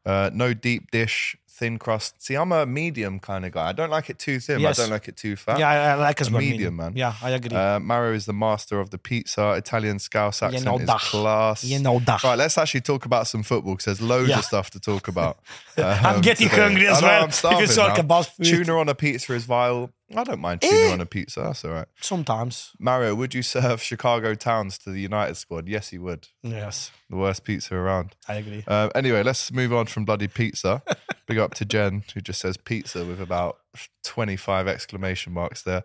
Uh, 0.06 0.32
no 0.34 0.54
deep 0.54 0.92
dish, 0.92 1.38
thin 1.62 1.78
crust. 1.78 2.22
See, 2.26 2.36
I'm 2.36 2.52
a 2.52 2.66
medium 2.66 3.20
kind 3.20 3.46
of 3.46 3.52
guy. 3.52 3.70
I 3.70 3.72
don't 3.72 3.92
like 3.98 4.10
it 4.10 4.18
too 4.18 4.40
thin. 4.40 4.60
Yes. 4.60 4.80
I 4.80 4.84
don't 4.84 4.92
like 4.92 5.08
it 5.08 5.16
too 5.16 5.36
fat. 5.36 5.60
Yeah, 5.60 5.70
I, 5.70 5.76
I 5.92 5.94
like 6.08 6.20
as 6.22 6.28
A 6.30 6.32
well. 6.32 6.42
medium, 6.42 6.76
man. 6.76 6.94
Yeah, 6.96 7.14
I 7.22 7.30
agree. 7.32 7.56
Uh, 7.56 7.80
Mario 7.80 8.14
is 8.14 8.26
the 8.26 8.34
master 8.34 8.80
of 8.80 8.90
the 8.90 8.98
pizza. 8.98 9.52
Italian 9.54 10.00
scouse 10.00 10.42
accent 10.42 10.66
know 10.66 10.80
is 10.80 10.88
that. 10.88 11.00
class. 11.00 11.64
You 11.64 11.80
know 11.80 12.00
that. 12.00 12.24
Right, 12.24 12.38
let's 12.38 12.58
actually 12.58 12.82
talk 12.82 13.06
about 13.06 13.28
some 13.28 13.44
football 13.44 13.74
because 13.76 13.86
there's 13.86 14.02
loads 14.02 14.30
Yeah. 14.30 14.40
of 14.40 14.46
stuff 14.46 14.72
to 14.72 14.80
talk 14.80 15.08
about. 15.14 15.38
I'm 15.78 16.16
um, 16.18 16.22
getting 16.22 16.50
today. 16.50 16.62
hungry 16.62 16.88
as 16.88 16.98
I 16.98 17.02
know, 17.02 17.08
well. 17.08 17.24
I'm 17.24 17.30
If 17.30 17.36
starving 17.36 17.62
you 17.62 17.68
talk 17.68 17.94
now. 17.96 18.00
about 18.02 18.26
food. 18.26 18.46
tuna 18.46 18.78
on 18.78 18.90
a 18.90 18.96
pizza 18.96 19.34
is 19.34 19.46
vile. 19.46 19.92
I 20.16 20.24
don't 20.24 20.40
mind 20.42 20.62
tuna 20.62 20.74
Eh. 20.76 20.92
on 20.94 21.02
a 21.02 21.06
pizza. 21.06 21.42
That's 21.42 21.64
all 21.66 21.72
right. 21.72 21.88
Sometimes, 22.02 22.72
Mario, 22.80 23.16
would 23.16 23.34
you 23.34 23.42
serve 23.42 23.82
Chicago 23.82 24.36
Towns 24.36 24.78
to 24.80 24.90
the 24.92 25.00
United 25.00 25.36
squad? 25.36 25.68
Yes, 25.68 25.90
he 25.90 25.98
would. 25.98 26.28
yes, 26.44 26.92
The 27.10 27.16
worst 27.18 27.44
pizza 27.44 27.76
around. 27.76 28.16
I 28.28 28.36
agree. 28.36 28.64
Uh, 28.68 28.90
anyway, 28.96 29.24
let's 29.24 29.52
move 29.52 29.74
on 29.74 29.86
from 29.88 30.06
bloody 30.06 30.28
pizza. 30.28 30.82
Big 31.28 31.38
up 31.38 31.54
to 31.56 31.66
Jen, 31.66 32.04
who 32.14 32.22
just 32.22 32.40
says 32.42 32.58
pizza 32.58 33.06
with 33.06 33.22
about 33.22 33.60
25 34.04 34.68
exclamation 34.68 35.34
marks 35.34 35.62
there. 35.62 35.84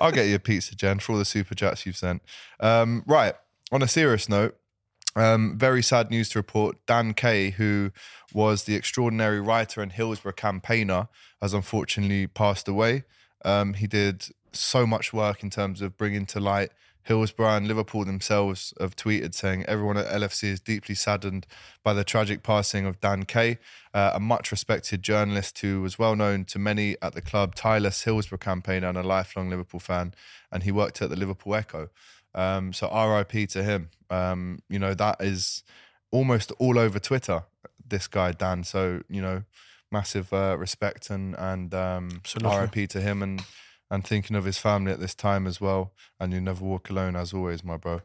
I'll 0.00 0.12
get 0.12 0.26
you 0.26 0.36
a 0.36 0.38
pizza, 0.38 0.74
Jen, 0.74 0.98
for 1.00 1.12
all 1.12 1.18
the 1.18 1.24
super 1.24 1.54
chats 1.54 1.84
you've 1.86 1.96
sent. 1.96 2.22
Um, 2.60 3.02
right. 3.06 3.34
On 3.72 3.82
a 3.82 3.88
serious 3.88 4.28
note, 4.28 4.56
um, 5.16 5.58
very 5.58 5.82
sad 5.82 6.10
news 6.10 6.28
to 6.30 6.38
report. 6.38 6.76
Dan 6.86 7.14
Kay, 7.14 7.50
who 7.50 7.90
was 8.32 8.64
the 8.64 8.74
extraordinary 8.74 9.40
writer 9.40 9.80
and 9.82 9.92
Hillsborough 9.92 10.32
campaigner, 10.32 11.08
has 11.42 11.52
unfortunately 11.52 12.26
passed 12.26 12.68
away. 12.68 13.04
Um, 13.46 13.74
he 13.74 13.86
did 13.86 14.26
so 14.52 14.86
much 14.86 15.12
work 15.12 15.42
in 15.42 15.50
terms 15.50 15.80
of 15.80 15.96
bringing 15.96 16.26
to 16.26 16.40
light 16.40 16.70
Hillsborough 17.06 17.56
and 17.56 17.68
Liverpool 17.68 18.04
themselves 18.04 18.74
have 18.80 18.96
tweeted 18.96 19.32
saying 19.32 19.64
everyone 19.66 19.96
at 19.96 20.06
LFC 20.06 20.44
is 20.48 20.58
deeply 20.58 20.96
saddened 20.96 21.46
by 21.84 21.94
the 21.94 22.02
tragic 22.02 22.42
passing 22.42 22.84
of 22.84 23.00
Dan 23.00 23.24
Kay, 23.24 23.58
uh, 23.94 24.10
a 24.14 24.18
much 24.18 24.50
respected 24.50 25.04
journalist 25.04 25.60
who 25.60 25.80
was 25.80 26.00
well 26.00 26.16
known 26.16 26.44
to 26.46 26.58
many 26.58 26.96
at 27.00 27.14
the 27.14 27.22
club, 27.22 27.54
tireless 27.54 28.02
Hillsborough 28.02 28.38
campaigner 28.38 28.88
and 28.88 28.98
a 28.98 29.04
lifelong 29.04 29.50
Liverpool 29.50 29.78
fan, 29.78 30.14
and 30.50 30.64
he 30.64 30.72
worked 30.72 31.00
at 31.00 31.08
the 31.08 31.14
Liverpool 31.16 31.54
Echo. 31.54 31.90
Um, 32.34 32.72
so 32.72 32.88
RIP 32.88 33.48
to 33.50 33.62
him. 33.62 33.90
Um, 34.10 34.58
you 34.68 34.80
know 34.80 34.92
that 34.94 35.20
is 35.20 35.62
almost 36.10 36.50
all 36.58 36.76
over 36.76 36.98
Twitter. 36.98 37.44
This 37.88 38.08
guy 38.08 38.32
Dan. 38.32 38.64
So 38.64 39.02
you 39.08 39.22
know, 39.22 39.44
massive 39.96 40.30
uh, 40.32 40.56
respect 40.58 41.10
and 41.10 41.34
and 41.38 41.72
um, 41.74 42.20
RIP 42.42 42.88
to 42.90 43.00
him 43.00 43.22
and 43.22 43.42
and 43.90 44.04
thinking 44.04 44.36
of 44.36 44.44
his 44.44 44.58
family 44.58 44.92
at 44.92 45.00
this 45.00 45.14
time 45.14 45.46
as 45.46 45.60
well. 45.60 45.92
And 46.20 46.32
you 46.32 46.40
never 46.40 46.64
walk 46.64 46.90
alone, 46.90 47.16
as 47.16 47.32
always, 47.32 47.64
my 47.64 47.76
bro. 47.76 48.02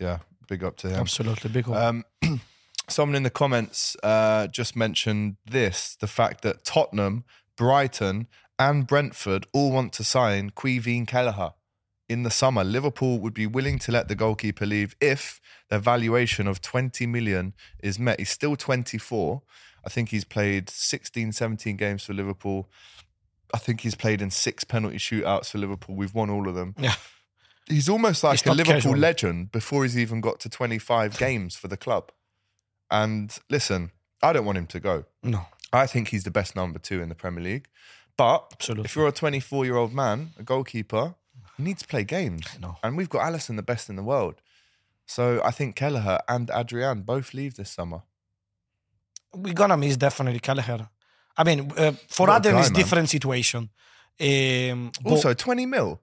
Yeah, 0.00 0.18
big 0.48 0.64
up 0.64 0.76
to 0.78 0.88
him. 0.88 1.00
Absolutely, 1.00 1.50
big 1.50 1.68
up. 1.68 1.76
Um, 1.76 2.04
someone 2.88 3.16
in 3.16 3.24
the 3.24 3.36
comments 3.42 3.96
uh, 4.02 4.46
just 4.46 4.74
mentioned 4.74 5.36
this: 5.44 5.96
the 6.00 6.06
fact 6.06 6.42
that 6.42 6.64
Tottenham, 6.64 7.24
Brighton, 7.56 8.26
and 8.58 8.86
Brentford 8.86 9.46
all 9.52 9.70
want 9.72 9.92
to 9.94 10.04
sign 10.04 10.50
Caoimhín 10.50 11.06
Kelleher 11.06 11.52
in 12.08 12.22
the 12.22 12.30
summer. 12.30 12.64
Liverpool 12.64 13.18
would 13.18 13.34
be 13.34 13.46
willing 13.46 13.78
to 13.80 13.92
let 13.92 14.08
the 14.08 14.14
goalkeeper 14.14 14.66
leave 14.66 14.94
if 15.00 15.40
their 15.68 15.78
valuation 15.78 16.46
of 16.46 16.60
20 16.60 17.06
million 17.06 17.54
is 17.82 17.98
met. 17.98 18.18
He's 18.18 18.30
still 18.30 18.56
24. 18.56 19.42
I 19.86 19.90
think 19.90 20.08
he's 20.10 20.24
played 20.24 20.70
16, 20.70 21.32
17 21.32 21.76
games 21.76 22.04
for 22.04 22.14
Liverpool. 22.14 22.68
I 23.52 23.58
think 23.58 23.80
he's 23.82 23.94
played 23.94 24.20
in 24.22 24.30
six 24.30 24.64
penalty 24.64 24.96
shootouts 24.96 25.50
for 25.50 25.58
Liverpool. 25.58 25.94
We've 25.94 26.14
won 26.14 26.30
all 26.30 26.48
of 26.48 26.54
them. 26.54 26.74
yeah, 26.78 26.94
He's 27.68 27.88
almost 27.88 28.24
like 28.24 28.44
a 28.46 28.52
Liverpool 28.52 28.74
casual. 28.74 28.96
legend 28.96 29.52
before 29.52 29.84
he's 29.84 29.96
even 29.96 30.20
got 30.20 30.40
to 30.40 30.48
25 30.48 31.16
games 31.26 31.56
for 31.56 31.68
the 31.68 31.76
club. 31.76 32.10
And 32.90 33.36
listen, 33.48 33.90
I 34.22 34.32
don't 34.32 34.44
want 34.44 34.58
him 34.58 34.66
to 34.68 34.80
go. 34.80 35.04
no, 35.22 35.46
I 35.72 35.86
think 35.86 36.08
he's 36.08 36.24
the 36.24 36.30
best 36.30 36.54
number 36.56 36.78
two 36.78 37.00
in 37.02 37.08
the 37.08 37.14
Premier 37.14 37.42
League. 37.42 37.68
But 38.16 38.48
Absolutely. 38.52 38.84
if 38.84 38.94
you're 38.96 39.08
a 39.08 39.12
24 39.12 39.64
year 39.64 39.76
old 39.76 39.92
man, 39.92 40.30
a 40.38 40.42
goalkeeper, 40.42 41.14
you 41.58 41.64
need 41.64 41.78
to 41.78 41.86
play 41.86 42.04
games. 42.04 42.46
No. 42.60 42.76
And 42.82 42.96
we've 42.96 43.08
got 43.08 43.22
Alisson, 43.22 43.56
the 43.56 43.62
best 43.62 43.88
in 43.90 43.96
the 43.96 44.02
world. 44.02 44.36
So 45.06 45.40
I 45.44 45.50
think 45.50 45.74
Kelleher 45.76 46.20
and 46.28 46.50
Adrian 46.54 47.02
both 47.02 47.34
leave 47.34 47.56
this 47.56 47.70
summer. 47.70 48.02
We're 49.36 49.54
gonna 49.54 49.76
miss 49.76 49.96
definitely 49.96 50.40
Kelleher. 50.40 50.88
I 51.36 51.44
mean, 51.44 51.70
uh, 51.76 51.92
for 52.08 52.30
Adam 52.30 52.52
guy, 52.52 52.60
it's 52.60 52.70
man. 52.70 52.80
different 52.80 53.08
situation. 53.10 53.70
Um, 54.20 54.92
Also, 55.04 55.34
20 55.34 55.66
mil. 55.66 56.00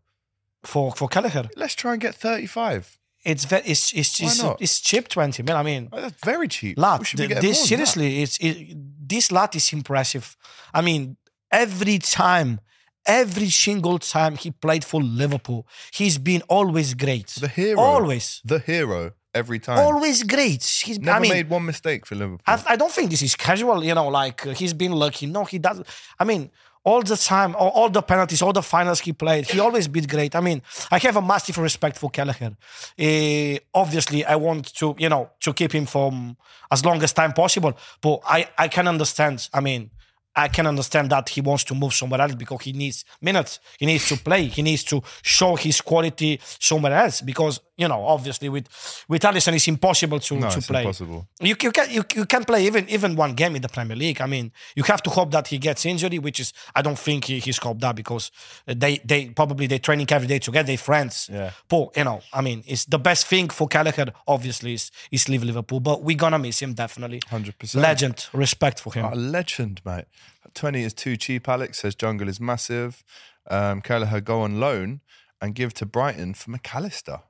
for 0.64 0.92
for 0.92 1.08
Kelleher, 1.08 1.50
Let's 1.56 1.76
try 1.76 1.94
and 1.94 2.02
get 2.02 2.16
35. 2.16 2.98
it's 3.24 3.46
very 3.46 3.64
it's 3.66 3.94
it's 3.94 4.20
it's, 4.20 4.44
it's 4.60 4.80
cheap 4.82 5.08
twenty 5.08 5.44
mil. 5.44 5.56
I 5.58 5.64
mean, 5.64 5.90
Oh, 5.92 6.02
That's 6.02 6.20
very 6.26 6.48
cheap. 6.48 6.78
lad, 6.78 7.00
we 7.00 7.06
should 7.06 7.20
be 7.20 7.28
th- 7.28 7.42
this 7.42 7.58
more 7.58 7.68
than 7.68 7.80
that. 7.80 7.88
seriously, 7.88 8.22
it's 8.24 8.38
it, 8.40 8.78
this 9.10 9.32
lad 9.32 9.56
is 9.56 9.74
impressive. 9.74 10.36
I 10.74 10.82
mean, 10.82 11.18
every 11.52 11.98
time, 12.00 12.60
every 13.06 13.50
single 13.50 13.98
time 14.00 14.36
he 14.38 14.52
played 14.52 14.84
for 14.84 15.02
Liverpool, 15.02 15.66
he's 15.94 16.18
been 16.20 16.42
always 16.50 16.94
great. 16.96 17.28
The 17.40 17.48
hero. 17.48 17.80
always, 17.80 18.42
The 18.46 18.60
hero 18.60 19.12
every 19.34 19.60
time. 19.60 19.80
always 19.80 20.24
great. 20.24 20.64
He's 20.64 21.00
Never 21.00 21.18
I 21.18 21.20
mean, 21.20 21.32
made 21.32 21.50
one 21.50 21.66
mistake 21.66 22.06
for 22.06 22.16
Liverpool. 22.16 22.42
I, 22.46 22.64
I 22.68 22.76
don't 22.76 22.92
think 22.92 23.12
this 23.12 23.22
is 23.22 23.36
casual, 23.36 23.84
you 23.84 23.94
know, 23.96 24.08
like 24.08 24.46
uh, 24.46 24.54
he's 24.54 24.74
been 24.74 24.92
lucky. 24.92 25.26
No, 25.26 25.46
he 25.46 25.60
doesn't. 25.60 25.88
I 26.20 26.24
mean, 26.24 26.52
all 26.84 27.02
the 27.02 27.16
time, 27.16 27.56
all, 27.56 27.70
all 27.70 27.90
the 27.90 28.02
penalties, 28.02 28.42
all 28.42 28.54
the 28.54 28.64
finals 28.64 29.00
he 29.02 29.14
played, 29.14 29.46
he 29.46 29.60
always 29.60 29.88
beat 29.88 30.10
great. 30.10 30.36
I 30.36 30.42
mean, 30.42 30.62
I 30.90 30.98
have 31.00 31.16
a 31.16 31.22
massive 31.22 31.58
respect 31.58 31.98
for 31.98 32.10
Kelleher. 32.10 32.56
Uh, 33.00 33.60
obviously, 33.74 34.26
I 34.26 34.36
want 34.36 34.74
to, 34.76 34.96
you 34.98 35.10
know, 35.10 35.30
to 35.42 35.54
keep 35.54 35.74
him 35.74 35.86
from 35.86 36.38
as 36.72 36.84
long 36.84 37.02
as 37.04 37.14
time 37.14 37.34
possible. 37.34 37.78
But 38.02 38.22
I, 38.26 38.50
I 38.58 38.68
can 38.68 38.88
understand. 38.88 39.48
I 39.54 39.60
mean, 39.62 39.92
I 40.36 40.48
can 40.48 40.66
understand 40.66 41.10
that 41.10 41.30
he 41.30 41.42
wants 41.42 41.66
to 41.66 41.76
move 41.76 41.94
somewhere 41.94 42.22
else 42.22 42.36
because 42.36 42.62
he 42.62 42.72
needs 42.72 43.04
minutes. 43.22 43.60
He 43.78 43.86
needs 43.86 44.08
to 44.08 44.18
play. 44.18 44.46
He 44.46 44.62
needs 44.62 44.84
to 44.86 45.02
show 45.22 45.56
his 45.56 45.82
quality 45.82 46.40
somewhere 46.42 46.94
else 46.94 47.22
because 47.22 47.60
you 47.82 47.88
know, 47.88 48.06
obviously, 48.06 48.48
with 48.48 48.68
with 49.08 49.24
Alisson, 49.24 49.54
it's 49.56 49.68
impossible 49.68 50.20
to 50.20 50.36
no, 50.36 50.50
to 50.52 50.58
it's 50.60 50.68
play. 50.68 50.82
impossible. 50.82 51.28
You, 51.40 51.56
you 51.62 51.72
can 51.72 51.90
you, 51.90 52.04
you 52.16 52.26
can 52.28 52.44
play 52.46 52.68
even 52.68 52.88
even 52.90 53.16
one 53.16 53.34
game 53.34 53.56
in 53.56 53.64
the 53.64 53.70
Premier 53.70 53.98
League. 53.98 54.22
I 54.22 54.28
mean, 54.28 54.52
you 54.76 54.84
have 54.84 55.02
to 55.04 55.10
hope 55.10 55.32
that 55.32 55.48
he 55.48 55.58
gets 55.58 55.84
injury, 55.86 56.20
which 56.20 56.40
is 56.40 56.54
I 56.76 56.84
don't 56.84 57.00
think 57.00 57.26
he, 57.26 57.40
he's 57.40 57.58
hoped 57.58 57.82
that 57.82 57.96
because 57.96 58.32
they 58.68 59.00
they 59.04 59.30
probably 59.30 59.66
they 59.66 59.80
training 59.80 60.08
every 60.12 60.28
day 60.28 60.38
together, 60.38 60.68
they 60.68 60.78
friends. 60.78 61.28
Yeah. 61.34 61.52
But 61.68 61.98
you 61.98 62.04
know, 62.04 62.22
I 62.32 62.42
mean, 62.42 62.64
it's 62.68 62.86
the 62.86 63.00
best 63.00 63.26
thing 63.26 63.50
for 63.50 63.68
Gallagher. 63.68 64.14
Obviously, 64.28 64.74
is 64.74 64.92
is 65.10 65.28
leave 65.28 65.44
Liverpool, 65.44 65.80
but 65.80 66.04
we're 66.04 66.18
gonna 66.18 66.40
miss 66.40 66.62
him 66.62 66.74
definitely. 66.76 67.22
100%. 67.22 67.76
Legend, 67.76 68.28
respect 68.32 68.80
for 68.80 68.94
him. 68.94 69.06
A 69.06 69.16
legend, 69.16 69.82
mate. 69.84 70.06
20 70.54 70.84
is 70.84 70.94
too 70.94 71.18
cheap, 71.18 71.48
Alex 71.48 71.80
says 71.80 71.96
Jungle 71.96 72.28
is 72.28 72.40
massive. 72.40 73.04
Um, 73.50 73.82
Kelleher 73.82 74.22
go 74.22 74.42
on 74.42 74.60
loan 74.60 75.02
and 75.42 75.56
give 75.56 75.74
to 75.76 75.86
Brighton 75.86 76.36
for 76.36 76.52
McAllister. 76.52 77.22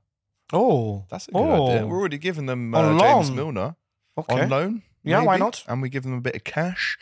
Oh, 0.53 1.05
That's 1.09 1.27
a 1.27 1.31
good 1.31 1.39
oh. 1.39 1.69
idea. 1.69 1.87
We're 1.87 1.99
already 1.99 2.17
giving 2.17 2.45
them 2.45 2.73
uh, 2.73 2.97
James? 2.97 3.31
Milner 3.31 3.75
okay. 4.17 4.41
on 4.41 4.49
loan. 4.49 4.81
Yeah, 5.03 5.23
why 5.23 5.37
not? 5.37 5.63
And 5.67 5.81
we 5.81 5.89
give 5.89 6.03
them 6.03 6.13
a 6.13 6.21
bit 6.21 6.35
of 6.35 6.43
cash. 6.43 6.97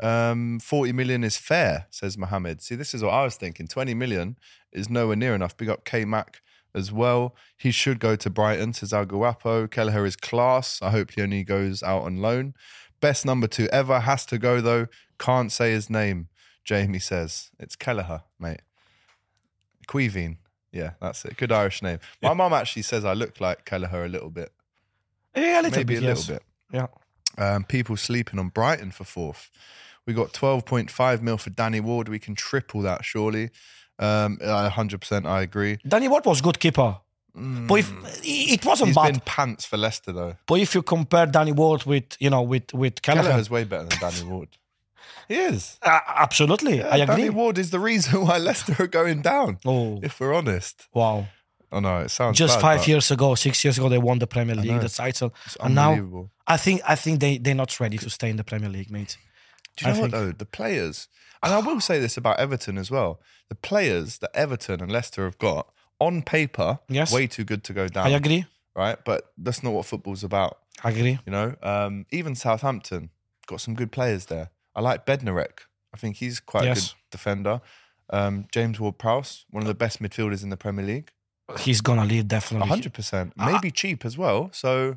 Um, 0.00 0.58
40 0.60 0.92
million 0.92 1.22
is 1.22 1.36
fair, 1.36 1.86
says 1.90 2.16
Mohammed. 2.16 2.62
See, 2.62 2.74
this 2.74 2.94
is 2.94 3.02
what 3.02 3.12
I 3.12 3.24
was 3.24 3.36
thinking. 3.36 3.68
20 3.68 3.94
million 3.94 4.36
is 4.72 4.88
nowhere 4.88 5.16
near 5.16 5.34
enough. 5.34 5.56
Big 5.56 5.68
up 5.68 5.84
K 5.84 6.04
Mac 6.04 6.40
as 6.74 6.90
well. 6.90 7.34
He 7.56 7.70
should 7.70 8.00
go 8.00 8.16
to 8.16 8.30
Brighton, 8.30 8.72
says 8.72 8.92
Al 8.92 9.04
Guapo. 9.04 9.66
Kelleher 9.66 10.06
is 10.06 10.16
class. 10.16 10.80
I 10.82 10.90
hope 10.90 11.12
he 11.12 11.22
only 11.22 11.44
goes 11.44 11.82
out 11.82 12.02
on 12.02 12.18
loan. 12.18 12.54
Best 13.00 13.26
number 13.26 13.46
two 13.46 13.68
ever 13.72 14.00
has 14.00 14.24
to 14.26 14.38
go, 14.38 14.60
though. 14.60 14.86
Can't 15.18 15.52
say 15.52 15.72
his 15.72 15.90
name, 15.90 16.28
Jamie 16.64 16.98
says. 16.98 17.50
It's 17.58 17.76
Kelleher, 17.76 18.22
mate. 18.38 18.62
Caoimhín. 19.88 20.38
Yeah, 20.72 20.92
that's 21.00 21.24
it. 21.24 21.36
Good 21.36 21.52
Irish 21.52 21.82
name. 21.82 21.98
My 22.22 22.32
mum 22.34 22.52
actually 22.52 22.82
says 22.82 23.04
I 23.04 23.12
look 23.12 23.40
like 23.40 23.64
Kelleher 23.64 24.04
a 24.04 24.08
little 24.08 24.30
bit. 24.30 24.52
Yeah, 25.36 25.60
a 25.60 25.62
little 25.62 25.78
Maybe 25.78 25.94
bit. 25.94 26.02
a 26.02 26.06
yes. 26.06 26.28
little 26.28 26.34
bit. 26.36 26.42
Yeah. 27.38 27.54
Um, 27.54 27.64
people 27.64 27.96
sleeping 27.96 28.38
on 28.38 28.48
Brighton 28.48 28.90
for 28.90 29.04
fourth. 29.04 29.50
We 30.06 30.14
got 30.14 30.32
12.5 30.32 31.22
mil 31.22 31.38
for 31.38 31.50
Danny 31.50 31.80
Ward. 31.80 32.08
We 32.08 32.18
can 32.18 32.34
triple 32.34 32.82
that, 32.82 33.04
surely. 33.04 33.50
Um, 33.98 34.38
I 34.42 34.68
100% 34.68 35.26
I 35.26 35.42
agree. 35.42 35.78
Danny 35.86 36.08
Ward 36.08 36.24
was 36.26 36.40
good 36.40 36.58
keeper. 36.58 36.96
But 37.34 37.74
if 37.76 37.92
it 38.24 38.64
wasn't 38.66 38.88
He's 38.88 38.96
bad. 38.96 39.12
been 39.12 39.20
pants 39.24 39.64
for 39.64 39.78
Leicester, 39.78 40.12
though. 40.12 40.36
But 40.46 40.60
if 40.60 40.74
you 40.74 40.82
compare 40.82 41.24
Danny 41.24 41.52
Ward 41.52 41.84
with 41.84 42.04
you 42.20 42.28
know 42.28 42.42
with 42.42 42.74
with 42.74 43.00
Kelleher, 43.00 43.22
Kelleher's 43.22 43.48
way 43.48 43.64
better 43.64 43.84
than 43.84 43.98
Danny 44.00 44.22
Ward. 44.24 44.48
He 45.28 45.34
is. 45.34 45.78
uh, 45.82 46.00
absolutely, 46.06 46.82
I 46.82 46.96
Yeah, 46.96 47.04
agree. 47.04 47.16
Danny 47.16 47.30
Ward 47.30 47.58
is 47.58 47.70
the 47.70 47.78
reason 47.80 48.24
why 48.26 48.38
Leicester 48.48 48.74
are 48.78 48.86
going 48.86 49.22
down, 49.22 49.58
Oh 49.64 50.00
if 50.02 50.20
we're 50.20 50.34
honest. 50.34 50.88
wow! 50.94 51.26
Oh, 51.74 51.80
no, 51.80 52.00
it 52.00 52.10
sounds 52.10 52.36
Just 52.36 52.56
bad, 52.56 52.62
five 52.62 52.86
years 52.88 53.10
ago, 53.10 53.34
six 53.34 53.64
years 53.64 53.78
ago, 53.78 53.88
they 53.88 53.96
won 53.98 54.18
the 54.18 54.26
Premier 54.26 54.54
League, 54.54 54.80
the 54.82 54.88
title, 54.90 55.32
It's 55.46 55.56
and 55.60 55.74
now. 55.74 56.28
I 56.46 56.56
think 56.58 56.82
I 56.86 56.96
think 56.96 57.20
they 57.20 57.38
they're 57.38 57.54
not 57.54 57.78
ready 57.80 57.96
to 57.98 58.10
stay 58.10 58.28
in 58.30 58.36
the 58.36 58.44
Premier 58.44 58.68
League, 58.68 58.90
mate. 58.90 59.16
Do 59.76 59.86
you 59.86 59.90
I 59.90 59.94
know 59.94 60.00
what 60.02 60.10
think- 60.10 60.24
though? 60.24 60.32
The 60.32 60.44
players, 60.44 61.08
and 61.42 61.54
I 61.54 61.60
will 61.60 61.80
say 61.80 61.98
this 61.98 62.16
about 62.18 62.38
Everton 62.38 62.76
as 62.76 62.90
well. 62.90 63.20
The 63.48 63.54
players 63.54 64.18
that 64.18 64.30
Everton 64.34 64.82
and 64.82 64.92
Leicester 64.92 65.24
have 65.24 65.38
got 65.38 65.72
on 65.98 66.22
paper, 66.22 66.80
Yes. 66.88 67.12
way 67.12 67.26
too 67.26 67.44
good 67.44 67.64
to 67.64 67.72
go 67.72 67.88
down. 67.88 68.06
I 68.08 68.10
agree. 68.10 68.44
right? 68.76 68.98
But 69.04 69.32
that's 69.38 69.62
not 69.62 69.72
what 69.72 69.86
football's 69.86 70.24
about. 70.24 70.58
I 70.84 70.90
agree. 70.90 71.18
You 71.26 71.32
know, 71.32 71.54
um, 71.62 72.06
even 72.10 72.34
Southampton 72.34 73.10
got 73.46 73.60
some 73.60 73.74
good 73.74 73.92
players 73.92 74.26
there. 74.26 74.50
I 74.74 74.80
like 74.80 75.06
Bednarek. 75.06 75.60
I 75.94 75.98
think 75.98 76.16
he's 76.16 76.40
quite 76.40 76.64
a 76.68 76.74
good 76.74 76.92
defender. 77.10 77.60
Um, 78.10 78.46
James 78.52 78.78
Ward-Prowse, 78.80 79.46
one 79.50 79.62
of 79.62 79.66
the 79.68 79.74
best 79.74 80.02
midfielders 80.02 80.42
in 80.42 80.50
the 80.50 80.56
Premier 80.56 80.84
League. 80.84 81.10
He's 81.58 81.80
gonna 81.80 82.04
leave 82.04 82.28
definitely. 82.28 82.68
hundred 82.68 82.94
percent, 82.94 83.32
Ah. 83.38 83.50
maybe 83.52 83.70
cheap 83.70 84.04
as 84.04 84.16
well. 84.16 84.48
So, 84.52 84.96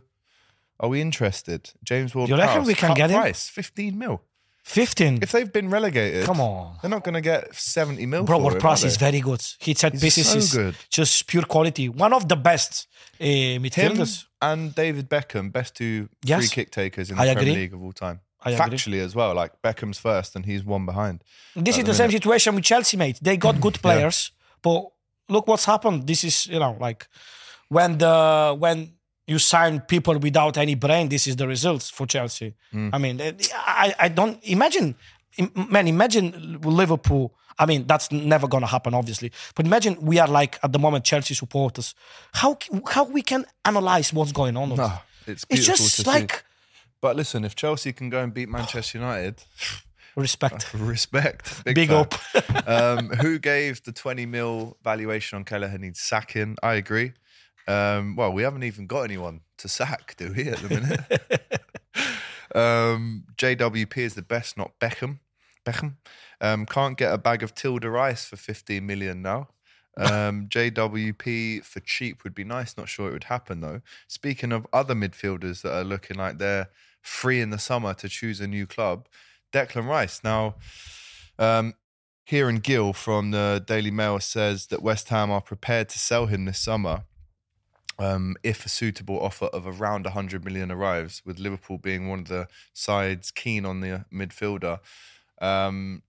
are 0.80 0.90
we 0.90 1.02
interested? 1.02 1.72
James 1.84 2.14
Ward 2.16 2.30
Prowse. 2.30 2.40
You 2.40 2.46
reckon 2.46 2.64
we 2.66 2.74
can 2.76 2.94
get 2.94 3.10
him? 3.10 3.20
price 3.20 3.50
fifteen 3.50 3.98
mil. 3.98 4.22
Fifteen. 4.64 5.20
If 5.22 5.32
they've 5.32 5.52
been 5.52 5.70
relegated, 5.70 6.26
Come 6.26 6.40
on. 6.42 6.78
they're 6.82 6.90
not 6.90 7.04
going 7.04 7.14
to 7.14 7.22
get 7.22 7.54
seventy 7.56 8.06
mil. 8.06 8.24
Bro, 8.24 8.40
Ward 8.40 8.54
him, 8.56 8.60
Prowse 8.62 8.84
is 8.84 8.98
very 8.98 9.20
good. 9.20 9.42
He 9.60 9.74
set 9.76 9.92
He's 9.94 10.02
pieces 10.02 10.28
so 10.30 10.38
is 10.38 10.54
good. 10.54 10.76
just 10.90 11.28
pure 11.28 11.44
quality. 11.44 11.88
One 11.90 12.14
of 12.14 12.28
the 12.28 12.36
best 12.36 12.88
uh, 13.22 13.24
Him 13.26 13.64
midfielders. 13.64 14.26
and 14.42 14.74
David 14.74 15.10
Beckham, 15.10 15.52
best 15.52 15.76
two 15.76 16.10
Yes. 16.24 16.40
free 16.40 16.50
kick 16.64 16.72
takers 16.72 17.10
in 17.12 17.18
the 17.18 17.22
I 17.22 17.26
Premier 17.34 17.42
agree. 17.42 17.62
League 17.62 17.74
of 17.74 17.84
all 17.84 17.94
time. 17.94 18.22
I 18.46 18.52
agree. 18.52 18.78
Factually 18.78 19.04
as 19.04 19.16
well, 19.16 19.34
like 19.34 19.60
Beckham's 19.62 19.98
first 19.98 20.36
and 20.36 20.46
he's 20.46 20.64
one 20.64 20.86
behind. 20.86 21.24
This 21.56 21.78
is 21.78 21.84
the 21.84 21.92
the 21.92 21.96
same 21.96 22.12
situation 22.12 22.56
with 22.56 22.64
Chelsea, 22.64 22.96
mate. 22.96 23.20
They 23.22 23.38
got 23.38 23.60
good 23.60 23.82
players, 23.82 24.32
but 24.62 24.86
look 25.28 25.48
what's 25.48 25.66
happened. 25.66 26.06
This 26.08 26.24
is 26.24 26.46
you 26.48 26.60
know 26.60 26.78
like 26.80 27.08
when 27.70 27.98
the 27.98 28.56
when 28.58 28.94
you 29.28 29.40
sign 29.40 29.82
people 29.82 30.18
without 30.20 30.58
any 30.58 30.76
brain. 30.76 31.10
This 31.10 31.28
is 31.28 31.36
the 31.36 31.48
results 31.48 31.90
for 31.90 32.06
Chelsea. 32.06 32.54
Mm. 32.74 32.90
I 32.94 32.98
mean, 32.98 33.22
I 33.56 33.94
I 34.00 34.08
don't 34.10 34.44
imagine, 34.44 34.96
man. 35.70 35.88
Imagine 35.88 36.60
Liverpool. 36.62 37.34
I 37.58 37.66
mean, 37.66 37.88
that's 37.88 38.12
never 38.12 38.48
gonna 38.48 38.68
happen, 38.68 38.94
obviously. 38.94 39.32
But 39.56 39.66
imagine 39.66 39.98
we 40.02 40.20
are 40.20 40.28
like 40.28 40.60
at 40.62 40.72
the 40.74 40.80
moment 40.80 41.06
Chelsea 41.06 41.34
supporters. 41.34 41.96
How 42.34 42.58
how 42.88 43.06
we 43.06 43.22
can 43.22 43.46
analyze 43.64 44.14
what's 44.14 44.32
going 44.32 44.58
on? 44.58 44.76
No, 44.76 44.92
it's 45.26 45.46
it's 45.50 45.66
just 45.66 45.96
to 45.96 46.04
see. 46.04 46.28
But 47.06 47.16
listen, 47.16 47.46
if 47.46 47.56
Chelsea 47.56 47.94
can 47.94 48.10
go 48.10 48.24
and 48.24 48.34
beat 48.34 48.50
Manchester 48.50 48.98
United, 48.98 49.44
respect. 50.16 50.74
respect. 50.74 51.64
Big, 51.64 51.76
Big 51.76 51.92
up. 51.92 52.16
um, 52.68 53.10
who 53.10 53.38
gave 53.38 53.84
the 53.84 53.92
20 53.92 54.26
mil 54.26 54.76
valuation 54.84 55.36
on 55.36 55.44
Kelleher 55.44 55.78
needs 55.78 56.00
sacking? 56.00 56.58
I 56.64 56.74
agree. 56.74 57.14
Um, 57.68 58.16
well, 58.16 58.34
we 58.34 58.42
haven't 58.42 58.64
even 58.64 58.88
got 58.88 59.02
anyone 59.02 59.42
to 59.60 59.68
sack, 59.68 60.16
do 60.18 60.34
we, 60.36 60.48
at 60.48 60.58
the 60.58 60.68
minute? 60.68 61.60
um, 62.56 63.26
JWP 63.38 63.98
is 64.00 64.16
the 64.16 64.24
best, 64.24 64.58
not 64.58 64.72
Beckham. 64.80 65.20
Beckham. 65.64 65.98
Um, 66.42 66.66
can't 66.66 66.98
get 66.98 67.14
a 67.14 67.20
bag 67.20 67.44
of 67.44 67.54
Tilda 67.54 67.88
Rice 67.88 68.26
for 68.26 68.36
15 68.36 68.84
million 68.84 69.22
now. 69.22 69.50
Um, 69.96 70.48
JWP 70.48 71.64
for 71.64 71.82
cheap 71.82 72.24
would 72.24 72.34
be 72.34 72.44
nice. 72.44 72.76
Not 72.78 72.90
sure 72.90 73.10
it 73.10 73.14
would 73.14 73.26
happen 73.26 73.62
though. 73.62 73.82
Speaking 74.08 74.52
of 74.52 74.66
other 74.74 74.96
midfielders 74.96 75.62
that 75.62 75.74
are 75.74 75.84
looking 75.84 76.18
like 76.18 76.40
they're 76.40 76.70
free 77.06 77.40
in 77.40 77.52
the 77.52 77.60
summer 77.60 77.94
to 77.94 78.10
choose 78.10 78.42
a 78.42 78.48
new 78.48 78.66
club, 78.66 79.08
Declan 79.54 79.88
Rice. 79.88 80.22
Now, 80.24 80.56
um, 81.38 81.76
Kieran 82.26 82.60
Gill 82.60 82.92
from 82.92 83.32
the 83.32 83.64
Daily 83.66 83.92
Mail 83.92 84.20
says 84.20 84.68
that 84.68 84.82
West 84.82 85.10
Ham 85.10 85.30
are 85.30 85.42
prepared 85.42 85.90
to 85.90 86.00
sell 86.00 86.26
him 86.26 86.46
this 86.46 86.60
summer 86.60 87.04
um, 88.00 88.36
if 88.44 88.66
a 88.66 88.70
suitable 88.70 89.20
offer 89.22 89.46
of 89.46 89.68
around 89.68 90.06
100 90.06 90.44
million 90.44 90.72
arrives, 90.72 91.22
with 91.26 91.40
Liverpool 91.40 91.78
being 91.78 92.10
one 92.10 92.20
of 92.20 92.28
the 92.28 92.48
sides 92.74 93.32
keen 93.32 93.66
on 93.66 93.82
the 93.82 94.06
midfielder. 94.12 94.80
Um, 95.40 96.02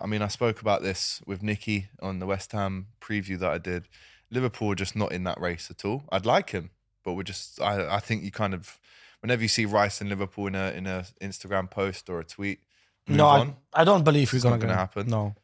I 0.00 0.06
mean, 0.06 0.22
I 0.22 0.28
spoke 0.28 0.60
about 0.60 0.82
this 0.82 1.22
with 1.26 1.42
Nicky 1.42 1.88
on 2.00 2.18
the 2.18 2.26
West 2.26 2.52
Ham 2.52 2.88
preview 3.00 3.38
that 3.38 3.50
I 3.50 3.58
did. 3.58 3.88
Liverpool 4.30 4.72
are 4.72 4.76
just 4.76 4.94
not 4.94 5.12
in 5.12 5.24
that 5.24 5.40
race 5.40 5.70
at 5.70 5.84
all. 5.84 6.04
I'd 6.12 6.26
like 6.26 6.50
him, 6.50 6.70
but 7.04 7.14
we're 7.14 7.22
just. 7.22 7.60
I, 7.60 7.96
I 7.96 8.00
think 8.00 8.22
you 8.22 8.30
kind 8.30 8.54
of, 8.54 8.78
whenever 9.22 9.42
you 9.42 9.48
see 9.48 9.64
Rice 9.64 10.00
in 10.02 10.08
Liverpool 10.08 10.48
in 10.48 10.54
a 10.54 10.70
in 10.72 10.86
a 10.86 11.06
Instagram 11.20 11.70
post 11.70 12.10
or 12.10 12.20
a 12.20 12.24
tweet, 12.24 12.60
no. 13.08 13.26
I, 13.26 13.54
I 13.72 13.84
don't 13.84 14.04
believe 14.04 14.32
It's 14.34 14.44
we're 14.44 14.50
gonna, 14.50 14.60
gonna 14.60 14.74
happen. 14.76 15.08
No. 15.08 15.34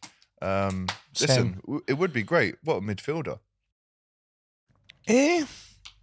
Um, 0.42 0.86
listen, 1.20 1.60
w- 1.66 1.82
it 1.88 1.94
would 1.94 2.12
be 2.12 2.22
great. 2.22 2.56
What 2.62 2.76
a 2.76 2.80
midfielder! 2.80 3.38
Eh, 5.08 5.44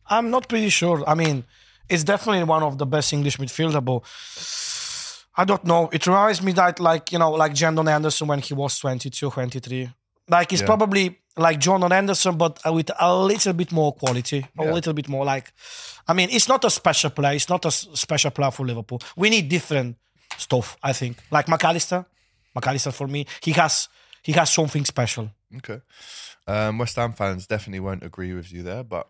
I'm 0.08 0.30
not 0.30 0.50
pretty 0.50 0.70
sure. 0.70 1.04
I 1.08 1.14
mean, 1.14 1.44
it's 1.88 2.04
definitely 2.04 2.44
one 2.44 2.64
of 2.64 2.78
the 2.78 2.86
best 2.86 3.14
English 3.14 3.38
midfielder, 3.38 3.84
but 3.84 4.04
I 5.38 5.46
don't 5.46 5.64
know. 5.66 5.90
It 5.94 6.06
reminds 6.08 6.42
me 6.42 6.52
that 6.54 6.80
like, 6.80 7.12
you 7.12 7.20
know, 7.20 7.32
like 7.32 7.54
Jordan 7.54 7.88
Anderson 7.88 8.28
when 8.28 8.40
he 8.40 8.54
was 8.54 8.80
22, 8.80 9.30
23. 9.32 9.90
Like 10.30 10.52
it's 10.54 10.62
Yeah. 10.62 10.68
probably 10.68 11.20
like 11.38 11.60
Jordan 11.60 11.92
Anderson, 11.92 12.38
but 12.38 12.60
with 12.66 12.90
a 13.00 13.16
little 13.16 13.54
bit 13.54 13.72
more 13.72 13.94
quality, 13.94 14.48
a 14.58 14.66
Yeah. 14.66 14.72
little 14.74 14.94
bit 14.94 15.08
more 15.10 15.26
like, 15.26 15.52
I 16.08 16.14
mean, 16.14 16.30
it's 16.32 16.48
not 16.48 16.64
a 16.66 16.70
special 16.70 17.10
player. 17.10 17.34
It's 17.36 17.50
not 17.50 17.66
a 17.66 17.72
special 17.72 18.32
player 18.32 18.52
for 18.52 18.66
Liverpool. 18.66 19.02
We 19.16 19.30
need 19.30 19.50
different 19.50 19.98
stuff, 20.38 20.78
I 20.82 20.94
think. 20.94 21.18
Like 21.32 21.48
Mac 21.48 21.64
Allister, 21.64 22.06
McAllister 22.56 22.94
for 22.94 23.08
me, 23.08 23.26
he 23.42 23.52
has, 23.52 23.90
he 24.24 24.32
has 24.32 24.50
something 24.52 24.86
special. 24.86 25.30
Okay, 25.58 25.82
um, 26.48 26.78
West 26.80 26.96
Ham 26.96 27.14
fans 27.14 27.48
definitely 27.48 27.80
won't 27.82 28.04
agree 28.04 28.34
with 28.34 28.52
you 28.52 28.64
there, 28.64 28.84
but 28.84 29.08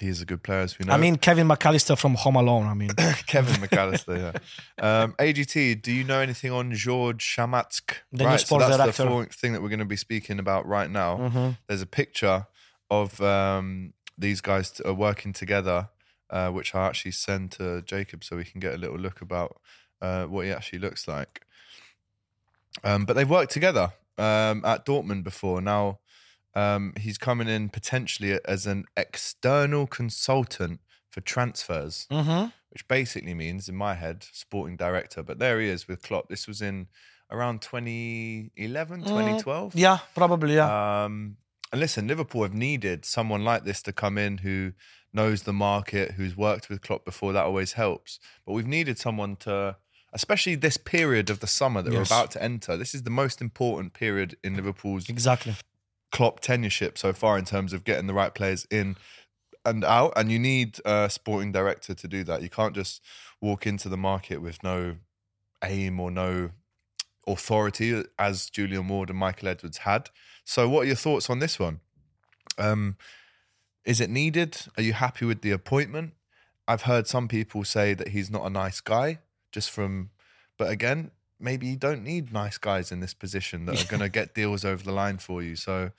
he's 0.00 0.20
a 0.22 0.24
good 0.24 0.42
player, 0.42 0.60
as 0.60 0.78
we 0.78 0.84
know. 0.86 0.92
I 0.92 0.96
mean, 0.96 1.16
Kevin 1.16 1.48
McCallister 1.48 1.98
from 1.98 2.14
Home 2.14 2.36
Alone. 2.36 2.66
I 2.66 2.74
mean, 2.74 2.88
Kevin 3.26 3.54
McCallister. 3.56 4.32
Yeah. 4.78 5.02
Um, 5.02 5.14
AGT, 5.18 5.82
do 5.82 5.92
you 5.92 6.04
know 6.04 6.20
anything 6.20 6.52
on 6.52 6.72
George 6.72 7.24
Schmadtke? 7.24 7.94
The 8.12 8.24
new 8.24 8.26
right, 8.26 8.40
so 8.40 8.46
sports 8.46 8.66
that's 8.68 8.96
director. 8.96 9.04
the 9.04 9.26
thing 9.34 9.52
that 9.52 9.62
we're 9.62 9.68
going 9.68 9.78
to 9.80 9.84
be 9.84 9.96
speaking 9.96 10.38
about 10.38 10.66
right 10.66 10.90
now. 10.90 11.16
Mhm. 11.18 11.58
There's 11.66 11.82
a 11.82 11.86
picture 11.86 12.46
of 12.90 13.20
um, 13.20 13.92
these 14.16 14.40
guys 14.40 14.70
t- 14.70 14.88
working 14.90 15.32
together, 15.32 15.88
uh, 16.30 16.50
which 16.50 16.74
I 16.74 16.86
actually 16.86 17.12
send 17.12 17.52
to 17.52 17.82
Jacob 17.82 18.24
so 18.24 18.36
we 18.36 18.44
can 18.44 18.60
get 18.60 18.74
a 18.74 18.78
little 18.78 18.98
look 18.98 19.20
about 19.20 19.60
uh, 20.00 20.24
what 20.24 20.46
he 20.46 20.52
actually 20.52 20.78
looks 20.78 21.06
like. 21.08 21.42
Um, 22.84 23.04
but 23.04 23.14
they've 23.14 23.28
worked 23.28 23.52
together 23.52 23.92
um, 24.16 24.64
at 24.64 24.84
Dortmund 24.86 25.24
before. 25.24 25.60
Now 25.60 25.98
um, 26.58 26.82
he's 27.04 27.18
coming 27.18 27.48
in 27.56 27.68
potentially 27.68 28.32
as 28.54 28.66
an 28.66 28.84
external 28.96 29.86
consultant 29.86 30.76
for 31.12 31.20
transfers 31.34 32.06
Mhm. 32.10 32.52
which 32.72 32.84
basically 32.88 33.34
means 33.44 33.68
in 33.68 33.76
my 33.86 33.94
head 34.02 34.18
sporting 34.32 34.76
director 34.76 35.20
but 35.28 35.38
there 35.38 35.56
he 35.60 35.68
is 35.68 35.80
with 35.88 36.00
Klopp 36.06 36.28
this 36.28 36.46
was 36.50 36.60
in 36.70 36.76
around 37.30 37.56
2011 37.62 39.02
2012 39.02 39.74
yeah, 39.74 39.98
probably, 40.14 40.54
yeah. 40.54 41.04
um 41.04 41.36
and 41.72 41.80
listen 41.80 42.06
Liverpool 42.08 42.42
have 42.42 42.54
needed 42.54 43.04
someone 43.04 43.44
like 43.44 43.64
this 43.64 43.82
to 43.82 43.92
come 43.92 44.16
in 44.18 44.38
who 44.38 44.72
knows 45.12 45.42
the 45.42 45.52
market 45.52 46.12
who's 46.12 46.36
worked 46.36 46.68
with 46.68 46.80
Klopp 46.82 47.04
before 47.04 47.32
that 47.32 47.44
always 47.44 47.72
helps 47.72 48.18
but 48.46 48.52
we've 48.52 48.66
needed 48.66 48.98
someone 48.98 49.36
to 49.36 49.76
especially 50.12 50.54
this 50.54 50.76
period 50.78 51.28
of 51.30 51.40
the 51.40 51.46
summer 51.46 51.82
that 51.82 51.92
Yes. 51.92 51.98
we're 52.10 52.16
about 52.16 52.30
to 52.32 52.42
enter 52.42 52.76
this 52.76 52.94
is 52.94 53.02
the 53.02 53.10
most 53.10 53.40
important 53.40 53.92
period 53.92 54.36
in 54.42 54.56
Liverpool's 54.56 55.08
exactly. 55.08 55.54
Klopp 56.10 56.40
tenureship 56.40 56.96
so 56.96 57.12
far 57.12 57.38
in 57.38 57.44
terms 57.44 57.72
of 57.72 57.84
getting 57.84 58.06
the 58.06 58.14
right 58.14 58.34
players 58.34 58.66
in 58.70 58.96
and 59.64 59.84
out, 59.84 60.12
and 60.16 60.30
you 60.32 60.38
need 60.38 60.78
a 60.84 61.10
sporting 61.10 61.52
director 61.52 61.94
to 61.94 62.08
do 62.08 62.24
that. 62.24 62.42
You 62.42 62.48
can't 62.48 62.74
just 62.74 63.02
walk 63.40 63.66
into 63.66 63.88
the 63.88 63.96
market 63.96 64.40
with 64.40 64.62
no 64.62 64.96
aim 65.64 66.00
or 66.00 66.10
no 66.10 66.50
authority, 67.26 68.02
as 68.18 68.48
Julian 68.48 68.88
Ward 68.88 69.10
and 69.10 69.18
Michael 69.18 69.48
Edwards 69.48 69.78
had. 69.78 70.10
So, 70.44 70.68
what 70.68 70.84
are 70.84 70.86
your 70.86 70.96
thoughts 70.96 71.28
on 71.28 71.40
this 71.40 71.58
one? 71.58 71.80
Um, 72.56 72.96
is 73.84 74.00
it 74.00 74.10
needed? 74.10 74.56
Are 74.76 74.82
you 74.82 74.94
happy 74.94 75.24
with 75.24 75.42
the 75.42 75.50
appointment? 75.50 76.14
I've 76.66 76.82
heard 76.82 77.06
some 77.06 77.28
people 77.28 77.64
say 77.64 77.94
that 77.94 78.08
he's 78.08 78.30
not 78.30 78.46
a 78.46 78.50
nice 78.50 78.80
guy, 78.80 79.18
just 79.52 79.70
from, 79.70 80.10
but 80.58 80.70
again, 80.70 81.10
maybe 81.40 81.66
you 81.66 81.76
don't 81.76 82.02
need 82.02 82.32
nice 82.32 82.58
guys 82.58 82.90
in 82.92 83.00
this 83.00 83.14
position 83.14 83.66
that 83.66 83.80
are 83.80 83.86
going 83.88 84.00
to 84.06 84.08
get 84.08 84.34
deals 84.34 84.64
over 84.64 84.82
the 84.82 84.92
line 84.92 85.18
for 85.18 85.42
you. 85.42 85.56
So, 85.56 85.90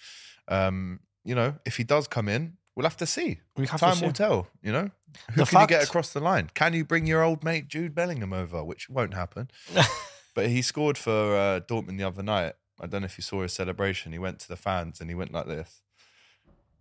um, 0.48 1.00
you 1.24 1.36
know, 1.36 1.56
if 1.66 1.78
he 1.78 1.84
does 1.84 2.08
come 2.08 2.28
in, 2.28 2.58
we'll 2.76 2.86
have 2.86 2.98
to 2.98 3.06
see. 3.06 3.40
We 3.56 3.68
have 3.68 3.80
to 3.80 3.86
Time 3.86 3.96
see. 3.98 4.06
will 4.06 4.14
tell. 4.14 4.48
You 4.62 4.72
know, 4.72 4.92
who 5.32 5.42
The 5.42 5.46
can 5.46 5.62
you 5.62 5.68
get 5.68 5.84
across 5.84 6.14
the 6.14 6.20
line? 6.20 6.50
Can 6.54 6.74
you 6.74 6.84
bring 6.86 7.06
your 7.06 7.24
old 7.24 7.44
mate 7.44 7.68
Jude 7.68 7.94
Bellingham 7.96 8.34
over? 8.34 8.64
Which 8.64 8.90
won't 8.90 9.14
happen. 9.14 9.50
but 10.36 10.48
he 10.48 10.62
scored 10.62 10.98
for 10.98 11.36
uh, 11.36 11.60
Dortmund 11.62 11.98
the 11.98 12.04
other 12.06 12.24
night. 12.24 12.54
I 12.82 12.88
don't 12.88 13.02
know 13.02 13.06
if 13.06 13.18
you 13.18 13.22
saw 13.24 13.42
his 13.42 13.52
celebration. 13.54 14.14
He 14.14 14.20
went 14.20 14.40
to 14.40 14.48
the 14.48 14.56
fans 14.56 15.02
and 15.02 15.10
he 15.10 15.16
went 15.16 15.34
like 15.34 15.48
this. 15.48 15.82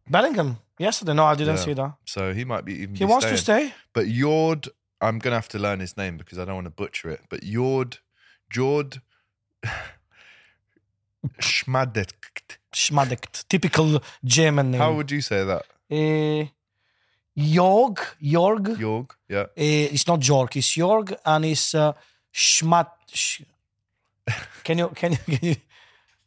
Bellingham 0.08 0.58
yesterday. 0.78 1.12
No, 1.14 1.24
I 1.24 1.34
didn't 1.34 1.56
Yeah. 1.56 1.64
see 1.64 1.72
that. 1.74 1.94
So 2.06 2.32
he 2.32 2.44
might 2.44 2.64
be 2.64 2.74
even. 2.74 2.94
He 2.94 3.04
be 3.04 3.04
wants 3.04 3.26
to 3.26 3.36
staying. 3.36 3.68
stay. 3.68 3.74
But 3.92 4.06
Jord, 4.06 4.68
I'm 5.00 5.18
gonna 5.18 5.36
have 5.36 5.48
to 5.50 5.58
learn 5.58 5.80
his 5.80 5.96
name 5.96 6.16
because 6.16 6.38
I 6.38 6.44
don't 6.44 6.54
want 6.54 6.66
to 6.66 6.70
butcher 6.70 7.10
it. 7.10 7.22
But 7.28 7.42
Jord, 7.42 7.98
Jord, 8.50 9.00
Schmadet. 11.40 12.12
Schmadek, 12.74 13.48
typical 13.48 14.00
German 14.24 14.70
name. 14.70 14.80
How 14.80 14.92
would 14.94 15.10
you 15.10 15.20
say 15.20 15.44
that? 15.44 15.64
Uh, 15.90 16.46
Jorg, 17.36 17.98
Jorg. 18.22 18.76
Jorg, 18.76 19.10
yeah. 19.28 19.42
Uh, 19.42 19.94
it's 19.94 20.06
not 20.06 20.20
Jorg, 20.20 20.56
it's 20.56 20.76
Jorg, 20.76 21.16
and 21.24 21.44
it's 21.44 21.74
uh, 21.74 21.92
Schmat. 22.32 22.88
Sch- 23.12 23.42
can 24.64 24.78
you? 24.78 24.88
Can 24.88 25.12
you? 25.12 25.18
Can 25.26 25.38
you? 25.42 25.56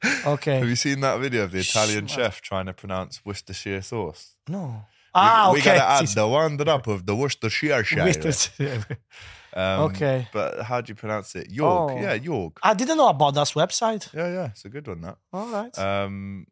Have 0.04 0.68
you 0.70 0.76
seen 0.76 1.00
that 1.02 1.20
video 1.20 1.44
of 1.44 1.52
the 1.52 1.60
Italian 1.60 2.08
chef 2.08 2.42
trying 2.42 2.66
to 2.66 2.74
pronounce 2.74 3.24
Worcestershire 3.24 3.84
sauce? 3.84 4.36
No. 4.48 4.86
Ah, 5.14 5.52
we, 5.54 5.60
okay. 5.60 5.74
we 5.74 5.78
gotta 5.78 6.04
add 6.04 6.08
the 6.08 6.28
one 6.28 6.58
drop 6.58 6.88
of 6.88 7.06
the 7.06 7.16
Worcestershire. 7.16 7.84
sì. 7.84 8.88
Um, 9.54 9.80
Okay. 9.92 10.28
But 10.32 10.64
how 10.64 10.82
do 10.82 10.92
you 10.92 10.96
pronounce 10.96 11.36
it? 11.36 11.50
York. 11.50 11.92
Oh. 11.94 12.00
Yeah, 12.02 12.14
York. 12.14 12.60
I 12.64 12.74
didn't 12.74 12.98
know 12.98 13.10
about 13.10 13.34
that 13.36 13.48
website. 13.48 14.14
Yeah, 14.14 14.32
yeah. 14.32 14.46
It's 14.48 14.66
a 14.66 14.70
good 14.70 14.88
one, 14.88 15.02
that. 15.02 15.18
All 15.34 15.48
right. 15.48 15.78
Um, 15.78 16.48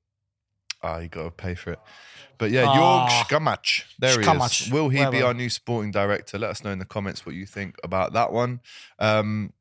ah, 0.83 0.99
you 0.99 1.07
got 1.07 1.23
to 1.23 1.31
pay 1.31 1.55
for 1.55 1.71
it. 1.71 1.79
But 2.37 2.51
yeah, 2.51 2.65
Ah. 2.67 3.07
Jorg 3.07 3.09
Skamach. 3.27 3.83
There 3.99 4.19
he 4.19 4.25
Skamach. 4.25 4.67
is. 4.67 4.71
Will 4.71 4.89
he 4.89 5.05
be 5.09 5.21
our 5.21 5.33
new 5.33 5.49
sporting 5.49 5.91
director? 5.91 6.37
Let 6.37 6.51
us 6.51 6.63
know 6.63 6.71
in 6.71 6.79
the 6.79 6.85
comments 6.85 7.25
what 7.25 7.35
you 7.35 7.45
think 7.45 7.75
about 7.83 8.13
that 8.13 8.31
one. 8.31 8.61
Um, 8.97 9.53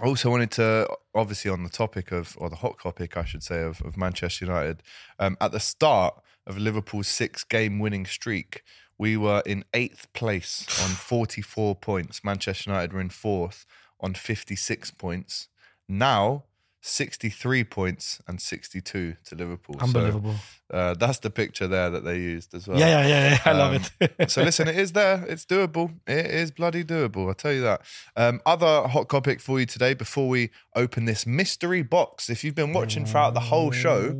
I 0.00 0.06
also 0.06 0.30
wanted 0.30 0.50
to, 0.52 0.86
obviously, 1.14 1.50
on 1.50 1.62
the 1.64 1.68
topic 1.70 2.12
of, 2.12 2.36
or 2.38 2.48
the 2.48 2.56
hot 2.56 2.78
topic, 2.82 3.16
I 3.16 3.24
should 3.24 3.42
say, 3.42 3.62
of, 3.62 3.82
of 3.82 3.96
Manchester 3.96 4.44
United. 4.46 4.82
Um, 5.18 5.36
at 5.40 5.52
the 5.52 5.60
start 5.60 6.14
of 6.46 6.56
Liverpool's 6.56 7.08
six-game 7.08 7.78
winning 7.78 8.06
streak, 8.06 8.62
we 9.00 9.16
were 9.16 9.42
in 9.46 9.64
eighth 9.72 10.12
place 10.12 10.66
on 10.82 10.90
44 10.90 11.74
points. 11.76 12.22
Manchester 12.22 12.70
United 12.70 12.92
were 12.92 13.00
in 13.00 13.08
fourth 13.08 13.64
on 13.98 14.12
56 14.12 14.90
points. 14.90 15.48
Now, 15.88 16.44
63 16.82 17.64
points 17.64 18.20
and 18.26 18.40
62 18.40 19.16
to 19.26 19.34
Liverpool. 19.34 19.76
So, 19.78 19.84
Unbelievable. 19.84 20.34
uh, 20.72 20.94
that's 20.94 21.18
the 21.18 21.28
picture 21.28 21.66
there 21.68 21.90
that 21.90 22.04
they 22.04 22.16
used 22.16 22.54
as 22.54 22.66
well. 22.66 22.78
yeah, 22.78 23.02
yeah, 23.02 23.06
yeah, 23.06 23.30
yeah. 23.32 23.38
I 23.44 23.52
love 23.52 23.74
Um, 24.00 24.08
it. 24.18 24.30
so 24.30 24.42
listen, 24.42 24.66
it 24.66 24.78
is 24.78 24.92
there. 24.92 25.24
It's 25.28 25.44
doable. 25.44 25.92
It 26.06 26.26
is 26.26 26.50
bloody 26.50 26.82
doable. 26.82 27.28
I'll 27.28 27.34
tell 27.34 27.52
you 27.52 27.60
that. 27.60 27.82
Um, 28.16 28.40
other 28.46 28.88
hot 28.88 29.10
topic 29.10 29.40
for 29.40 29.60
you 29.60 29.66
today 29.66 29.92
before 29.92 30.28
we 30.28 30.50
open 30.74 31.04
this 31.04 31.26
mystery 31.26 31.82
box. 31.82 32.30
If 32.30 32.44
you've 32.44 32.54
been 32.54 32.72
watching 32.72 33.04
throughout 33.04 33.34
the 33.34 33.40
whole 33.40 33.70
show, 33.72 34.14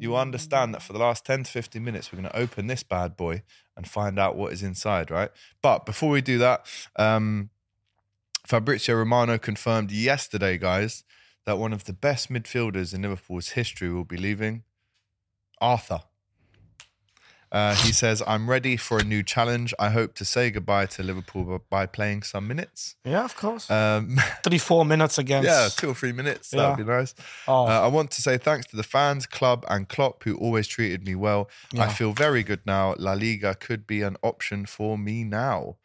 you 0.00 0.16
understand 0.16 0.74
that 0.74 0.82
for 0.82 0.92
the 0.94 0.98
last 0.98 1.24
10 1.24 1.44
to 1.44 1.50
15 1.50 1.82
minutes, 1.84 2.12
we're 2.12 2.20
going 2.20 2.30
to 2.32 2.36
open 2.36 2.66
this 2.66 2.82
bad 2.82 3.16
boy 3.16 3.42
and 3.76 3.86
find 3.86 4.18
out 4.18 4.34
what 4.36 4.52
is 4.52 4.62
inside, 4.64 5.10
right? 5.12 5.30
But 5.62 5.86
before 5.86 6.10
we 6.10 6.22
do 6.22 6.38
that, 6.38 6.66
um, 6.96 7.50
Fabrizio 8.46 8.96
Romano 8.96 9.38
confirmed 9.38 9.90
yesterday, 9.90 10.58
guys, 10.58 11.04
that 11.46 11.58
one 11.58 11.72
of 11.72 11.84
the 11.84 11.92
best 11.92 12.30
midfielders 12.32 12.94
in 12.94 13.02
Liverpool's 13.02 13.50
history 13.50 13.92
will 13.92 14.04
be 14.04 14.16
leaving 14.16 14.62
Arthur. 15.60 16.00
Uh, 17.52 17.72
he 17.76 17.92
says, 17.92 18.20
I'm 18.26 18.50
ready 18.50 18.76
for 18.76 18.98
a 18.98 19.04
new 19.04 19.22
challenge. 19.22 19.72
I 19.78 19.90
hope 19.90 20.14
to 20.16 20.24
say 20.24 20.50
goodbye 20.50 20.86
to 20.86 21.04
Liverpool 21.04 21.60
by 21.70 21.86
playing 21.86 22.24
some 22.24 22.48
minutes. 22.48 22.96
yeah, 23.04 23.24
of 23.24 23.36
course. 23.36 23.70
Um, 23.70 24.16
Three, 24.42 24.58
four 24.58 24.84
minutes 24.84 25.18
against. 25.18 25.46
yeah, 25.46 25.68
two 25.68 25.90
or 25.90 25.94
three 25.94 26.10
minutes. 26.10 26.50
That 26.50 26.70
would 26.70 26.84
be 26.84 26.92
nice. 26.92 27.14
Oh. 27.46 27.66
Uh, 27.66 27.80
I 27.82 27.86
want 27.86 28.10
to 28.12 28.22
say 28.22 28.38
thanks 28.38 28.66
to 28.68 28.76
the 28.76 28.82
fans, 28.82 29.26
club, 29.26 29.64
and 29.68 29.88
Klopp, 29.88 30.24
who 30.24 30.36
always 30.36 30.66
treated 30.66 31.06
me 31.06 31.14
well. 31.14 31.48
I 31.78 31.92
feel 31.92 32.12
very 32.12 32.42
good 32.42 32.62
now. 32.66 32.96
La 32.98 33.12
Liga 33.12 33.54
could 33.54 33.86
be 33.86 34.02
an 34.02 34.16
option 34.24 34.66
for 34.66 34.98
me 34.98 35.22
now. 35.22 35.76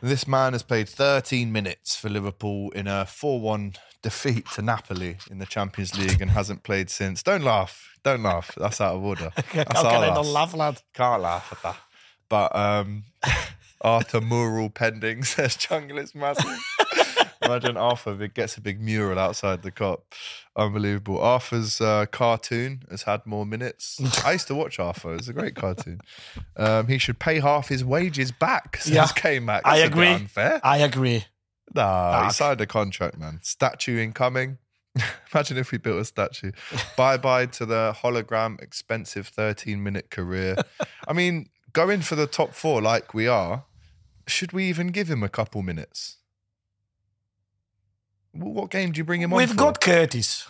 This 0.00 0.28
man 0.28 0.52
has 0.52 0.62
played 0.62 0.88
13 0.88 1.50
minutes 1.50 1.96
for 1.96 2.08
Liverpool 2.08 2.70
in 2.70 2.86
a 2.86 3.04
4 3.04 3.40
1 3.40 3.72
defeat 4.02 4.46
to 4.54 4.62
Napoli 4.62 5.18
in 5.30 5.38
the 5.38 5.46
Champions 5.46 5.98
League 5.98 6.20
and 6.20 6.30
hasn't 6.30 6.62
played 6.62 6.90
since. 6.90 7.22
Don't 7.22 7.42
laugh. 7.44 7.98
Don't 8.04 8.22
laugh. 8.22 8.52
That's 8.56 8.80
out 8.80 8.94
of 8.96 9.02
order. 9.04 9.30
How 9.36 9.42
That's 9.64 9.72
can 9.82 9.86
our 9.86 10.04
I 10.04 10.08
not 10.08 10.16
loss. 10.24 10.32
laugh, 10.32 10.54
lad? 10.54 10.82
Can't 10.94 11.22
laugh 11.22 11.48
at 11.52 11.62
that. 11.62 11.76
But 12.28 12.54
um, 12.54 13.04
Arthur 13.80 14.20
mural 14.20 14.70
pending 14.70 15.24
says 15.24 15.56
jungle 15.56 15.98
is 15.98 16.14
massive. 16.14 16.58
Imagine 17.42 17.76
Arthur 17.76 18.12
if 18.14 18.20
it 18.20 18.34
gets 18.34 18.56
a 18.56 18.60
big 18.60 18.80
mural 18.80 19.18
outside 19.18 19.62
the 19.62 19.70
Kop. 19.72 20.00
Unbelievable. 20.56 21.20
Arthur's 21.20 21.80
uh, 21.80 22.04
cartoon 22.10 22.82
has 22.90 23.04
had 23.04 23.24
more 23.24 23.46
minutes. 23.46 24.00
I 24.24 24.32
used 24.32 24.48
to 24.48 24.54
watch 24.54 24.78
Arthur. 24.78 25.14
It's 25.14 25.28
a 25.28 25.32
great 25.32 25.54
cartoon. 25.54 26.00
Um, 26.56 26.88
he 26.88 26.98
should 26.98 27.18
pay 27.18 27.38
half 27.40 27.68
his 27.68 27.84
wages 27.84 28.32
back, 28.32 28.78
says 28.78 28.92
Yeah, 28.92 29.06
K-Mac. 29.14 29.62
I 29.64 29.78
That's 29.78 29.86
a 29.86 29.90
bit 29.90 29.92
agree. 29.92 30.08
unfair. 30.14 30.60
I 30.64 30.78
agree. 30.78 31.24
Nah, 31.74 32.24
he 32.24 32.30
signed 32.32 32.60
a 32.60 32.66
contract, 32.66 33.18
man. 33.18 33.40
Statue 33.42 33.98
incoming. 33.98 34.58
Imagine 35.34 35.58
if 35.58 35.70
we 35.70 35.78
built 35.78 36.00
a 36.00 36.04
statue. 36.04 36.52
bye 36.96 37.16
bye 37.16 37.46
to 37.46 37.66
the 37.66 37.94
hologram, 38.02 38.60
expensive 38.60 39.28
13 39.28 39.82
minute 39.82 40.10
career. 40.10 40.56
I 41.06 41.12
mean, 41.12 41.48
going 41.72 42.00
for 42.00 42.16
the 42.16 42.26
top 42.26 42.54
four 42.54 42.80
like 42.80 43.14
we 43.14 43.26
are, 43.26 43.64
should 44.26 44.52
we 44.52 44.64
even 44.64 44.88
give 44.88 45.10
him 45.10 45.22
a 45.22 45.28
couple 45.28 45.62
minutes? 45.62 46.16
What 48.32 48.70
game 48.70 48.92
do 48.92 48.98
you 48.98 49.04
bring 49.04 49.22
him 49.22 49.32
on 49.32 49.36
We've 49.38 49.56
got 49.56 49.80
Curtis 49.80 50.48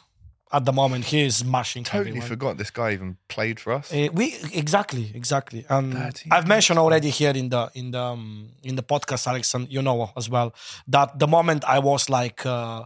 at 0.52 0.64
the 0.64 0.72
moment. 0.72 1.04
He 1.06 1.22
is 1.22 1.36
smashing. 1.36 1.84
totally 1.84 2.08
everyone. 2.10 2.28
forgot 2.28 2.58
this 2.58 2.70
guy 2.70 2.92
even 2.92 3.16
played 3.28 3.60
for 3.60 3.72
us. 3.74 3.92
Uh, 3.92 4.08
we 4.12 4.34
exactly, 4.52 5.10
exactly. 5.14 5.64
And 5.68 5.94
I've 6.30 6.46
mentioned 6.48 6.78
already 6.78 7.10
here 7.10 7.30
in 7.32 7.48
the 7.50 7.70
in 7.74 7.90
the 7.90 8.00
um, 8.02 8.50
in 8.62 8.76
the 8.76 8.82
podcast, 8.82 9.26
Alex, 9.26 9.54
and 9.54 9.70
you 9.70 9.82
know 9.82 10.10
as 10.16 10.28
well 10.30 10.54
that 10.88 11.18
the 11.18 11.26
moment 11.26 11.64
I 11.64 11.78
was 11.78 12.08
like 12.08 12.44
uh, 12.46 12.84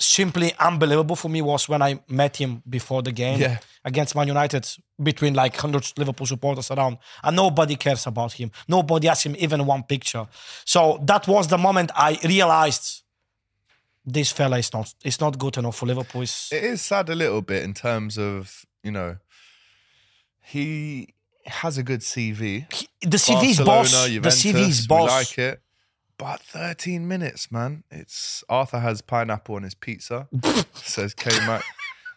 simply 0.00 0.52
unbelievable 0.58 1.16
for 1.16 1.28
me 1.28 1.42
was 1.42 1.68
when 1.68 1.82
I 1.82 1.98
met 2.08 2.36
him 2.36 2.62
before 2.68 3.02
the 3.02 3.10
game 3.12 3.40
Yeah. 3.40 3.58
against 3.84 4.14
Man 4.14 4.28
United 4.28 4.68
between 5.02 5.34
like 5.34 5.56
hundred 5.56 5.90
Liverpool 5.96 6.26
supporters 6.26 6.70
around, 6.70 6.98
and 7.24 7.34
nobody 7.36 7.76
cares 7.76 8.06
about 8.06 8.32
him. 8.32 8.50
Nobody 8.68 9.08
asked 9.08 9.24
him 9.26 9.34
even 9.38 9.66
one 9.66 9.82
picture. 9.82 10.26
So 10.64 11.00
that 11.06 11.26
was 11.26 11.48
the 11.48 11.58
moment 11.58 11.90
I 11.96 12.18
realized 12.24 13.02
this 14.12 14.32
fella 14.32 14.58
is 14.58 14.72
not 14.72 14.94
is 15.04 15.20
not 15.20 15.38
good 15.38 15.56
enough 15.58 15.76
for 15.76 15.86
Liverpool. 15.86 16.22
It's- 16.22 16.50
It 16.52 16.64
is 16.64 16.82
sad 16.82 17.08
a 17.10 17.14
little 17.14 17.42
bit 17.42 17.62
in 17.64 17.74
terms 17.74 18.18
of, 18.18 18.64
you 18.82 18.90
know, 18.90 19.16
he 20.42 21.14
has 21.46 21.78
a 21.78 21.82
good 21.82 22.00
CV. 22.00 22.66
the 23.02 23.18
CV's 23.18 23.58
Barcelona, 23.60 23.64
boss. 23.64 24.02
The 24.04 24.08
Juventus, 24.10 24.42
CV's 24.42 24.80
we 24.82 24.86
boss. 24.88 25.10
like 25.10 25.38
it. 25.38 25.62
But 26.18 26.40
13 26.42 27.06
minutes, 27.06 27.52
man. 27.52 27.84
It's 27.90 28.42
Arthur 28.48 28.80
has 28.80 29.00
pineapple 29.02 29.54
on 29.54 29.62
his 29.62 29.74
pizza, 29.74 30.28
says 30.74 31.14
K 31.14 31.30
Mac. 31.46 31.62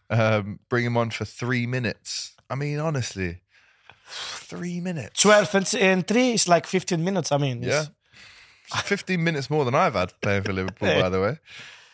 Um, 0.10 0.60
bring 0.70 0.86
him 0.86 0.98
on 0.98 1.12
for 1.12 1.24
three 1.26 1.68
minutes. 1.68 2.34
I 2.50 2.56
mean, 2.56 2.80
honestly, 2.80 3.42
three 4.08 4.82
minutes. 4.82 5.22
12 5.22 5.56
and, 5.56 5.76
and 5.76 6.08
3 6.08 6.32
is 6.34 6.48
like 6.48 6.66
15 6.68 7.04
minutes. 7.04 7.32
I 7.32 7.38
mean, 7.38 7.62
Yeah. 7.62 7.86
15 8.84 9.24
minutes 9.24 9.50
more 9.50 9.66
than 9.66 9.76
I've 9.76 9.94
had 9.94 10.14
playing 10.22 10.44
for 10.44 10.54
Liverpool, 10.54 11.00
by 11.02 11.10
the 11.10 11.22
way. 11.22 11.38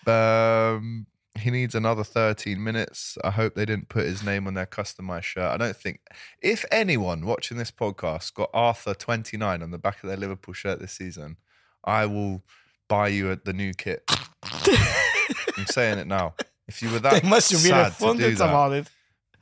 Um, 0.08 1.08
he 1.38 1.51
needs 1.51 1.76
another 1.76 2.03
13 2.03 2.64
minutes. 2.64 3.18
I 3.24 3.32
hope 3.32 3.55
they 3.55 3.66
didn't 3.66 3.89
put 3.89 4.05
his 4.05 4.24
name 4.24 4.47
on 4.47 4.53
their 4.53 4.66
customized 4.66 5.24
shirt. 5.24 5.51
I 5.51 5.58
don't 5.58 5.76
think, 5.76 6.01
if 6.41 6.66
anyone 6.72 7.26
watching 7.26 7.58
this 7.58 7.72
podcast 7.72 8.34
got 8.34 8.49
Arthur 8.53 8.93
29 8.93 9.62
on 9.62 9.72
the 9.72 9.78
back 9.78 10.03
of 10.03 10.10
their 10.10 10.18
Liverpool 10.18 10.53
shirt 10.53 10.80
this 10.80 10.93
season, 10.93 11.38
I 11.84 12.05
will 12.05 12.43
buy 12.88 13.10
you 13.10 13.32
a, 13.32 13.36
the 13.36 13.53
new 13.53 13.74
kit. 13.74 14.03
I'm 14.43 15.66
saying 15.68 15.99
it 15.99 16.08
now. 16.08 16.34
If 16.68 16.82
you 16.82 16.91
were 16.91 16.99
that 16.99 17.22
they 17.22 17.30
must 17.30 17.51
have 17.51 17.62
been 17.62 17.70
sad 17.70 17.97
to 17.97 18.18
do 18.18 18.36
that, 18.36 18.43
about 18.43 18.74
it. 18.74 18.89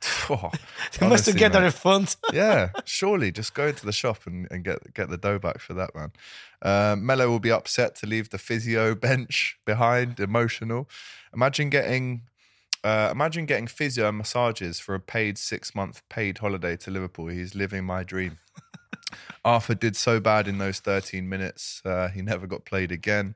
oh, 0.30 0.50
They 0.98 1.08
must 1.08 1.26
have 1.26 1.36
get 1.36 1.52
mate. 1.52 1.62
refund. 1.62 2.16
yeah, 2.32 2.70
surely 2.84 3.32
just 3.32 3.54
go 3.54 3.68
into 3.68 3.86
the 3.86 3.92
shop 3.92 4.26
and, 4.26 4.46
and 4.50 4.64
get 4.64 4.94
get 4.94 5.08
the 5.08 5.16
dough 5.16 5.38
back 5.38 5.58
for 5.60 5.74
that 5.74 5.94
man. 5.94 6.12
Uh, 6.62 6.96
Mello 6.98 7.28
will 7.28 7.40
be 7.40 7.52
upset 7.52 7.94
to 7.96 8.06
leave 8.06 8.30
the 8.30 8.38
physio 8.38 8.94
bench 9.08 9.58
behind, 9.64 10.20
emotional. 10.20 10.88
Imagine 11.34 11.70
getting, 11.70 12.22
uh, 12.84 13.08
imagine 13.12 13.46
getting 13.46 13.66
physio 13.66 14.08
and 14.08 14.18
massages 14.18 14.80
for 14.80 14.94
a 14.94 15.00
paid 15.00 15.38
six 15.38 15.74
month 15.74 16.02
paid 16.08 16.38
holiday 16.38 16.76
to 16.78 16.90
Liverpool. 16.90 17.28
He's 17.28 17.54
living 17.54 17.84
my 17.84 18.02
dream. 18.02 18.38
Arthur 19.44 19.74
did 19.74 19.96
so 19.96 20.18
bad 20.20 20.48
in 20.48 20.58
those 20.58 20.80
thirteen 20.80 21.28
minutes. 21.28 21.80
Uh, 21.84 22.08
he 22.08 22.22
never 22.22 22.46
got 22.46 22.64
played 22.64 22.90
again. 22.92 23.34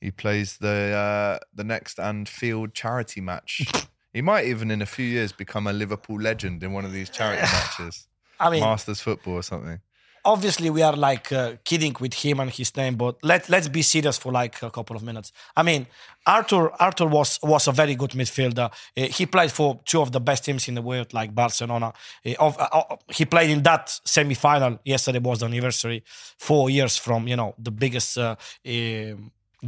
He 0.00 0.10
plays 0.10 0.58
the 0.58 0.94
uh, 0.94 1.44
the 1.54 1.64
next 1.64 1.98
Anfield 1.98 2.74
charity 2.74 3.20
match. 3.20 3.66
He 4.12 4.22
might 4.22 4.46
even 4.46 4.70
in 4.70 4.82
a 4.82 4.86
few 4.86 5.04
years 5.04 5.32
become 5.32 5.66
a 5.66 5.72
Liverpool 5.72 6.20
legend 6.20 6.62
in 6.62 6.72
one 6.72 6.84
of 6.84 6.92
these 6.92 7.10
charity 7.10 7.42
matches, 7.42 8.06
I 8.40 8.50
mean, 8.50 8.60
Masters 8.60 9.00
football 9.00 9.34
or 9.34 9.42
something. 9.42 9.80
obviously 10.24 10.70
we 10.70 10.82
are 10.82 10.96
like 10.96 11.32
uh, 11.32 11.52
kidding 11.64 11.96
with 12.00 12.14
him 12.14 12.40
and 12.40 12.50
his 12.50 12.76
name, 12.76 12.96
but 12.96 13.16
let 13.22 13.48
let's 13.48 13.68
be 13.68 13.82
serious 13.82 14.18
for 14.18 14.32
like 14.32 14.62
a 14.62 14.70
couple 14.70 14.96
of 14.96 15.02
minutes. 15.02 15.32
I 15.56 15.62
mean, 15.62 15.86
Arthur 16.26 16.70
Arthur 16.80 17.06
was 17.06 17.38
was 17.42 17.68
a 17.68 17.72
very 17.72 17.94
good 17.94 18.10
midfielder. 18.10 18.70
Uh, 18.96 19.06
he 19.06 19.26
played 19.26 19.52
for 19.52 19.80
two 19.84 20.00
of 20.00 20.12
the 20.12 20.20
best 20.20 20.44
teams 20.44 20.68
in 20.68 20.74
the 20.74 20.82
world, 20.82 21.12
like 21.12 21.34
Barcelona. 21.34 21.92
Uh, 22.24 22.34
of, 22.38 22.58
uh, 22.58 22.68
uh, 22.72 22.96
he 23.08 23.24
played 23.24 23.50
in 23.50 23.62
that 23.62 24.00
semi 24.04 24.34
final. 24.34 24.78
Yesterday 24.84 25.18
was 25.18 25.40
the 25.40 25.46
anniversary, 25.46 26.04
four 26.38 26.70
years 26.70 26.96
from 26.96 27.26
you 27.28 27.36
know 27.36 27.54
the 27.58 27.70
biggest. 27.70 28.18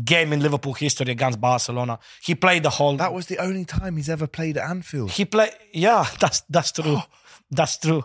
Game 0.05 0.33
in 0.33 0.41
Liverpool 0.41 0.75
history 0.75 1.11
against 1.11 1.41
Barcelona. 1.41 1.99
He 2.23 2.35
played 2.35 2.63
the 2.63 2.71
whole. 2.71 2.97
That 2.97 3.13
was 3.13 3.27
the 3.27 3.39
only 3.39 3.65
time 3.65 3.97
he's 3.97 4.09
ever 4.09 4.27
played 4.27 4.57
at 4.57 4.69
Anfield. 4.71 5.11
he 5.11 5.25
played. 5.25 5.51
Yeah, 5.73 6.07
that's 6.21 6.43
that's 6.49 6.71
true. 6.73 6.99
that's 7.51 7.77
true. 7.79 8.05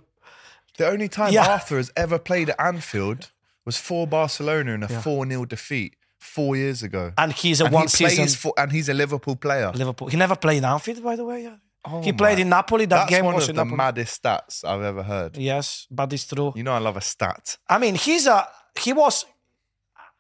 The 0.78 0.88
only 0.90 1.08
time 1.10 1.32
Yeah. 1.32 1.48
Arthur 1.48 1.78
has 1.78 1.92
ever 1.96 2.18
played 2.20 2.50
at 2.50 2.60
Anfield 2.60 3.32
was 3.66 3.78
for 3.78 4.06
Barcelona 4.08 4.72
in 4.74 4.84
a 4.84 4.88
4 4.90 5.28
0 5.28 5.46
defeat 5.46 5.96
four 6.20 6.56
years 6.56 6.82
ago. 6.84 7.14
And 7.18 7.32
he's 7.32 7.62
a 7.62 7.66
And 7.66 7.74
one 7.74 7.84
he 7.84 7.88
season 7.90 8.28
for, 8.30 8.54
and 8.58 8.72
he's 8.72 8.90
a 8.90 8.94
Liverpool 8.94 9.36
player. 9.36 9.72
Liverpool. 9.74 10.08
He 10.08 10.18
never 10.18 10.36
played 10.36 10.58
in 10.58 10.66
Anfield, 10.66 11.04
by 11.04 11.16
the 11.16 11.24
way. 11.24 11.44
Yeah. 11.44 11.56
Oh 11.88 12.02
he 12.02 12.12
played 12.14 12.40
in 12.40 12.50
Napoli. 12.50 12.86
That 12.86 12.98
That's 13.02 13.10
game 13.12 13.26
one 13.26 13.36
was 13.36 13.44
of 13.44 13.52
in 13.52 13.56
the 13.58 13.64
Napoli. 13.64 13.78
maddest 13.78 14.24
stats 14.24 14.66
I've 14.66 14.82
ever 14.82 15.04
heard. 15.04 15.38
Yes, 15.38 15.86
but 15.92 16.12
it's 16.12 16.26
true. 16.26 16.52
You 16.56 16.64
know, 16.64 16.74
I 16.74 16.80
love 16.80 16.98
a 16.98 17.02
stat. 17.02 17.58
I 17.70 17.78
mean, 17.78 17.94
he's 17.94 18.26
a 18.26 18.48
he 18.80 18.92
was. 18.92 19.24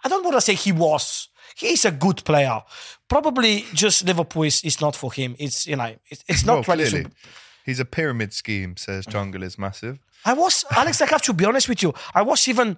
I 0.05 0.07
don't 0.07 0.23
want 0.23 0.35
to 0.35 0.41
say 0.41 0.53
he 0.53 0.71
was. 0.71 1.29
He's 1.55 1.83
a 1.83 1.91
good 1.91 2.23
player. 2.23 2.61
Probably 3.07 3.65
just 3.73 4.05
Liverpool 4.05 4.43
is, 4.43 4.63
is 4.63 4.79
not 4.79 4.95
for 4.95 5.11
him. 5.11 5.35
It's 5.39 5.65
you 5.65 5.75
know 5.75 5.95
it's, 6.09 6.23
it's 6.27 6.45
not 6.45 6.67
well, 6.67 6.77
really. 6.77 6.89
clearly. 6.89 7.09
He's 7.65 7.79
a 7.79 7.85
pyramid 7.85 8.31
scheme, 8.31 8.77
says 8.77 9.07
Jungle 9.07 9.41
is 9.41 9.57
massive. 9.57 9.97
I 10.23 10.33
was 10.33 10.65
Alex. 10.71 11.01
I 11.01 11.07
have 11.07 11.21
to 11.23 11.33
be 11.33 11.45
honest 11.45 11.69
with 11.69 11.81
you. 11.81 11.93
I 12.13 12.21
was 12.21 12.47
even 12.47 12.77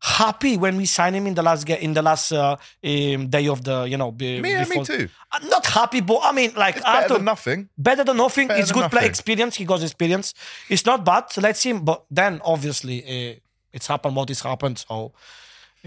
happy 0.00 0.56
when 0.56 0.76
we 0.76 0.84
signed 0.84 1.16
him 1.16 1.26
in 1.26 1.34
the 1.34 1.42
last 1.42 1.68
in 1.68 1.94
the 1.94 2.02
last 2.02 2.32
uh, 2.32 2.56
um, 2.84 3.28
day 3.28 3.48
of 3.48 3.64
the 3.64 3.84
you 3.84 3.96
know. 3.96 4.12
Be, 4.12 4.40
Me, 4.40 4.64
me 4.64 4.84
too. 4.84 5.08
I'm 5.32 5.48
not 5.48 5.66
happy, 5.66 6.00
but 6.00 6.20
I 6.22 6.32
mean, 6.32 6.52
like 6.56 6.76
It's 6.76 6.84
better 6.84 6.98
after 6.98 7.14
than 7.14 7.24
nothing. 7.24 7.68
better 7.76 8.04
than 8.04 8.16
nothing. 8.16 8.48
Better 8.48 8.60
it's 8.60 8.72
good 8.72 8.90
play 8.90 9.06
experience. 9.06 9.56
He 9.56 9.64
got 9.64 9.82
experience. 9.82 10.34
It's 10.68 10.86
not 10.86 11.04
bad. 11.04 11.24
Let's 11.36 11.60
see. 11.60 11.70
him. 11.70 11.84
But 11.84 12.04
then 12.10 12.40
obviously 12.44 13.02
uh, 13.02 13.34
it's 13.72 13.86
happened 13.86 14.16
what 14.16 14.30
is 14.30 14.40
happened. 14.40 14.78
So, 14.78 15.12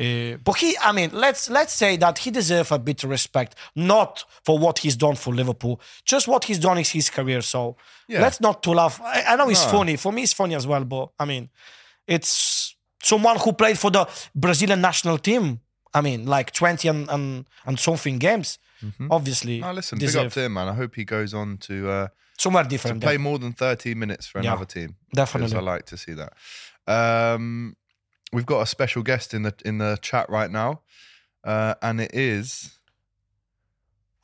uh, 0.02 0.38
but 0.44 0.56
he, 0.58 0.76
I 0.82 0.92
mean, 0.92 1.10
let's 1.14 1.50
let's 1.50 1.74
say 1.74 1.98
that 1.98 2.18
he 2.20 2.32
deserves 2.32 2.72
a 2.72 2.80
bit 2.80 3.04
of 3.04 3.10
respect, 3.10 3.56
not 3.76 4.24
for 4.46 4.58
what 4.58 4.80
he's 4.80 4.96
done 4.96 5.16
for 5.16 5.34
Liverpool, 5.34 5.80
just 6.06 6.28
what 6.28 6.46
he's 6.46 6.60
done 6.60 6.78
is 6.80 6.90
his 6.90 7.10
career. 7.10 7.42
So 7.42 7.76
Yeah. 8.08 8.22
let's 8.22 8.40
not 8.40 8.62
to 8.64 8.72
laugh. 8.72 9.00
I, 9.02 9.24
I 9.30 9.36
know 9.36 9.50
it's 9.50 9.66
No. 9.66 9.72
funny. 9.72 9.98
For 9.98 10.12
me, 10.12 10.22
it's 10.24 10.34
funny 10.34 10.56
as 10.56 10.66
well. 10.66 10.84
But 10.86 11.10
I 11.20 11.26
mean, 11.26 11.50
it's 12.08 12.76
someone 13.04 13.38
who 13.40 13.54
played 13.54 13.78
for 13.78 13.92
the 13.92 14.08
Brazilian 14.36 14.82
national 14.82 15.18
team. 15.20 15.60
I 15.94 16.02
mean, 16.02 16.26
like 16.26 16.52
twenty 16.52 16.88
and 16.88 17.10
and, 17.10 17.46
and 17.66 17.80
something 17.80 18.18
games. 18.20 18.58
Obviously, 19.12 19.62
Oh, 19.62 19.74
listen, 19.74 20.00
big 20.00 20.16
up 20.16 20.32
to 20.32 20.42
him, 20.42 20.54
man. 20.54 20.68
I 20.68 20.74
hope 20.74 20.96
he 20.96 21.06
goes 21.06 21.34
on 21.36 21.58
to 21.68 21.74
uh, 21.92 22.08
somewhere 22.38 22.64
different. 22.64 23.00
to 23.02 23.06
play 23.06 23.14
yeah. 23.14 23.20
more 23.20 23.38
than 23.38 23.54
30 23.54 23.94
minutes 23.94 24.26
for 24.26 24.42
Yeah, 24.42 24.52
another 24.54 24.66
team. 24.66 24.88
'Cause 25.14 25.14
definitely. 25.14 25.56
I 25.58 25.62
like 25.62 25.86
to 25.86 25.98
see 25.98 26.14
that. 26.14 26.34
Um, 26.88 27.76
we've 28.34 28.46
got 28.46 28.62
a 28.62 28.66
special 28.66 29.04
guest 29.04 29.34
in 29.34 29.44
the 29.44 29.54
in 29.66 29.78
the 29.78 29.98
chat 30.02 30.30
right 30.30 30.50
now, 30.52 30.82
uh, 31.44 31.76
and 31.82 32.00
it 32.02 32.12
is 32.14 32.78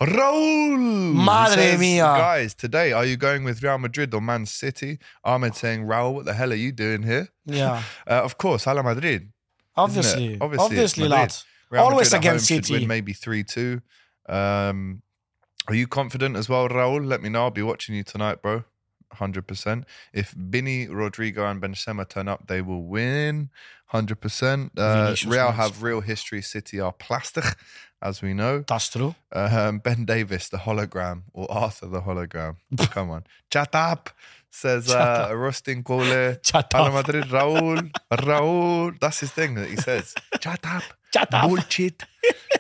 Raul. 0.01 0.77
Madre 1.13 1.55
says, 1.55 1.79
mia. 1.79 2.03
Guys, 2.03 2.53
today 2.53 2.91
are 2.91 3.05
you 3.05 3.17
going 3.17 3.43
with 3.43 3.63
Real 3.63 3.77
Madrid 3.77 4.13
or 4.13 4.21
Man 4.21 4.45
City? 4.45 4.99
Ahmed 5.23 5.55
saying, 5.55 5.85
Raul, 5.85 6.13
what 6.13 6.25
the 6.25 6.33
hell 6.33 6.51
are 6.51 6.55
you 6.55 6.71
doing 6.71 7.03
here? 7.03 7.29
Yeah, 7.45 7.81
Uh, 8.07 8.21
of 8.23 8.37
course, 8.37 8.65
Hala 8.65 8.83
Madrid. 8.83 9.31
obviously, 9.75 10.37
Obviously, 10.39 10.65
obviously, 10.65 11.07
lads. 11.07 11.45
Always 11.75 12.13
against 12.13 12.45
City. 12.45 12.85
Maybe 12.85 13.13
3 13.13 13.43
2. 13.43 13.81
Um, 14.29 15.01
are 15.67 15.73
you 15.75 15.87
confident 15.87 16.35
as 16.37 16.47
well, 16.47 16.69
Raul? 16.69 17.05
Let 17.05 17.21
me 17.21 17.29
know. 17.29 17.43
I'll 17.43 17.51
be 17.51 17.61
watching 17.63 17.95
you 17.95 18.03
tonight, 18.03 18.41
bro. 18.41 18.63
100%. 19.15 19.83
If 20.13 20.31
Vini, 20.31 20.87
Rodrygo, 20.87 21.49
and 21.49 21.61
Benzema 21.61 22.07
turn 22.07 22.27
up, 22.27 22.47
they 22.47 22.61
will 22.61 22.83
win. 22.83 23.49
100%. 23.93 24.71
Uh, 24.77 25.15
Real 25.29 25.51
have 25.51 25.81
real 25.81 26.01
history. 26.01 26.41
City 26.41 26.79
are 26.79 26.91
plastic, 26.91 27.45
as 28.01 28.21
we 28.21 28.33
know. 28.33 28.63
That's 28.67 28.89
true. 28.89 29.15
Um, 29.31 29.79
ben 29.79 30.05
Davis, 30.05 30.49
the 30.49 30.57
hologram, 30.57 31.23
or 31.33 31.49
Arthur, 31.49 31.87
the 31.87 32.01
hologram. 32.01 32.57
Come 32.91 33.09
on. 33.11 33.23
Chat 33.49 33.73
up, 33.73 34.09
says 34.49 34.91
uh, 34.91 35.31
Rustin 35.33 35.83
Cole. 35.83 36.01
Chat 36.43 36.73
up. 36.75 36.93
Madrid, 36.93 37.25
Raul. 37.25 37.91
Raul. 38.11 38.99
That's 38.99 39.21
his 39.21 39.31
thing 39.31 39.55
that 39.55 39.69
he 39.69 39.77
says. 39.77 40.13
Chat 40.39 40.59
up. 40.65 40.83
Chat 41.13 41.33
up. 41.33 41.47
Bullshit. 41.49 42.03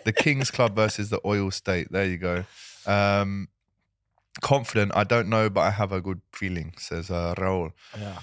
the 0.05 0.13
Kings 0.13 0.49
Club 0.49 0.75
versus 0.75 1.09
the 1.09 1.19
Oil 1.25 1.51
State. 1.51 1.91
There 1.91 2.05
you 2.05 2.17
go. 2.17 2.45
Um, 2.85 3.49
confident. 4.41 4.91
I 4.95 5.03
don't 5.03 5.29
know, 5.29 5.49
but 5.49 5.61
I 5.61 5.71
have 5.71 5.91
a 5.91 6.01
good 6.01 6.21
feeling, 6.33 6.73
says 6.77 7.09
uh, 7.11 7.33
Raul. 7.37 7.71
Yeah. 7.99 8.19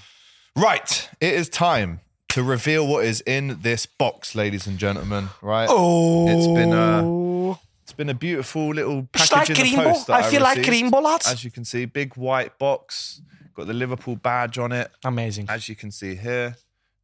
Right. 0.56 1.10
It 1.20 1.34
is 1.34 1.48
time 1.48 2.00
to 2.30 2.42
reveal 2.42 2.86
what 2.86 3.04
is 3.04 3.20
in 3.22 3.58
this 3.62 3.86
box, 3.86 4.34
ladies 4.34 4.66
and 4.66 4.78
gentlemen. 4.78 5.28
Right. 5.42 5.68
Oh, 5.70 6.26
It's 6.28 6.46
been 6.46 6.72
a, 6.72 7.52
It's 7.82 7.92
been 7.92 8.08
a 8.08 8.14
beautiful 8.14 8.74
little 8.74 9.08
package 9.12 9.32
like 9.32 9.50
in 9.50 9.76
the 9.76 9.82
post. 9.84 10.06
That 10.06 10.24
I 10.24 10.30
feel 10.30 10.42
like. 10.42 10.58
Creambo, 10.58 11.02
lads. 11.02 11.26
As 11.26 11.44
you 11.44 11.50
can 11.50 11.64
see, 11.64 11.84
big 11.84 12.16
white 12.16 12.58
box, 12.58 13.20
got 13.54 13.66
the 13.66 13.74
Liverpool 13.74 14.16
badge 14.16 14.58
on 14.58 14.72
it. 14.72 14.90
Amazing. 15.04 15.46
As 15.48 15.68
you 15.68 15.76
can 15.76 15.90
see 15.90 16.14
here, 16.14 16.56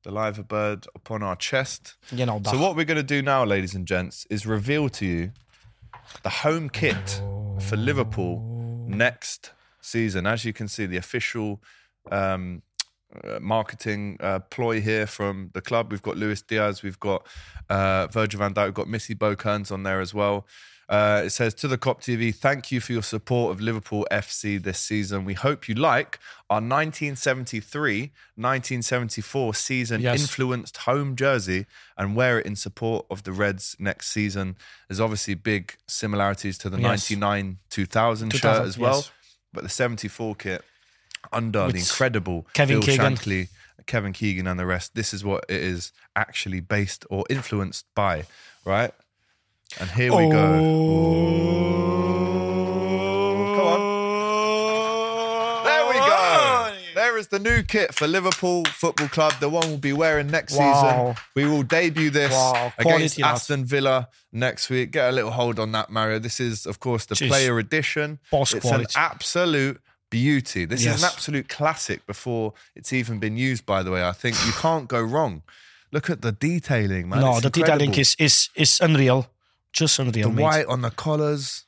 the 0.03 0.11
liver 0.11 0.43
bird 0.43 0.87
upon 0.95 1.23
our 1.23 1.37
chest. 1.37 1.95
You 2.11 2.27
know 2.27 2.39
that. 2.39 2.51
So 2.51 2.59
what 2.59 2.75
we're 2.77 2.85
going 2.87 2.97
to 2.97 3.03
do 3.03 3.21
now, 3.23 3.45
ladies 3.45 3.75
and 3.75 3.87
gents, 3.87 4.27
is 4.31 4.47
reveal 4.47 4.89
to 4.91 5.07
you 5.07 5.33
the 6.23 6.31
home 6.31 6.71
kit 6.71 7.23
for 7.61 7.77
Liverpool 7.77 8.50
next 8.91 9.53
season. 9.81 10.27
As 10.27 10.45
you 10.45 10.53
can 10.53 10.69
see, 10.69 10.87
the 10.87 10.97
official 10.97 11.63
um, 12.11 12.63
uh, 13.25 13.41
marketing 13.41 14.17
uh, 14.21 14.39
ploy 14.39 14.81
here 14.81 15.07
from 15.07 15.51
the 15.53 15.61
club. 15.61 15.91
We've 15.91 16.03
got 16.03 16.17
Luis 16.17 16.43
Diaz, 16.43 16.83
we've 16.83 17.01
got 17.01 17.27
uh, 17.69 18.07
Virgil 18.09 18.39
van 18.39 18.55
Dijk, 18.55 18.67
we've 18.67 18.75
got 18.75 18.89
Missy 18.89 19.15
Bo 19.15 19.35
Kearns 19.35 19.71
on 19.71 19.83
there 19.83 20.01
as 20.01 20.15
well. 20.15 20.47
Uh, 20.91 21.23
it 21.27 21.31
says 21.31 21.55
to 21.55 21.69
the 21.69 21.79
Kop 21.79 22.01
TV, 22.01 22.35
thank 22.35 22.73
you 22.73 22.81
for 22.81 22.93
your 22.93 23.05
support 23.05 23.53
of 23.53 23.61
Liverpool 23.61 24.05
FC 24.11 24.61
this 24.61 24.81
season. 24.81 25.25
We 25.25 25.35
hope 25.35 25.69
you 25.69 25.77
like 25.77 26.19
our 26.51 26.57
1973 26.61 28.11
1974 28.35 29.55
season 29.55 30.01
Yes. 30.01 30.21
influenced 30.21 30.79
home 30.79 31.15
jersey 31.15 31.67
and 31.97 32.17
wear 32.17 32.41
it 32.41 32.47
in 32.47 32.57
support 32.57 33.07
of 33.09 33.23
the 33.23 33.31
Reds 33.33 33.77
next 33.79 34.09
season. 34.11 34.57
There's 34.89 34.99
obviously 34.99 35.35
big 35.35 35.77
similarities 35.87 36.59
to 36.59 36.69
the 36.69 36.79
Yes. 36.81 37.09
99 37.09 37.59
2000 37.71 38.33
shirt 38.35 38.67
as 38.67 38.77
well, 38.77 38.97
yes. 38.97 39.11
but 39.53 39.63
the 39.63 39.69
74 39.71 40.35
kit 40.35 40.65
under 41.33 41.71
the 41.71 41.79
incredible 41.79 42.47
Kevin 42.53 42.81
Keegan. 42.81 43.15
Shankly, 43.15 43.49
Kevin 43.87 44.13
Keegan, 44.13 44.47
and 44.49 44.59
the 44.59 44.67
rest. 44.67 44.95
This 44.97 45.15
is 45.15 45.23
what 45.25 45.45
it 45.49 45.63
is 45.63 45.93
actually 46.17 46.61
based 46.61 47.05
or 47.11 47.25
influenced 47.31 47.87
by, 47.95 48.25
right? 48.65 48.93
And 49.79 49.91
here 49.91 50.11
we 50.15 50.29
go. 50.29 50.55
Ooh. 50.61 51.47
Come 53.57 53.67
on. 53.67 55.65
There 55.65 55.87
we 55.89 55.95
go. 55.95 56.75
There 56.95 57.17
is 57.17 57.29
the 57.29 57.39
new 57.39 57.63
kit 57.63 57.95
for 57.95 58.07
Liverpool 58.07 58.65
Football 58.65 59.09
Club. 59.09 59.33
The 59.41 59.49
one 59.49 59.69
we'll 59.69 59.79
be 59.79 59.93
wearing 59.93 60.27
next 60.27 60.55
Wow. 60.57 61.15
season. 61.15 61.25
We 61.35 61.45
will 61.47 61.63
debut 61.63 62.11
this 62.11 62.33
Wow. 62.33 62.73
against 62.79 63.17
Quality. 63.17 63.23
Aston 63.23 63.65
Villa 63.65 64.09
next 64.33 64.69
week. 64.71 64.91
Get 64.93 65.09
a 65.09 65.13
little 65.13 65.31
hold 65.31 65.59
on 65.59 65.73
that, 65.73 65.91
Mario. 65.91 66.19
This 66.19 66.41
is, 66.41 66.67
of 66.67 66.81
course, 66.81 67.07
the 67.07 67.15
Jeez. 67.15 67.29
player 67.29 67.59
edition. 67.59 68.19
Boss 68.31 68.53
it's 68.53 68.63
quality. 68.63 68.93
an 68.97 69.03
absolute 69.03 69.81
beauty. 70.11 70.65
This 70.65 70.81
is 70.85 71.03
an 71.03 71.09
absolute 71.11 71.49
classic 71.49 72.05
before 72.07 72.55
it's 72.75 72.93
even 72.93 73.19
been 73.21 73.37
used, 73.37 73.65
by 73.65 73.83
the 73.85 73.91
way. 73.93 74.03
I 74.05 74.13
think 74.13 74.37
you 74.45 74.53
can't 74.53 74.89
go 74.89 75.01
wrong. 75.01 75.43
Look 75.93 76.11
at 76.11 76.23
the 76.23 76.33
detailing, 76.33 77.09
man. 77.09 77.21
no, 77.21 77.33
It's 77.35 77.43
the 77.43 77.51
detailing 77.51 77.95
is 77.95 78.15
is 78.19 78.49
is 78.55 78.81
unreal. 78.81 79.29
Just 79.73 79.99
unreal, 79.99 80.29
the 80.31 80.35
mate. 80.35 80.43
white 80.43 80.67
on 80.67 80.83
the 80.83 80.91
collars. 80.91 81.65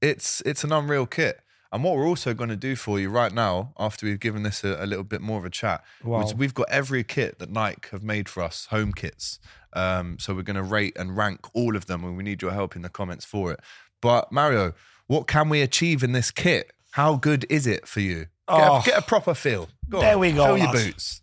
It's 0.00 0.40
it's 0.46 0.64
an 0.64 0.72
unreal 0.72 1.06
kit. 1.06 1.40
And 1.72 1.82
what 1.82 1.96
we're 1.96 2.06
also 2.06 2.34
going 2.34 2.50
to 2.50 2.56
do 2.56 2.76
for 2.76 3.00
you 3.00 3.10
right 3.10 3.32
now, 3.32 3.72
after 3.80 4.06
we've 4.06 4.20
given 4.20 4.44
this 4.44 4.62
a, 4.62 4.76
a 4.80 4.86
little 4.86 5.02
bit 5.02 5.20
more 5.20 5.38
of 5.38 5.44
a 5.44 5.50
chat, 5.50 5.82
Wow. 6.04 6.24
we've 6.36 6.54
got 6.54 6.70
every 6.70 7.02
kit 7.02 7.40
that 7.40 7.50
Nike 7.50 7.88
have 7.90 8.04
made 8.04 8.28
for 8.28 8.44
us, 8.44 8.66
home 8.70 8.92
kits. 8.92 9.40
Um, 9.72 10.18
so 10.20 10.34
we're 10.36 10.42
going 10.42 10.54
to 10.54 10.62
rate 10.62 10.96
and 10.96 11.16
rank 11.16 11.40
all 11.52 11.74
of 11.74 11.86
them, 11.86 12.04
and 12.04 12.16
we 12.16 12.22
need 12.22 12.42
your 12.42 12.52
help 12.52 12.76
in 12.76 12.82
the 12.82 12.88
comments 12.88 13.24
for 13.24 13.50
it. 13.50 13.58
But 14.00 14.30
Mario, 14.30 14.72
what 15.08 15.26
can 15.26 15.48
we 15.48 15.62
achieve 15.62 16.04
in 16.04 16.12
this 16.12 16.30
kit? 16.30 16.70
How 16.92 17.16
good 17.16 17.44
is 17.50 17.66
it 17.66 17.88
for 17.88 17.98
you? 18.00 18.18
Get, 18.20 18.28
Oh. 18.46 18.76
a, 18.78 18.82
get 18.84 18.98
a 18.98 19.02
proper 19.02 19.34
feel. 19.34 19.68
Go 19.88 20.00
There 20.00 20.14
on, 20.14 20.20
we 20.20 20.30
go, 20.30 20.44
Fill 20.46 20.58
your 20.58 20.72
boots. 20.72 21.22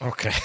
Okay. 0.00 0.32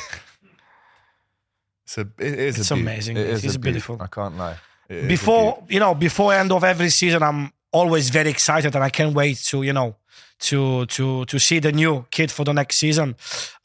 It's 1.92 1.98
a. 1.98 2.02
It 2.26 2.39
is 2.39 2.60
It's 2.60 2.72
a 2.72 2.76
amazing. 2.76 3.18
It 3.18 3.28
is 3.28 3.44
It's 3.44 3.56
a 3.56 3.60
beaut. 3.60 3.74
beautiful. 3.74 3.98
I 4.02 4.08
can't 4.08 4.38
lie. 4.38 4.58
It 4.89 5.08
before 5.08 5.64
you 5.70 5.80
know 5.80 5.94
before 5.96 6.34
end 6.34 6.52
of 6.52 6.64
every 6.66 6.89
season 6.89 7.24
i'm 7.24 7.52
always 7.72 8.10
very 8.10 8.30
excited 8.30 8.76
and 8.76 8.84
i 8.84 8.89
can't 8.89 9.16
wait 9.16 9.38
to 9.38 9.64
you 9.64 9.72
know 9.72 9.96
to 10.39 10.86
to 10.88 11.24
to 11.26 11.39
see 11.39 11.60
the 11.60 11.72
new 11.72 12.06
kid 12.12 12.30
for 12.30 12.44
the 12.44 12.52
next 12.54 12.76
season 12.76 13.16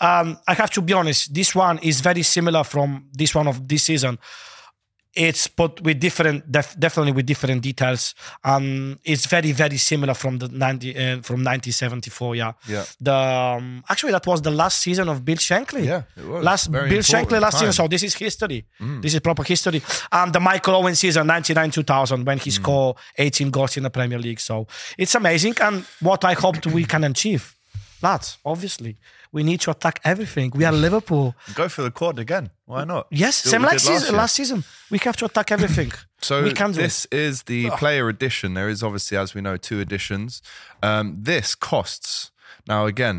um 0.01 0.39
i 0.47 0.55
have 0.55 0.71
to 0.71 0.81
be 0.81 0.93
honest 0.93 1.35
this 1.35 1.53
one 1.53 1.79
is 1.83 2.01
very 2.01 2.23
similar 2.23 2.63
from 2.63 3.09
this 3.13 3.35
one 3.35 3.49
of 3.49 3.67
this 3.67 3.83
season 3.83 4.19
it's 5.17 5.49
but 5.49 5.81
with 5.81 5.99
different 5.99 6.51
def, 6.53 6.79
definitely 6.79 7.13
with 7.13 7.27
different 7.27 7.63
details 7.63 8.15
um 8.45 8.99
it's 9.05 9.27
very 9.27 9.51
very 9.53 9.79
similar 9.79 10.15
from 10.15 10.39
the 10.39 10.49
90 10.49 10.91
uh, 10.91 11.01
from 11.23 11.43
1974 11.43 12.37
yeah. 12.37 12.53
Yeah. 12.69 12.85
the 13.01 13.15
um, 13.15 13.83
actually 13.89 14.13
that 14.13 14.27
was 14.27 14.43
the 14.43 14.51
last 14.51 14.81
season 14.81 15.09
of 15.09 15.25
bill 15.25 15.37
shankly. 15.37 15.87
Yeah, 15.87 16.03
it 16.17 16.27
was. 16.27 16.45
last 16.45 16.67
Very 16.69 16.91
bill 16.91 17.01
shankly 17.01 17.41
last 17.41 17.59
season. 17.59 17.73
so 17.73 17.89
this 17.89 18.03
is 18.03 18.15
history. 18.15 18.67
This 19.01 19.15
is 19.15 19.21
proper 19.21 19.43
history. 19.43 19.83
And 20.13 20.33
the 20.33 20.41
michael 20.41 20.75
owen 20.77 20.95
season 20.95 21.27
99-2000 21.27 22.25
when 22.25 22.39
he 22.39 22.51
scored 22.51 22.97
18 23.17 23.51
goals 23.51 23.77
in 23.77 23.83
the 23.85 23.91
premier 23.91 24.19
league. 24.19 24.41
So 24.41 24.67
it's 24.99 25.15
amazing 25.15 25.55
and 25.61 25.85
what 26.01 26.25
i 26.25 26.35
hoped 26.35 26.67
we 26.67 26.85
can 26.85 27.05
achieve 27.05 27.56
lads 28.07 28.29
obviously 28.53 28.93
we 29.37 29.41
need 29.51 29.61
to 29.65 29.71
attack 29.75 29.97
everything 30.13 30.49
we 30.61 30.65
are 30.69 30.77
liverpool 30.87 31.27
Go 31.63 31.67
for 31.75 31.83
the 31.87 31.93
quad 31.99 32.17
again. 32.27 32.47
Why 32.73 32.83
not? 32.93 33.05
yes 33.25 33.35
Do 33.43 33.51
same 33.55 33.63
like 33.71 33.81
season, 33.81 34.11
year. 34.13 34.21
last 34.23 34.35
season 34.41 34.59
we 34.93 34.99
have 35.07 35.17
to 35.21 35.25
attack 35.31 35.49
everything 35.57 35.91
So 36.29 36.35
we 36.49 36.53
can 36.61 36.71
this 36.73 36.99
is 37.27 37.35
the 37.53 37.63
player 37.83 38.05
edition. 38.15 38.49
There 38.59 38.71
is 38.75 38.81
obviously, 38.89 39.17
as 39.25 39.29
we 39.35 39.41
know, 39.47 39.57
two 39.69 39.79
editions. 39.87 40.31
Um, 40.89 41.05
this 41.31 41.49
costs 41.71 42.31
now 42.67 42.83
again. 42.93 43.19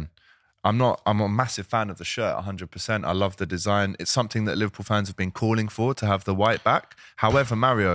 I'm 0.68 0.78
not. 0.86 0.96
I'm 1.10 1.22
a 1.22 1.30
massive 1.44 1.68
fan 1.74 1.88
of 1.94 1.98
the 2.02 2.04
shirt. 2.16 2.34
100. 2.36 2.72
percent 2.76 3.02
I 3.06 3.14
love 3.24 3.34
the 3.42 3.46
design. 3.58 3.96
It's 4.02 4.14
something 4.20 4.44
that 4.48 4.56
Liverpool 4.62 4.84
fans 4.92 5.08
have 5.10 5.16
been 5.24 5.32
calling 5.44 5.70
for 5.78 5.90
to 6.02 6.06
have 6.12 6.22
the 6.30 6.36
white 6.44 6.64
back. 6.72 6.86
However, 7.18 7.56
Mario, 7.56 7.94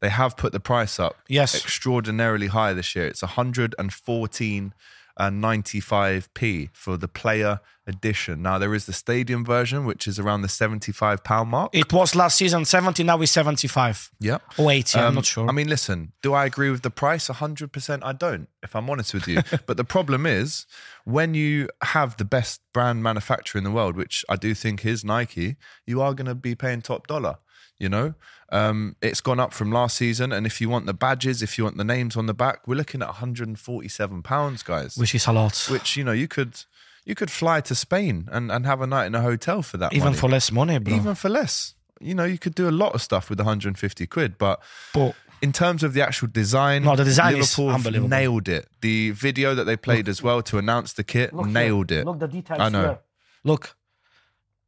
they 0.00 0.08
have 0.20 0.32
put 0.42 0.50
the 0.56 0.64
price 0.72 0.94
up. 1.06 1.14
Yes. 1.28 1.50
extraordinarily 1.54 2.48
high 2.58 2.72
this 2.80 2.88
year. 2.96 3.06
It's 3.12 3.22
114 3.22 4.74
and 5.18 5.42
95p 5.42 6.70
for 6.72 6.96
the 6.96 7.08
player 7.08 7.60
edition. 7.86 8.42
Now 8.42 8.58
there 8.58 8.74
is 8.74 8.84
the 8.86 8.92
stadium 8.92 9.44
version, 9.44 9.84
which 9.86 10.06
is 10.06 10.18
around 10.18 10.42
the 10.42 10.48
75 10.48 11.24
pound 11.24 11.50
mark. 11.50 11.70
it 11.74 11.92
was 11.92 12.14
last 12.14 12.36
season 12.36 12.64
70 12.66 13.02
now 13.02 13.20
it's 13.22 13.32
75 13.32 14.10
Yeah, 14.20 14.38
or 14.58 14.70
80 14.70 14.98
i'm 14.98 15.04
Um, 15.06 15.14
not 15.14 15.24
sure 15.24 15.48
I 15.48 15.52
mean, 15.52 15.68
listen, 15.68 16.12
do 16.22 16.34
I 16.34 16.44
agree 16.44 16.70
with 16.70 16.82
the 16.82 16.90
price? 16.90 17.28
100% 17.28 18.00
I 18.02 18.12
don't, 18.12 18.48
if 18.62 18.76
I'm 18.76 18.90
honest 18.90 19.14
with 19.14 19.26
you. 19.26 19.40
but 19.66 19.76
the 19.78 19.84
problem 19.84 20.26
is, 20.26 20.66
when 21.04 21.32
you 21.34 21.68
have 21.82 22.16
the 22.18 22.24
best 22.26 22.60
brand 22.74 23.02
manufacturer 23.02 23.58
in 23.58 23.64
the 23.64 23.70
world, 23.70 23.96
which 23.96 24.24
I 24.28 24.36
do 24.36 24.54
think 24.54 24.84
is 24.84 25.04
Nike, 25.04 25.56
you 25.86 26.02
are 26.02 26.12
going 26.12 26.26
to 26.26 26.34
be 26.34 26.54
paying 26.54 26.82
top 26.82 27.06
dollar. 27.06 27.38
You 27.78 27.88
know, 27.88 28.14
um, 28.50 28.96
it's 29.00 29.20
gone 29.20 29.38
up 29.38 29.52
from 29.52 29.70
last 29.70 29.96
season. 29.96 30.32
And 30.32 30.46
if 30.46 30.60
you 30.60 30.68
want 30.68 30.86
the 30.86 30.94
badges, 30.94 31.42
if 31.42 31.56
you 31.58 31.64
want 31.64 31.76
the 31.76 31.84
names 31.84 32.16
on 32.16 32.26
the 32.26 32.34
back, 32.34 32.66
we're 32.66 32.74
looking 32.74 33.02
at 33.02 33.06
147 33.08 34.22
pounds, 34.22 34.62
guys. 34.62 34.96
which 34.96 35.14
is 35.14 35.26
a 35.26 35.32
lot 35.32 35.66
Which, 35.70 35.96
you 35.96 36.04
know, 36.04 36.12
you 36.12 36.28
could. 36.28 36.64
You 37.04 37.14
could 37.14 37.30
fly 37.30 37.62
to 37.62 37.74
Spain 37.74 38.28
and, 38.30 38.52
and 38.52 38.66
have 38.66 38.82
a 38.82 38.86
night 38.86 39.06
in 39.06 39.14
a 39.14 39.22
hotel 39.22 39.62
for 39.62 39.78
that. 39.78 39.94
even 39.94 40.08
money. 40.08 40.18
for 40.18 40.28
less 40.28 40.52
money 40.52 40.78
bro 40.78 40.94
even 40.94 41.14
for 41.14 41.30
less. 41.30 41.74
You 42.00 42.14
know, 42.14 42.24
you 42.24 42.36
could 42.36 42.54
do 42.54 42.68
a 42.68 42.70
lot 42.70 42.94
of 42.94 43.00
stuff 43.00 43.30
with 43.30 43.38
150 43.38 44.06
quid, 44.08 44.36
but 44.36 44.60
but 44.92 45.14
in 45.40 45.50
terms 45.52 45.82
of 45.82 45.94
the 45.94 46.02
actual 46.02 46.28
design, 46.28 46.82
No, 46.82 46.96
the 46.96 47.04
design 47.04 47.32
Liverpool 47.32 47.68
have 47.70 47.76
unbelievable. 47.76 48.10
nailed 48.10 48.48
it. 48.48 48.68
The 48.82 49.12
video 49.12 49.54
that 49.54 49.64
they 49.64 49.76
played 49.78 50.06
as 50.06 50.22
well 50.22 50.42
to 50.42 50.58
announce 50.58 50.92
the 50.92 51.02
kit 51.02 51.32
nailed 51.32 51.90
it. 51.92 52.04
Look 52.04 52.18
the 52.18 52.28
details. 52.28 52.60
I 52.60 52.68
know. 52.68 52.82
here. 52.82 52.98
Look, 53.42 53.74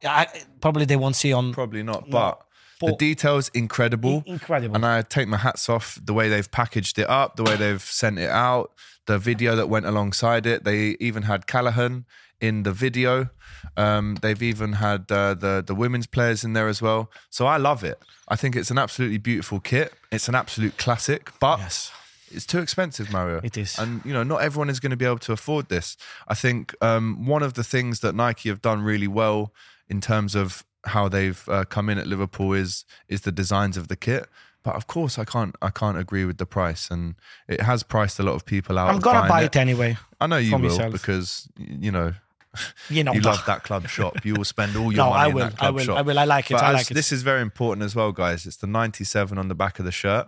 yeah, 0.01 0.11
I, 0.11 0.27
probably 0.61 0.85
they 0.85 0.95
won't 0.95 1.15
see 1.15 1.31
on. 1.33 1.53
Probably 1.53 1.83
not, 1.83 2.07
No, 2.07 2.11
but 2.11 2.41
the 2.89 2.95
details 2.95 3.49
incredible. 3.53 4.23
In- 4.25 4.33
incredible. 4.33 4.75
And 4.75 4.85
I 4.85 5.01
take 5.01 5.27
my 5.27 5.37
hats 5.37 5.69
off 5.69 5.99
the 6.03 6.13
way 6.13 6.29
they've 6.29 6.49
packaged 6.51 6.97
it 6.99 7.09
up, 7.09 7.35
the 7.35 7.43
way 7.43 7.55
they've 7.55 7.81
sent 7.81 8.19
it 8.19 8.29
out, 8.29 8.71
the 9.07 9.17
video 9.17 9.55
that 9.55 9.67
went 9.69 9.85
alongside 9.85 10.45
it. 10.45 10.63
They 10.63 10.97
even 10.99 11.23
had 11.23 11.47
Callaghan 11.47 12.05
in 12.39 12.63
the 12.63 12.71
video. 12.73 13.29
Um, 13.77 14.17
they've 14.21 14.41
even 14.41 14.73
had 14.73 15.11
uh, 15.11 15.33
the 15.35 15.63
the 15.65 15.75
women's 15.75 16.07
players 16.07 16.43
in 16.43 16.53
there 16.53 16.67
as 16.67 16.81
well. 16.81 17.11
So 17.29 17.45
I 17.45 17.57
love 17.57 17.83
it. 17.83 17.99
I 18.27 18.35
think 18.35 18.55
it's 18.55 18.71
an 18.71 18.77
absolutely 18.77 19.17
beautiful 19.19 19.59
kit. 19.59 19.93
It's 20.11 20.27
an 20.27 20.35
absolute 20.35 20.77
classic, 20.77 21.31
but 21.39 21.59
Yes. 21.59 21.91
it's 22.31 22.45
too 22.45 22.59
expensive, 22.59 23.11
Mario. 23.11 23.39
It 23.43 23.57
is. 23.57 23.77
and 23.77 24.01
you 24.05 24.13
know, 24.13 24.23
not 24.23 24.41
everyone 24.41 24.69
is 24.69 24.79
going 24.79 24.89
to 24.91 24.97
be 24.97 25.05
able 25.05 25.19
to 25.19 25.33
afford 25.33 25.69
this. 25.69 25.97
I 26.27 26.33
think 26.33 26.73
um, 26.81 27.25
one 27.27 27.43
of 27.43 27.53
the 27.53 27.63
things 27.63 27.99
that 27.99 28.15
Nike 28.15 28.49
have 28.49 28.61
done 28.61 28.81
really 28.81 29.07
well 29.07 29.53
in 29.89 30.01
terms 30.01 30.33
of 30.35 30.63
how 30.85 31.07
they've 31.09 31.43
uh, 31.49 31.63
come 31.65 31.89
in 31.89 31.97
at 31.97 32.07
Liverpool 32.07 32.53
is 32.53 32.85
is 33.07 33.21
the 33.21 33.31
designs 33.31 33.77
of 33.77 33.87
the 33.87 33.95
kit. 33.95 34.27
But 34.63 34.75
of 34.75 34.85
course, 34.87 35.17
I 35.17 35.25
can't 35.25 35.55
I 35.61 35.69
can't 35.69 35.97
agree 35.97 36.25
with 36.25 36.37
the 36.37 36.45
price, 36.45 36.89
and 36.91 37.15
it 37.47 37.61
has 37.61 37.83
priced 37.83 38.19
a 38.19 38.23
lot 38.23 38.33
of 38.35 38.45
people 38.45 38.77
out. 38.77 38.89
I'm 38.93 38.99
gonna 38.99 39.27
buy 39.27 39.43
it 39.43 39.55
anyway. 39.55 39.97
I 40.19 40.27
know 40.27 40.37
you 40.37 40.51
will 40.57 40.69
myself. 40.69 40.91
because 40.93 41.47
you 41.57 41.91
know 41.91 42.13
You 42.89 43.03
know, 43.03 43.13
you 43.17 43.21
love 43.21 43.43
that 43.47 43.63
club 43.63 43.87
shop. 43.87 44.23
You 44.25 44.33
will 44.35 44.43
spend 44.45 44.75
all 44.75 44.91
your 44.93 45.03
No, 45.05 45.09
money 45.11 45.19
I 45.23 45.27
in 45.29 45.33
will, 45.35 45.49
that 45.49 45.63
I 45.63 45.69
will, 45.71 45.83
shop. 45.85 45.97
I 45.97 46.01
will. 46.01 46.19
I 46.19 46.25
like 46.25 46.51
it, 46.51 46.55
But 46.55 46.63
I 46.63 46.69
as- 46.69 46.73
like 46.75 46.91
it. 46.91 46.93
This 46.93 47.11
is 47.11 47.21
very 47.23 47.41
important 47.41 47.83
as 47.85 47.95
well, 47.95 48.11
guys. 48.11 48.45
It's 48.45 48.57
the 48.57 48.67
97 48.67 49.37
on 49.37 49.47
the 49.47 49.55
back 49.55 49.79
of 49.79 49.85
the 49.85 49.91
shirt. 49.91 50.27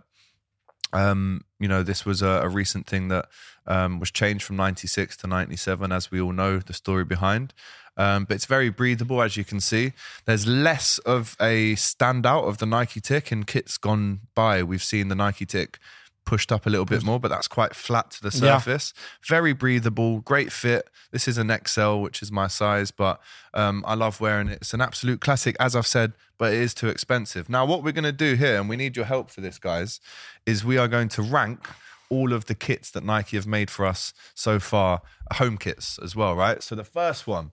Um, 0.93 1.45
you 1.59 1.67
know, 1.67 1.83
this 1.83 2.05
was 2.05 2.21
a, 2.21 2.41
a 2.43 2.49
recent 2.49 2.87
thing 2.87 3.07
that 3.07 3.27
um, 3.67 3.99
was 3.99 4.11
changed 4.11 4.43
from 4.43 4.57
96 4.57 5.17
to 5.17 5.27
97, 5.27 5.91
as 5.91 6.11
we 6.11 6.21
all 6.21 6.33
know 6.33 6.59
the 6.59 6.73
story 6.73 7.05
behind. 7.05 7.53
Um, 7.95 8.25
but 8.25 8.35
it's 8.35 8.45
very 8.45 8.69
breathable, 8.69 9.21
as 9.21 9.37
you 9.37 9.43
can 9.43 9.59
see. 9.59 9.93
There's 10.25 10.47
less 10.47 10.97
of 10.99 11.35
a 11.39 11.75
standout 11.75 12.47
of 12.47 12.57
the 12.57 12.65
Nike 12.65 12.99
tick 12.99 13.31
in 13.31 13.43
kits 13.43 13.77
gone 13.77 14.21
by. 14.33 14.63
We've 14.63 14.83
seen 14.83 15.09
the 15.09 15.15
Nike 15.15 15.45
tick 15.45 15.77
pushed 16.26 16.51
up 16.51 16.65
a 16.65 16.69
little 16.69 16.86
bit 16.86 17.03
more, 17.03 17.19
but 17.19 17.28
that's 17.30 17.47
quite 17.47 17.76
flat 17.76 18.11
to 18.11 18.21
the 18.21 18.38
Yeah. 18.38 18.57
surface. 18.59 18.93
Very 19.28 19.53
breathable, 19.53 20.19
great 20.21 20.51
fit. 20.51 20.89
This 21.11 21.28
is 21.28 21.38
an 21.38 21.49
XL, 21.51 21.97
which 21.97 22.21
is 22.21 22.32
my 22.32 22.47
size, 22.47 22.91
but 22.91 23.21
um, 23.53 23.84
I 23.88 23.93
love 23.95 24.19
wearing 24.21 24.47
it. 24.47 24.59
It's 24.61 24.74
an 24.74 24.82
absolute 24.82 25.21
classic, 25.21 25.55
as 25.59 25.76
I've 25.76 25.88
said, 25.88 26.13
but 26.38 26.53
it 26.53 26.59
is 26.59 26.74
too 26.74 26.88
expensive. 26.88 27.49
Now, 27.49 27.65
what 27.65 27.84
we're 27.84 27.91
going 27.91 28.03
to 28.05 28.11
do 28.11 28.36
here, 28.36 28.59
and 28.59 28.67
we 28.69 28.76
need 28.78 28.95
your 28.95 29.05
help 29.05 29.30
for 29.30 29.41
this, 29.41 29.57
guys, 29.59 29.99
is 30.45 30.63
we 30.65 30.78
are 30.78 30.88
going 30.88 31.09
to 31.09 31.21
rank 31.21 31.67
all 32.09 32.32
of 32.34 32.45
the 32.45 32.55
kits 32.55 32.91
that 32.91 33.03
Nike 33.03 33.38
have 33.38 33.47
made 33.47 33.69
for 33.69 33.86
us 33.86 34.13
so 34.36 34.59
far, 34.59 35.01
home 35.34 35.57
kits 35.57 35.97
as 36.03 36.15
well, 36.15 36.36
right? 36.36 36.61
So 36.63 36.76
the 36.76 36.84
first 36.84 37.26
one, 37.28 37.51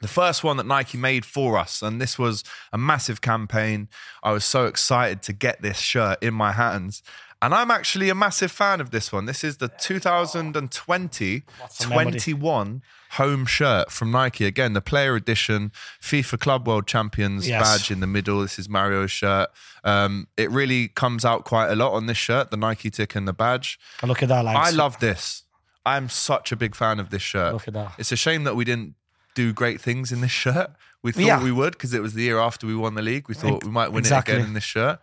the 0.00 0.08
first 0.08 0.42
one 0.42 0.56
that 0.56 0.66
Nike 0.66 0.98
made 0.98 1.24
for 1.24 1.56
us, 1.56 1.80
and 1.80 2.00
this 2.00 2.18
was 2.18 2.42
a 2.72 2.78
massive 2.78 3.20
campaign. 3.20 3.88
I 4.22 4.32
was 4.32 4.44
so 4.44 4.66
excited 4.66 5.22
to 5.22 5.32
get 5.32 5.62
this 5.62 5.78
shirt 5.78 6.18
in 6.22 6.34
my 6.34 6.52
hands. 6.52 7.02
And 7.42 7.52
I'm 7.52 7.70
actually 7.72 8.08
a 8.08 8.14
massive 8.14 8.52
fan 8.52 8.80
of 8.80 8.92
this 8.92 9.12
one. 9.12 9.26
This 9.26 9.42
is 9.42 9.56
the 9.56 9.66
2020 9.68 11.42
21 11.80 12.82
home 13.10 13.46
shirt 13.46 13.90
from 13.90 14.10
Nike. 14.12 14.44
Again, 14.46 14.72
the 14.74 14.80
player 14.80 15.16
edition, 15.16 15.72
FIFA 16.00 16.38
Club 16.40 16.66
World 16.68 16.86
Champions 16.86 17.48
Yes. 17.48 17.60
badge 17.62 17.90
in 17.90 18.00
the 18.00 18.06
middle. 18.06 18.40
This 18.42 18.58
is 18.58 18.68
Mario's 18.68 19.10
shirt. 19.10 19.50
Um, 19.84 20.28
it 20.36 20.50
really 20.50 20.88
comes 20.88 21.24
out 21.24 21.44
quite 21.44 21.68
a 21.70 21.76
lot 21.76 21.92
on 21.92 22.06
this 22.06 22.16
shirt, 22.16 22.50
the 22.50 22.56
Nike 22.56 22.90
tick 22.90 23.14
and 23.16 23.26
the 23.26 23.32
badge. 23.32 23.78
Look 24.02 24.22
at 24.22 24.28
that. 24.28 24.44
Like, 24.44 24.56
I 24.56 24.70
love 24.70 24.98
this. 25.00 25.42
I'm 25.84 26.08
such 26.08 26.52
a 26.52 26.56
big 26.56 26.76
fan 26.76 27.00
of 27.00 27.10
this 27.10 27.22
shirt. 27.22 27.52
Look 27.54 27.66
at 27.68 27.74
that. 27.74 27.92
It's 27.98 28.12
a 28.12 28.16
shame 28.16 28.44
that 28.44 28.54
we 28.54 28.64
didn't 28.64 28.94
do 29.34 29.52
great 29.52 29.80
things 29.80 30.12
in 30.12 30.20
this 30.20 30.30
shirt. 30.30 30.70
We 31.02 31.10
thought 31.10 31.22
Yeah. 31.22 31.42
we 31.42 31.50
would 31.50 31.72
because 31.72 31.92
it 31.92 32.02
was 32.02 32.14
the 32.14 32.22
year 32.22 32.38
after 32.38 32.66
we 32.68 32.76
won 32.76 32.94
the 32.94 33.02
league. 33.02 33.28
We 33.28 33.34
thought 33.34 33.64
we 33.64 33.70
might 33.70 33.88
win 33.90 33.98
Exactly. 34.00 34.34
it 34.34 34.36
again 34.36 34.48
in 34.48 34.54
this 34.54 34.62
shirt. 34.62 35.00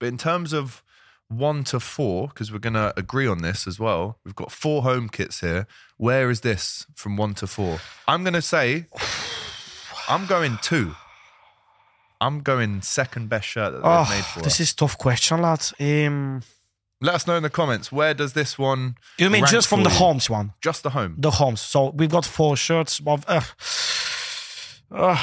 But 0.00 0.06
in 0.08 0.18
terms 0.18 0.52
of 0.52 0.82
one 1.28 1.62
to 1.64 1.78
four, 1.78 2.28
because 2.28 2.50
we're 2.50 2.58
going 2.58 2.72
to 2.74 2.92
agree 2.98 3.26
on 3.26 3.38
this 3.42 3.66
as 3.66 3.78
well, 3.78 4.18
we've 4.24 4.34
got 4.34 4.50
four 4.50 4.82
home 4.82 5.08
kits 5.08 5.40
here. 5.40 5.66
Where 5.96 6.30
is 6.30 6.40
this 6.40 6.86
from 6.94 7.16
one 7.16 7.34
to 7.34 7.46
four? 7.46 7.80
I'm 8.06 8.22
going 8.24 8.34
to 8.34 8.42
say, 8.42 8.86
I'm 10.08 10.26
going 10.26 10.58
two. 10.62 10.94
I'm 12.20 12.40
going 12.40 12.82
second 12.82 13.28
best 13.28 13.46
shirt 13.46 13.72
that 13.72 13.78
they've 13.82 14.08
made 14.16 14.18
Oh, 14.24 14.30
for 14.34 14.40
this 14.40 14.54
us. 14.54 14.60
is 14.60 14.74
tough 14.74 14.96
question, 14.98 15.40
lad. 15.42 15.64
Um, 15.78 16.42
Let 17.00 17.14
us 17.14 17.26
know 17.28 17.36
in 17.36 17.42
the 17.44 17.50
comments 17.50 17.92
where 17.92 18.12
does 18.14 18.32
this 18.32 18.58
one? 18.58 18.96
you 19.18 19.30
mean 19.30 19.44
just 19.46 19.68
from 19.68 19.82
the 19.84 19.90
you? 19.90 19.96
homes 19.96 20.28
one? 20.28 20.52
Just 20.60 20.82
the 20.82 20.90
home. 20.90 21.14
The 21.18 21.30
homes. 21.32 21.60
So 21.60 21.90
we've 21.90 22.10
got 22.10 22.24
four 22.24 22.56
shirts. 22.56 23.00
Of, 23.06 23.24
uh, 23.28 23.40
uh, 24.90 25.16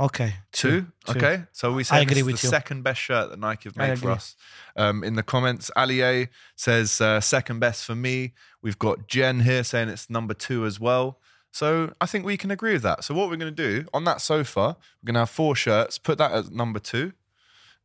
okay, 0.00 0.34
Two. 0.52 0.86
Two. 1.04 1.12
Okay. 1.18 1.44
So 1.52 1.72
we 1.72 1.84
say 1.84 2.02
agree 2.02 2.22
with 2.22 2.40
the 2.40 2.46
you. 2.46 2.50
second 2.50 2.82
best 2.82 3.00
shirt 3.00 3.30
that 3.30 3.38
Nike 3.38 3.68
have 3.68 3.76
made 3.76 3.98
for 3.98 4.06
agree. 4.06 4.12
us. 4.12 4.36
Um, 4.76 5.04
in 5.04 5.14
the 5.14 5.22
comments, 5.22 5.70
Ali 5.76 6.02
A 6.02 6.28
says 6.56 7.00
uh, 7.00 7.20
second 7.20 7.60
best 7.60 7.84
for 7.84 7.94
me. 7.94 8.32
We've 8.62 8.78
got 8.78 9.08
Jen 9.08 9.40
here 9.40 9.64
saying 9.64 9.88
it's 9.88 10.10
number 10.10 10.34
two 10.34 10.64
as 10.66 10.80
well. 10.80 11.18
So 11.52 11.92
I 12.00 12.06
think 12.06 12.24
we 12.24 12.36
can 12.36 12.50
agree 12.50 12.72
with 12.74 12.82
that. 12.82 13.02
So 13.04 13.14
what 13.14 13.28
we're 13.28 13.36
going 13.36 13.54
to 13.54 13.68
do 13.80 13.86
on 13.92 14.04
that 14.04 14.20
sofa, 14.20 14.76
we're 15.02 15.06
going 15.06 15.14
to 15.14 15.20
have 15.20 15.30
four 15.30 15.56
shirts. 15.56 15.98
Put 15.98 16.18
that 16.18 16.32
at 16.32 16.50
number 16.50 16.78
two, 16.78 17.12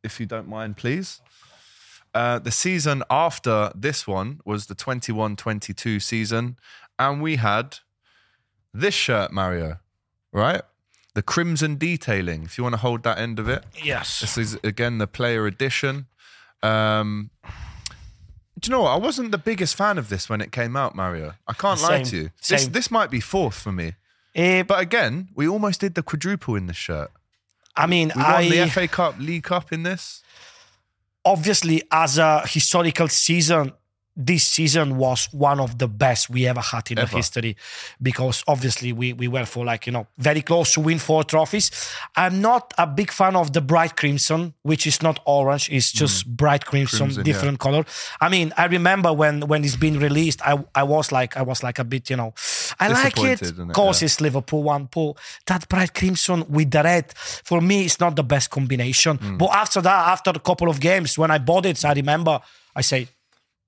if 0.04 0.20
you 0.20 0.26
don't 0.26 0.48
mind, 0.48 0.76
please. 0.76 1.20
Uh, 2.14 2.38
the 2.38 2.50
season 2.50 3.02
after 3.10 3.72
this 3.74 4.06
one 4.06 4.40
was 4.44 4.66
the 4.66 4.74
21-22 4.74 6.00
season, 6.00 6.56
and 6.98 7.20
we 7.20 7.36
had 7.36 7.78
this 8.72 8.94
shirt, 8.94 9.32
Mario, 9.32 9.78
right? 10.32 10.62
The 11.16 11.22
crimson 11.22 11.76
detailing. 11.76 12.42
If 12.44 12.56
you 12.58 12.62
want 12.66 12.74
to 12.74 12.82
hold 12.86 13.02
that 13.04 13.18
end 13.18 13.38
of 13.38 13.48
it, 13.48 13.64
Yes. 13.82 14.20
this 14.20 14.36
is 14.38 14.58
again 14.62 14.98
the 14.98 15.06
player 15.06 15.46
edition. 15.46 16.06
Um, 16.62 17.30
do 18.60 18.68
you 18.68 18.70
know 18.74 18.82
what? 18.82 18.90
I 18.92 18.96
wasn't 19.08 19.30
the 19.32 19.38
biggest 19.50 19.74
fan 19.76 19.98
of 19.98 20.08
this 20.08 20.28
when 20.30 20.40
it 20.40 20.50
came 20.52 20.76
out, 20.76 20.94
Mario. 20.94 21.34
I 21.48 21.52
can't 21.54 21.80
lie 21.80 22.02
to 22.02 22.16
you. 22.16 22.30
This 22.48 22.62
same. 22.64 22.72
this 22.72 22.90
might 22.90 23.10
be 23.10 23.20
fourth 23.20 23.54
for 23.64 23.72
me. 23.72 23.94
Eh, 24.34 24.62
But 24.62 24.78
again, 24.80 25.28
we 25.34 25.48
almost 25.48 25.80
did 25.80 25.94
the 25.94 26.02
quadruple 26.02 26.54
in 26.56 26.66
this 26.66 26.76
shirt. 26.76 27.10
I 27.74 27.86
mean, 27.86 28.12
We 28.16 28.22
won 28.22 28.30
I 28.34 28.48
the 28.48 28.70
FA 28.70 28.86
Cup, 28.88 29.14
League 29.18 29.44
Cup 29.44 29.72
in 29.72 29.82
this. 29.82 30.22
obviously 31.24 31.82
as 31.90 32.18
a 32.18 32.46
historical 32.46 33.08
season 33.08 33.72
this 34.18 34.44
season 34.44 34.96
was 34.96 35.28
one 35.32 35.60
of 35.60 35.76
the 35.78 35.86
best 35.86 36.30
we 36.30 36.46
ever 36.46 36.60
had 36.60 36.90
in 36.90 36.98
Ever. 36.98 37.10
the 37.10 37.16
history 37.16 37.56
because 38.00 38.42
obviously 38.48 38.92
we, 38.92 39.12
we 39.12 39.28
were 39.28 39.44
for 39.44 39.64
like 39.64 39.86
you 39.86 39.92
know 39.92 40.06
very 40.18 40.40
close 40.40 40.72
to 40.74 40.80
win 40.80 40.98
four 40.98 41.22
trophies 41.22 41.70
i'm 42.16 42.40
not 42.40 42.72
a 42.78 42.86
big 42.86 43.10
fan 43.10 43.36
of 43.36 43.52
the 43.52 43.60
bright 43.60 43.96
crimson 43.96 44.54
which 44.62 44.86
is 44.86 45.02
not 45.02 45.20
orange 45.26 45.68
it's 45.70 45.92
just 45.92 46.26
bright 46.36 46.64
crimson, 46.64 46.96
Mm. 46.96 47.14
Crimson, 47.14 47.24
different 47.24 47.58
color 47.58 47.84
i 48.20 48.28
mean 48.28 48.52
i 48.56 48.64
remember 48.66 49.12
when 49.12 49.42
when 49.48 49.62
it's 49.64 49.76
been 49.76 49.98
released 49.98 50.40
i 50.46 50.56
i 50.74 50.82
was 50.82 51.12
like 51.12 51.36
i 51.36 51.42
was 51.42 51.62
like 51.62 51.78
a 51.78 51.84
bit 51.84 52.08
you 52.08 52.16
know 52.16 52.32
i 52.80 52.88
like 52.88 53.18
it 53.18 53.38
Disappointed, 53.38 53.56
innit? 53.68 53.74
cause 53.74 54.00
Yeah. 54.00 54.06
it's 54.06 54.20
liverpool 54.20 54.62
one 54.62 54.86
pull 54.88 55.18
that 55.46 55.68
bright 55.68 55.92
crimson 55.92 56.44
with 56.48 56.70
the 56.70 56.82
red 56.82 57.12
for 57.16 57.60
me 57.60 57.84
it's 57.84 58.00
not 58.00 58.16
the 58.16 58.24
best 58.24 58.48
combination 58.50 59.18
Mm. 59.18 59.38
but 59.38 59.50
after 59.52 59.80
that 59.82 60.08
after 60.08 60.30
a 60.30 60.38
couple 60.40 60.68
of 60.70 60.80
games 60.80 61.18
when 61.18 61.30
i 61.30 61.38
bought 61.38 61.66
it 61.66 61.84
i 61.84 61.92
remember 61.92 62.40
i 62.74 62.80
say 62.80 63.08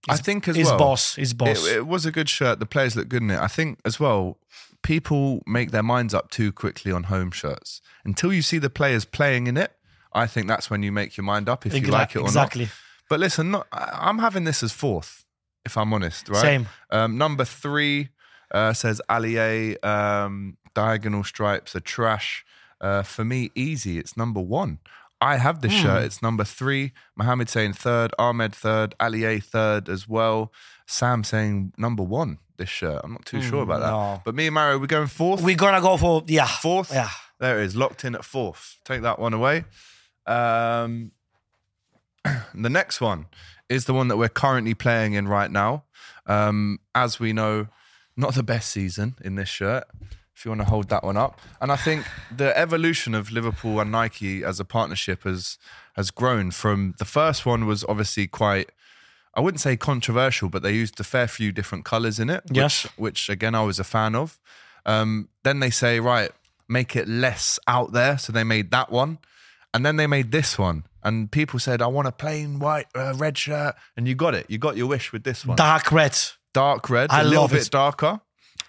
I 0.08 0.16
think 0.16 0.48
as 0.48 0.56
it's 0.56 0.68
well. 0.68 0.78
boss 0.78 1.18
it's 1.18 1.32
boss 1.32 1.66
It, 1.66 1.78
it 1.78 1.86
was 1.86 2.06
a 2.06 2.12
good 2.12 2.28
shirt. 2.28 2.60
The 2.60 2.66
players 2.66 2.96
look 2.96 3.08
good 3.08 3.22
in 3.22 3.30
it. 3.30 3.38
I 3.38 3.48
think 3.48 3.80
as 3.84 3.98
well, 3.98 4.38
people 4.82 5.42
make 5.46 5.70
their 5.70 5.82
minds 5.82 6.14
up 6.14 6.30
too 6.30 6.52
quickly 6.52 6.92
on 6.92 7.04
home 7.04 7.30
shirts. 7.30 7.80
Until 8.04 8.32
you 8.32 8.42
see 8.42 8.58
the 8.58 8.70
players 8.70 9.04
playing 9.04 9.46
in 9.46 9.56
it, 9.56 9.72
I 10.12 10.26
think 10.26 10.48
that's 10.48 10.70
when 10.70 10.82
you 10.82 10.92
make 10.92 11.16
your 11.16 11.24
mind 11.24 11.48
up 11.48 11.66
if 11.66 11.74
you 11.74 11.86
like 11.88 12.14
it 12.14 12.18
or 12.18 12.22
not. 12.22 12.28
exactly. 12.28 12.64
not. 12.64 12.74
But 13.08 13.20
listen, 13.20 13.50
not, 13.50 13.66
I'm 13.72 14.18
having 14.18 14.44
this 14.44 14.62
as 14.62 14.72
fourth, 14.72 15.24
if 15.64 15.76
I'm 15.76 15.92
honest, 15.92 16.28
right? 16.28 16.40
Same. 16.40 16.68
Um, 16.90 17.18
number 17.18 17.44
three 17.44 18.10
uh, 18.52 18.72
says 18.72 19.00
Ali 19.08 19.38
A, 19.38 19.76
um, 19.78 20.56
diagonal 20.74 21.24
stripes 21.24 21.74
are 21.74 21.80
trash. 21.80 22.44
Uh, 22.80 23.02
for 23.02 23.24
me, 23.24 23.50
easy. 23.54 23.98
It's 23.98 24.16
number 24.16 24.40
one. 24.40 24.78
I 25.20 25.36
have 25.36 25.60
this 25.62 25.72
Hmm. 25.74 25.82
shirt. 25.82 26.02
It's 26.04 26.22
number 26.22 26.44
three. 26.44 26.92
Mohammed 27.16 27.48
saying 27.48 27.72
third. 27.74 28.12
Ahmed 28.18 28.54
third. 28.54 28.94
Ali 29.00 29.24
A 29.24 29.40
third 29.40 29.88
as 29.88 30.06
well. 30.08 30.52
Sam 30.86 31.24
saying 31.24 31.72
number 31.76 32.02
one. 32.02 32.38
This 32.56 32.68
shirt. 32.68 33.00
I'm 33.04 33.12
not 33.12 33.24
too 33.26 33.40
sure 33.42 33.62
about 33.62 33.80
that. 33.80 33.90
Hmm, 33.90 34.14
no. 34.14 34.22
But 34.24 34.34
me 34.34 34.46
and 34.46 34.54
Mario, 34.54 34.78
we're 34.78 34.86
going 34.86 35.06
fourth. 35.08 35.42
we're 35.42 35.56
gonna 35.56 35.80
go 35.80 35.96
for 35.96 36.24
yeah 36.26 36.46
fourth. 36.46 36.92
yeah 36.92 37.10
There 37.40 37.60
it 37.60 37.66
is. 37.66 37.76
Locked 37.76 38.04
in 38.04 38.14
at 38.14 38.24
fourth. 38.24 38.78
Take 38.84 39.02
that 39.02 39.18
one 39.18 39.32
away. 39.34 39.64
Um, 40.26 41.12
the 42.54 42.70
next 42.70 43.00
one 43.00 43.26
is 43.68 43.84
the 43.84 43.94
one 43.94 44.08
that 44.08 44.16
we're 44.16 44.28
currently 44.28 44.74
playing 44.74 45.14
in 45.14 45.28
right 45.28 45.50
now. 45.50 45.84
Um, 46.26 46.78
as 46.94 47.18
we 47.20 47.32
know, 47.32 47.68
not 48.16 48.34
the 48.34 48.42
best 48.42 48.70
season 48.70 49.14
in 49.22 49.36
this 49.36 49.48
shirt. 49.48 49.84
If 50.38 50.44
you 50.44 50.52
want 50.52 50.60
to 50.60 50.68
hold 50.68 50.88
that 50.90 51.02
one 51.02 51.16
up, 51.16 51.40
and 51.60 51.72
I 51.72 51.74
think 51.74 52.06
the 52.30 52.56
evolution 52.56 53.12
of 53.12 53.32
Liverpool 53.32 53.80
and 53.80 53.90
Nike 53.90 54.44
as 54.44 54.60
a 54.60 54.64
partnership 54.64 55.24
has 55.24 55.58
has 55.96 56.12
grown. 56.12 56.52
From 56.52 56.94
the 56.98 57.04
first 57.04 57.44
one 57.44 57.66
was 57.66 57.84
obviously 57.88 58.28
quite, 58.28 58.70
I 59.34 59.40
wouldn't 59.40 59.60
say 59.60 59.76
controversial, 59.76 60.48
but 60.48 60.62
they 60.62 60.72
used 60.72 61.00
a 61.00 61.02
fair 61.02 61.26
few 61.26 61.50
different 61.50 61.84
colors 61.84 62.20
in 62.20 62.30
it. 62.30 62.44
Yes. 62.52 62.84
which, 62.84 62.92
which 62.98 63.28
again 63.28 63.56
I 63.56 63.62
was 63.64 63.80
a 63.80 63.84
fan 63.84 64.14
of. 64.14 64.38
Um, 64.86 65.28
then 65.42 65.58
they 65.58 65.70
say, 65.70 65.98
right, 65.98 66.30
make 66.68 66.94
it 66.94 67.08
less 67.08 67.58
out 67.66 67.90
there. 67.90 68.16
So 68.16 68.32
they 68.32 68.44
made 68.44 68.70
that 68.70 68.92
one. 68.92 69.18
And 69.74 69.84
then 69.84 69.96
they 69.96 70.06
made 70.06 70.30
this 70.30 70.56
one. 70.56 70.84
And 71.02 71.32
people 71.32 71.58
said, 71.58 71.82
I 71.82 71.88
want 71.88 72.06
a 72.06 72.12
plain 72.12 72.60
white, 72.60 72.86
uh, 72.94 73.14
red 73.16 73.36
shirt. 73.36 73.74
And 73.96 74.06
you 74.06 74.14
got 74.14 74.36
it. 74.36 74.46
You 74.48 74.58
got 74.58 74.76
your 74.76 74.86
wish 74.86 75.12
with 75.12 75.24
this 75.24 75.44
one. 75.44 75.56
dark 75.56 75.90
red 75.90 76.16
Dark 76.54 76.88
red, 76.90 77.10
I 77.10 77.20
a 77.20 77.24
little 77.24 77.42
love 77.42 77.50
bit 77.52 77.66
it. 77.66 77.70
darker. 77.70 78.20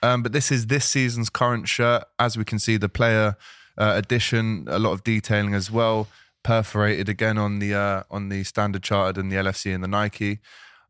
Um, 0.01 0.23
but 0.23 0.31
this 0.31 0.51
is 0.51 0.67
this 0.67 0.85
season's 0.85 1.29
current 1.29 1.67
shirt. 1.67 2.03
As 2.17 2.37
we 2.37 2.45
can 2.45 2.59
see, 2.59 2.77
the 2.77 2.89
player 2.89 3.35
uh, 3.77 3.93
edition, 3.95 4.65
a 4.69 4.79
lot 4.79 4.93
of 4.93 5.03
detailing 5.03 5.53
as 5.53 5.69
well. 5.71 6.07
Perforated 6.41 7.09
again 7.09 7.37
on 7.37 7.59
the 7.59 7.75
uh, 7.75 8.03
on 8.09 8.29
the 8.29 8.43
standard 8.45 8.81
chartered 8.81 9.17
and 9.17 9.29
the 9.31 9.35
LFC 9.35 9.75
and 9.75 9.83
the 9.83 9.89
Nike. 9.89 10.39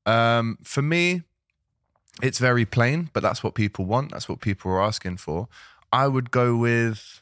Um, 0.06 0.60
for 0.64 0.84
me, 0.84 1.24
it's 2.22 2.38
very 2.38 2.66
plain, 2.66 3.10
but 3.14 3.24
that's 3.24 3.44
what 3.44 3.56
people 3.56 3.86
want. 3.86 4.12
That's 4.12 4.30
what 4.30 4.42
people 4.42 4.72
are 4.72 4.82
asking 4.82 5.18
for. 5.18 5.48
I 5.92 6.08
would 6.08 6.30
go 6.30 6.56
with 6.56 7.22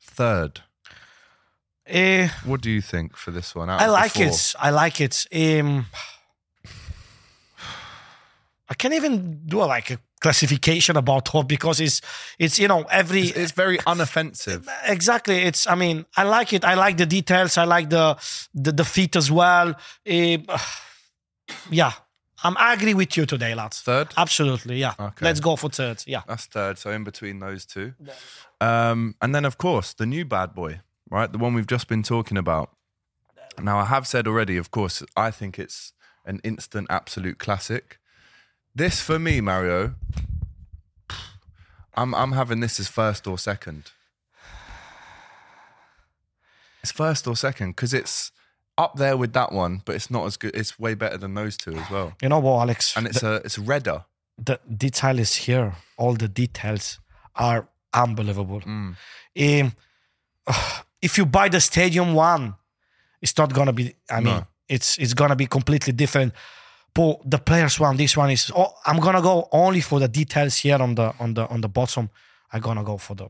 third. 0.00 0.60
Eh, 1.86 2.28
What 2.44 2.60
do 2.62 2.70
you 2.70 2.80
think 2.80 3.16
for 3.16 3.32
this 3.32 3.54
one? 3.54 3.68
I 3.68 3.86
like 3.86 4.18
it 4.18 4.54
I 4.58 4.70
like 4.70 5.00
it 5.00 5.26
um 5.34 5.86
I 8.68 8.74
can't 8.74 8.94
even 8.94 9.42
do 9.46 9.62
a, 9.62 9.66
like 9.66 9.90
a 9.90 9.98
classification 10.24 10.96
about 10.96 11.20
top 11.32 11.46
because 11.48 11.78
it's 11.86 12.00
it's 12.38 12.56
you 12.62 12.68
know 12.72 12.82
every 13.00 13.22
It's, 13.28 13.38
it's 13.42 13.52
very 13.64 13.78
unoffensive. 13.92 14.62
exactly 14.96 15.36
it's 15.48 15.62
i 15.74 15.74
mean 15.82 15.96
i 16.16 16.22
like 16.36 16.50
it 16.56 16.62
i 16.64 16.74
like 16.84 16.96
the 17.02 17.06
details 17.18 17.58
i 17.58 17.64
like 17.76 17.88
the 17.90 18.06
the, 18.64 18.72
the 18.80 18.84
feet 18.94 19.14
as 19.16 19.28
well 19.30 19.68
Eh, 20.06 20.38
yeah 21.70 21.92
i'm 22.42 22.56
I 22.56 22.72
agree 22.74 22.94
with 22.94 23.16
you 23.16 23.26
today 23.26 23.54
lads 23.54 23.80
Third? 23.82 24.08
absolutely 24.16 24.76
yeah 24.84 24.94
Okay. 25.08 25.24
let's 25.26 25.40
go 25.40 25.56
for 25.56 25.70
third 25.70 25.98
yeah 26.06 26.22
That's 26.26 26.46
third. 26.46 26.78
So 26.78 26.90
in 26.90 27.04
between 27.04 27.38
those 27.40 27.66
two. 27.74 27.92
Um, 28.60 29.14
and 29.20 29.34
then, 29.34 29.44
of 29.44 29.56
course, 29.58 29.94
the 29.94 30.06
new 30.06 30.24
bad 30.24 30.54
boy, 30.54 30.80
right? 31.10 31.30
The 31.32 31.38
one 31.44 31.52
we've 31.56 31.72
just 31.76 31.86
been 31.88 32.02
talking 32.02 32.38
about. 32.38 32.68
Now, 33.60 33.76
I 33.78 33.84
have 33.84 34.06
said 34.06 34.26
already, 34.26 34.56
of 34.58 34.68
course, 34.70 35.02
I 35.26 35.30
think 35.38 35.58
it's 35.58 35.92
an 36.24 36.40
instant 36.42 36.86
absolute 36.90 37.38
classic. 37.38 37.98
This, 38.74 39.00
for 39.00 39.18
me, 39.18 39.40
Mario, 39.40 39.94
I'm, 41.94 42.14
I'm 42.14 42.32
having 42.32 42.60
this 42.60 42.80
as 42.80 42.88
first 42.88 43.26
or 43.26 43.38
second. 43.38 43.92
It's 46.82 46.92
first 46.92 47.26
or 47.26 47.36
second 47.36 47.70
because 47.70 47.94
it's 47.94 48.32
up 48.76 48.96
there 48.96 49.16
with 49.16 49.32
that 49.32 49.52
one, 49.52 49.80
but 49.84 49.94
it's 49.94 50.10
not 50.10 50.26
as 50.26 50.36
good. 50.36 50.54
It's 50.54 50.78
way 50.78 50.94
better 50.94 51.16
than 51.16 51.34
those 51.34 51.56
two 51.56 51.72
as 51.74 51.88
well. 51.90 52.12
you 52.20 52.28
know 52.28 52.40
what 52.40 52.60
alex 52.60 52.94
And 52.96 53.06
it's 53.06 53.22
a 53.22 53.36
it's 53.44 53.58
redder. 53.58 54.04
the 54.36 54.58
detail 54.76 55.18
is 55.18 55.34
here. 55.34 55.74
All 55.96 56.14
the 56.14 56.28
details 56.28 56.98
are 57.36 57.68
unbelievable. 57.94 58.60
Mm. 58.60 58.96
Um, 59.40 59.72
if 61.00 61.16
you 61.16 61.24
buy 61.24 61.48
the 61.48 61.60
stadium 61.60 62.12
one, 62.14 62.54
it's 63.22 63.38
not 63.38 63.54
gonna 63.54 63.72
be. 63.72 63.94
I 64.10 64.16
mean, 64.20 64.34
No. 64.34 64.46
it's 64.68 64.98
it's 64.98 65.14
gonna 65.14 65.36
be 65.36 65.46
completely 65.46 65.92
different. 65.94 66.34
But 66.94 67.28
the 67.28 67.38
players 67.38 67.80
one, 67.80 67.96
this 67.96 68.16
one 68.16 68.30
is. 68.30 68.52
Oh, 68.54 68.72
I'm 68.86 69.00
gonna 69.00 69.20
go 69.22 69.48
only 69.50 69.80
for 69.80 69.98
the 69.98 70.08
details 70.08 70.58
here 70.58 70.80
on 70.80 70.94
the 70.94 71.12
on 71.18 71.34
the 71.34 71.46
on 71.48 71.60
the 71.60 71.68
bottom. 71.68 72.08
I'm 72.52 72.60
gonna 72.60 72.84
go 72.84 72.98
for 72.98 73.14
the 73.16 73.28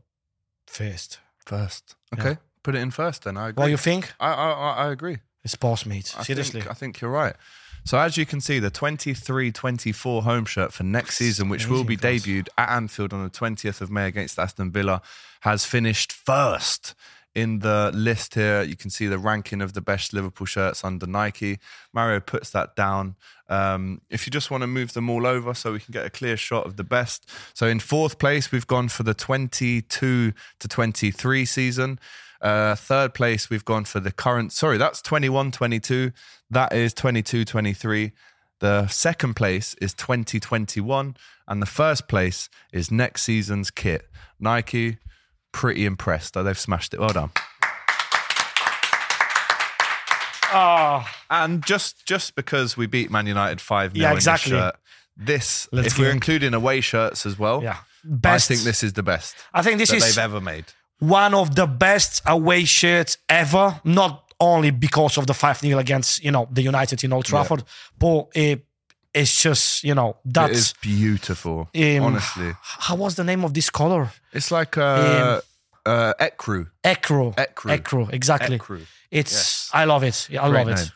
first. 0.67 1.19
First. 1.45 1.95
Okay. 2.13 2.37
Put 2.63 2.75
it 2.75 2.79
in 2.79 2.91
first 2.91 3.23
then. 3.23 3.37
I 3.37 3.49
agree. 3.49 3.61
What 3.63 3.69
you 3.71 3.77
think? 3.77 4.13
I, 4.19 4.31
I, 4.33 4.71
I- 4.87 4.91
agree. 4.91 5.17
It's 5.43 5.55
boss 5.55 5.85
mate. 5.85 6.15
I 6.17 6.23
Seriously. 6.23 6.61
Think, 6.61 6.71
I 6.71 6.73
think 6.73 7.01
you're 7.01 7.11
right. 7.11 7.35
So 7.83 7.99
as 7.99 8.17
you 8.17 8.25
can 8.25 8.41
see, 8.41 8.57
the 8.57 8.71
23-24 8.71 10.23
home 10.23 10.45
shirt 10.45 10.73
for 10.73 10.83
next 10.83 11.17
season, 11.17 11.49
which 11.49 11.67
will 11.67 11.83
be 11.83 11.93
amazing, 11.93 12.33
debuted 12.33 12.47
at 12.57 12.69
Anfield 12.69 13.13
on 13.13 13.23
the 13.23 13.29
20th 13.29 13.79
of 13.79 13.91
May 13.91 14.07
against 14.07 14.39
Aston 14.39 14.71
Villa, 14.71 15.03
has 15.41 15.65
finished 15.65 16.11
first 16.11 16.95
in 17.35 17.59
the 17.59 17.91
list 17.93 18.35
here. 18.35 18.63
You 18.63 18.75
can 18.75 18.89
see 18.89 19.07
the 19.07 19.19
ranking 19.19 19.61
of 19.61 19.73
the 19.73 19.81
best 19.81 20.13
Liverpool 20.13 20.47
shirts 20.47 20.83
under 20.83 21.05
Nike. 21.05 21.59
Mario 21.93 22.21
puts 22.21 22.49
that 22.51 22.75
down. 22.75 23.15
Um, 23.49 24.01
if 24.09 24.25
you 24.25 24.31
just 24.31 24.49
want 24.49 24.61
to 24.61 24.67
move 24.67 24.93
them 24.93 25.09
all 25.09 25.27
over 25.27 25.53
so 25.53 25.73
we 25.73 25.79
can 25.79 25.91
get 25.91 26.05
a 26.05 26.09
clear 26.09 26.37
shot 26.37 26.65
of 26.65 26.77
the 26.77 26.83
best. 26.83 27.29
So 27.53 27.67
in 27.67 27.79
fourth 27.79 28.17
place, 28.17 28.51
we've 28.51 28.65
gone 28.65 28.87
for 28.87 29.03
the 29.03 29.13
22 29.13 30.31
to 30.59 30.67
23 30.67 31.45
season. 31.45 31.99
Uh, 32.41 32.75
third 32.75 33.13
place, 33.13 33.49
we've 33.49 33.65
gone 33.65 33.85
for 33.85 33.99
the 33.99 34.11
current. 34.11 34.51
Sorry, 34.51 34.77
that's 34.77 35.01
21 35.01 35.51
22. 35.51 36.11
That 36.49 36.73
is 36.73 36.93
22 36.93 37.43
23. 37.43 38.11
The 38.59 38.87
second 38.87 39.35
place 39.35 39.75
is 39.81 39.93
2021. 39.93 41.17
And 41.47 41.61
the 41.61 41.67
first 41.67 42.07
place 42.07 42.49
is 42.71 42.91
next 42.91 43.23
season's 43.23 43.69
kit. 43.71 44.09
Nike, 44.39 44.97
pretty 45.55 45.85
impressed. 45.85 46.35
Oh, 46.35 46.43
they've 46.43 46.59
smashed 46.59 46.93
it. 46.93 46.99
Well 46.99 47.09
done. 47.13 47.31
Ah, 50.57 51.11
And 51.29 51.65
just 51.65 52.05
just 52.05 52.35
because 52.35 52.77
we 52.77 52.85
beat 52.87 53.09
Man 53.11 53.25
United 53.27 53.59
5 53.61 53.93
0 53.93 54.01
Yeah, 54.01 54.11
in 54.11 54.15
exactly. 54.17 54.51
this 54.51 54.59
shirt, 54.61 54.75
this, 55.17 55.67
Let's 55.71 55.87
if 55.87 55.99
we're 55.99 56.09
it- 56.09 56.13
including 56.13 56.53
away 56.53 56.81
shirts 56.81 57.25
as 57.25 57.37
well, 57.39 57.63
yeah. 57.63 57.77
I 58.23 58.37
think 58.37 58.61
this 58.61 58.83
is 58.83 58.93
the 58.93 59.01
best 59.03 59.35
I 59.53 59.63
think 59.63 59.79
this 59.79 59.91
is 59.91 60.03
they've 60.03 60.23
ever 60.23 60.39
made. 60.39 60.65
one 60.99 61.33
of 61.33 61.55
the 61.55 61.65
best 61.65 62.21
away 62.25 62.65
shirts 62.65 63.17
ever. 63.27 63.81
Not 63.83 64.21
only 64.39 64.69
because 64.71 65.17
of 65.17 65.25
the 65.27 65.33
5 65.33 65.59
0 65.59 65.79
against, 65.79 66.23
you 66.23 66.31
know, 66.31 66.47
the 66.51 66.61
United 66.61 67.03
in 67.03 67.11
Old 67.13 67.25
Trafford, 67.25 67.63
but 67.97 68.27
it, 68.35 68.65
it's 69.15 69.41
just, 69.43 69.83
you 69.83 69.95
know, 69.95 70.17
that's. 70.25 70.57
is 70.57 70.73
beautiful, 70.81 71.69
um, 71.73 72.03
honestly. 72.03 72.51
How 72.61 72.95
was 72.95 73.15
the 73.15 73.23
name 73.23 73.43
of 73.45 73.53
this 73.53 73.69
color? 73.69 74.11
It's 74.33 74.51
like 74.51 74.77
uh, 74.77 75.41
uh, 75.85 76.13
ecru. 76.19 76.67
Ecru. 76.83 77.33
Ecru. 77.35 77.69
Ekro, 77.77 78.13
exactly. 78.13 78.57
Ekru. 78.59 78.81
It's 79.11 79.31
Yes. 79.33 79.69
I 79.73 79.85
love 79.85 80.03
it. 80.03 80.27
Yeah, 80.29 80.43
I 80.45 80.49
Great 80.49 80.67
love 80.67 80.77
it. 80.77 80.81
name. 80.81 80.91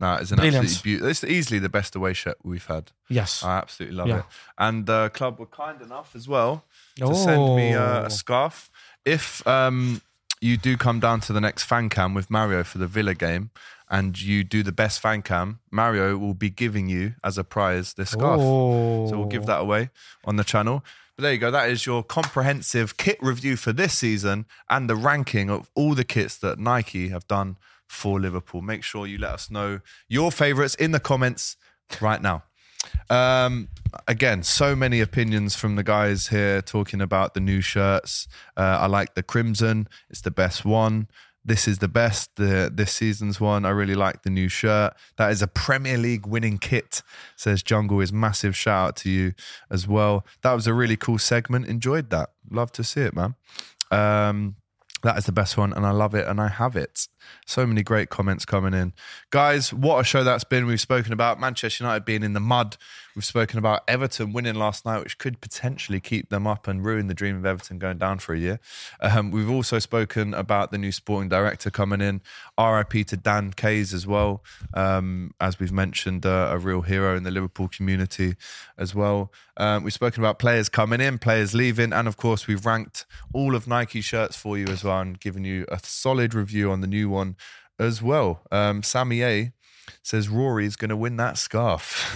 No, 0.00 0.14
it's 0.14 0.30
an 0.30 0.36
Brilliant. 0.36 0.64
absolutely 0.64 0.90
beautiful. 0.90 1.10
It's 1.10 1.24
easily 1.24 1.58
the 1.60 1.68
best 1.68 1.96
away 1.96 2.12
shirt 2.14 2.36
we've 2.44 2.66
had. 2.66 2.92
Yes. 3.08 3.42
I 3.42 3.58
absolutely 3.58 3.96
love 3.96 4.08
Yeah. 4.08 4.18
it. 4.18 4.24
And 4.56 4.86
the 4.86 5.10
club 5.12 5.38
were 5.40 5.46
kind 5.64 5.82
enough 5.82 6.14
as 6.14 6.28
well 6.28 6.64
to 6.96 7.14
send 7.14 7.56
me 7.56 7.74
uh, 7.74 8.02
Oh. 8.02 8.06
a 8.06 8.10
scarf. 8.10 8.70
If 9.04 9.44
um, 9.46 10.00
you 10.40 10.56
do 10.56 10.76
come 10.76 11.00
down 11.00 11.20
to 11.20 11.32
the 11.32 11.40
next 11.40 11.64
fan 11.64 11.88
cam 11.88 12.14
with 12.14 12.30
Mario 12.30 12.64
for 12.64 12.78
the 12.78 12.86
Villa 12.86 13.14
game 13.14 13.50
and 13.90 14.20
you 14.20 14.44
do 14.44 14.62
the 14.62 14.72
best 14.72 15.00
fan 15.00 15.22
cam, 15.22 15.60
Mario 15.70 16.16
will 16.16 16.34
be 16.34 16.50
giving 16.50 16.88
you 16.88 17.14
as 17.24 17.38
a 17.38 17.44
prize 17.44 17.94
this 17.94 18.10
scarf. 18.10 18.40
So 18.40 19.18
we'll 19.18 19.26
give 19.26 19.44
oh. 19.44 19.46
that 19.46 19.60
away 19.60 19.90
on 20.24 20.36
the 20.36 20.44
channel. 20.44 20.84
But 21.16 21.22
there 21.22 21.32
you 21.32 21.38
go. 21.38 21.50
That 21.50 21.70
is 21.70 21.86
your 21.86 22.02
comprehensive 22.02 22.96
kit 22.96 23.18
review 23.20 23.56
for 23.56 23.72
this 23.72 23.94
season 23.94 24.46
and 24.68 24.88
the 24.88 24.96
ranking 24.96 25.50
of 25.50 25.70
all 25.74 25.94
the 25.94 26.04
kits 26.04 26.36
that 26.38 26.58
Nike 26.58 27.08
have 27.08 27.26
done 27.26 27.56
for 27.88 28.20
Liverpool. 28.20 28.62
Make 28.62 28.84
sure 28.84 29.06
you 29.06 29.18
let 29.18 29.32
us 29.32 29.50
know 29.50 29.80
your 30.08 30.30
favorites 30.30 30.74
in 30.74 30.92
the 30.92 31.00
comments 31.00 31.56
right 32.00 32.20
now. 32.20 32.44
Um, 33.10 33.68
again, 34.06 34.42
so 34.42 34.76
many 34.76 35.00
opinions 35.00 35.56
from 35.56 35.76
the 35.76 35.82
guys 35.82 36.28
here 36.28 36.62
talking 36.62 37.00
about 37.00 37.34
the 37.34 37.40
new 37.40 37.60
shirts. 37.60 38.28
Uh, 38.56 38.78
I 38.80 38.86
like 38.86 39.14
the 39.14 39.22
crimson; 39.22 39.88
it's 40.10 40.20
the 40.20 40.30
best 40.30 40.64
one. 40.64 41.08
This 41.44 41.66
is 41.66 41.78
the 41.78 41.88
best. 41.88 42.36
The 42.36 42.70
this 42.72 42.92
season's 42.92 43.40
one. 43.40 43.64
I 43.64 43.70
really 43.70 43.94
like 43.94 44.22
the 44.22 44.30
new 44.30 44.48
shirt. 44.48 44.94
That 45.16 45.30
is 45.30 45.40
a 45.40 45.46
Premier 45.46 45.96
League 45.96 46.26
winning 46.26 46.58
kit. 46.58 47.02
Says 47.36 47.62
Jungle 47.62 48.00
is 48.00 48.12
massive. 48.12 48.54
Shout 48.54 48.88
out 48.88 48.96
to 48.96 49.10
you 49.10 49.32
as 49.70 49.88
well. 49.88 50.26
That 50.42 50.52
was 50.52 50.66
a 50.66 50.74
really 50.74 50.96
cool 50.96 51.18
segment. 51.18 51.66
Enjoyed 51.66 52.10
that. 52.10 52.30
Love 52.50 52.72
to 52.72 52.84
see 52.84 53.00
it, 53.00 53.14
man. 53.14 53.34
Um, 53.90 54.56
that 55.02 55.16
is 55.18 55.26
the 55.26 55.32
best 55.32 55.56
one, 55.56 55.72
and 55.72 55.86
I 55.86 55.90
love 55.90 56.14
it, 56.14 56.26
and 56.26 56.40
I 56.40 56.48
have 56.48 56.76
it. 56.76 57.08
So 57.46 57.66
many 57.66 57.82
great 57.82 58.08
comments 58.10 58.44
coming 58.44 58.74
in. 58.74 58.92
Guys, 59.30 59.72
what 59.72 60.00
a 60.00 60.04
show 60.04 60.24
that's 60.24 60.44
been. 60.44 60.66
We've 60.66 60.80
spoken 60.80 61.12
about 61.12 61.40
Manchester 61.40 61.84
United 61.84 62.04
being 62.04 62.22
in 62.22 62.32
the 62.32 62.40
mud. 62.40 62.76
We've 63.18 63.24
spoken 63.24 63.58
about 63.58 63.82
Everton 63.88 64.32
winning 64.32 64.54
last 64.54 64.86
night, 64.86 65.02
which 65.02 65.18
could 65.18 65.40
potentially 65.40 65.98
keep 65.98 66.28
them 66.28 66.46
up 66.46 66.68
and 66.68 66.84
ruin 66.84 67.08
the 67.08 67.14
dream 67.14 67.36
of 67.36 67.44
Everton 67.44 67.80
going 67.80 67.98
down 67.98 68.20
for 68.20 68.32
a 68.32 68.38
year. 68.38 68.60
Um, 69.00 69.32
we've 69.32 69.50
also 69.50 69.80
spoken 69.80 70.34
about 70.34 70.70
the 70.70 70.78
new 70.78 70.92
sporting 70.92 71.28
director 71.28 71.68
coming 71.68 72.00
in. 72.00 72.20
RIP 72.56 73.08
to 73.08 73.16
Dan 73.16 73.50
Kay's 73.54 73.92
as 73.92 74.06
well. 74.06 74.44
Um, 74.72 75.34
as 75.40 75.58
we've 75.58 75.72
mentioned, 75.72 76.26
uh, 76.26 76.50
a 76.52 76.58
real 76.58 76.82
hero 76.82 77.16
in 77.16 77.24
the 77.24 77.32
Liverpool 77.32 77.66
community 77.66 78.36
as 78.78 78.94
well. 78.94 79.32
Um, 79.56 79.82
we've 79.82 79.92
spoken 79.92 80.22
about 80.22 80.38
players 80.38 80.68
coming 80.68 81.00
in, 81.00 81.18
players 81.18 81.56
leaving, 81.56 81.92
and 81.92 82.06
of 82.06 82.16
course, 82.16 82.46
we've 82.46 82.64
ranked 82.64 83.04
all 83.34 83.56
of 83.56 83.66
Nike 83.66 84.00
shirts 84.00 84.36
for 84.36 84.56
you 84.56 84.66
as 84.66 84.84
well 84.84 85.00
and 85.00 85.18
given 85.18 85.42
you 85.42 85.66
a 85.72 85.80
solid 85.82 86.34
review 86.34 86.70
on 86.70 86.82
the 86.82 86.86
new 86.86 87.10
one 87.10 87.34
as 87.80 88.00
well. 88.00 88.42
Um, 88.52 88.84
Sammy 88.84 89.24
A 89.24 89.52
says 90.02 90.28
Rory's 90.28 90.76
going 90.76 90.88
to 90.90 90.96
win 90.96 91.16
that 91.16 91.38
scarf. 91.38 92.14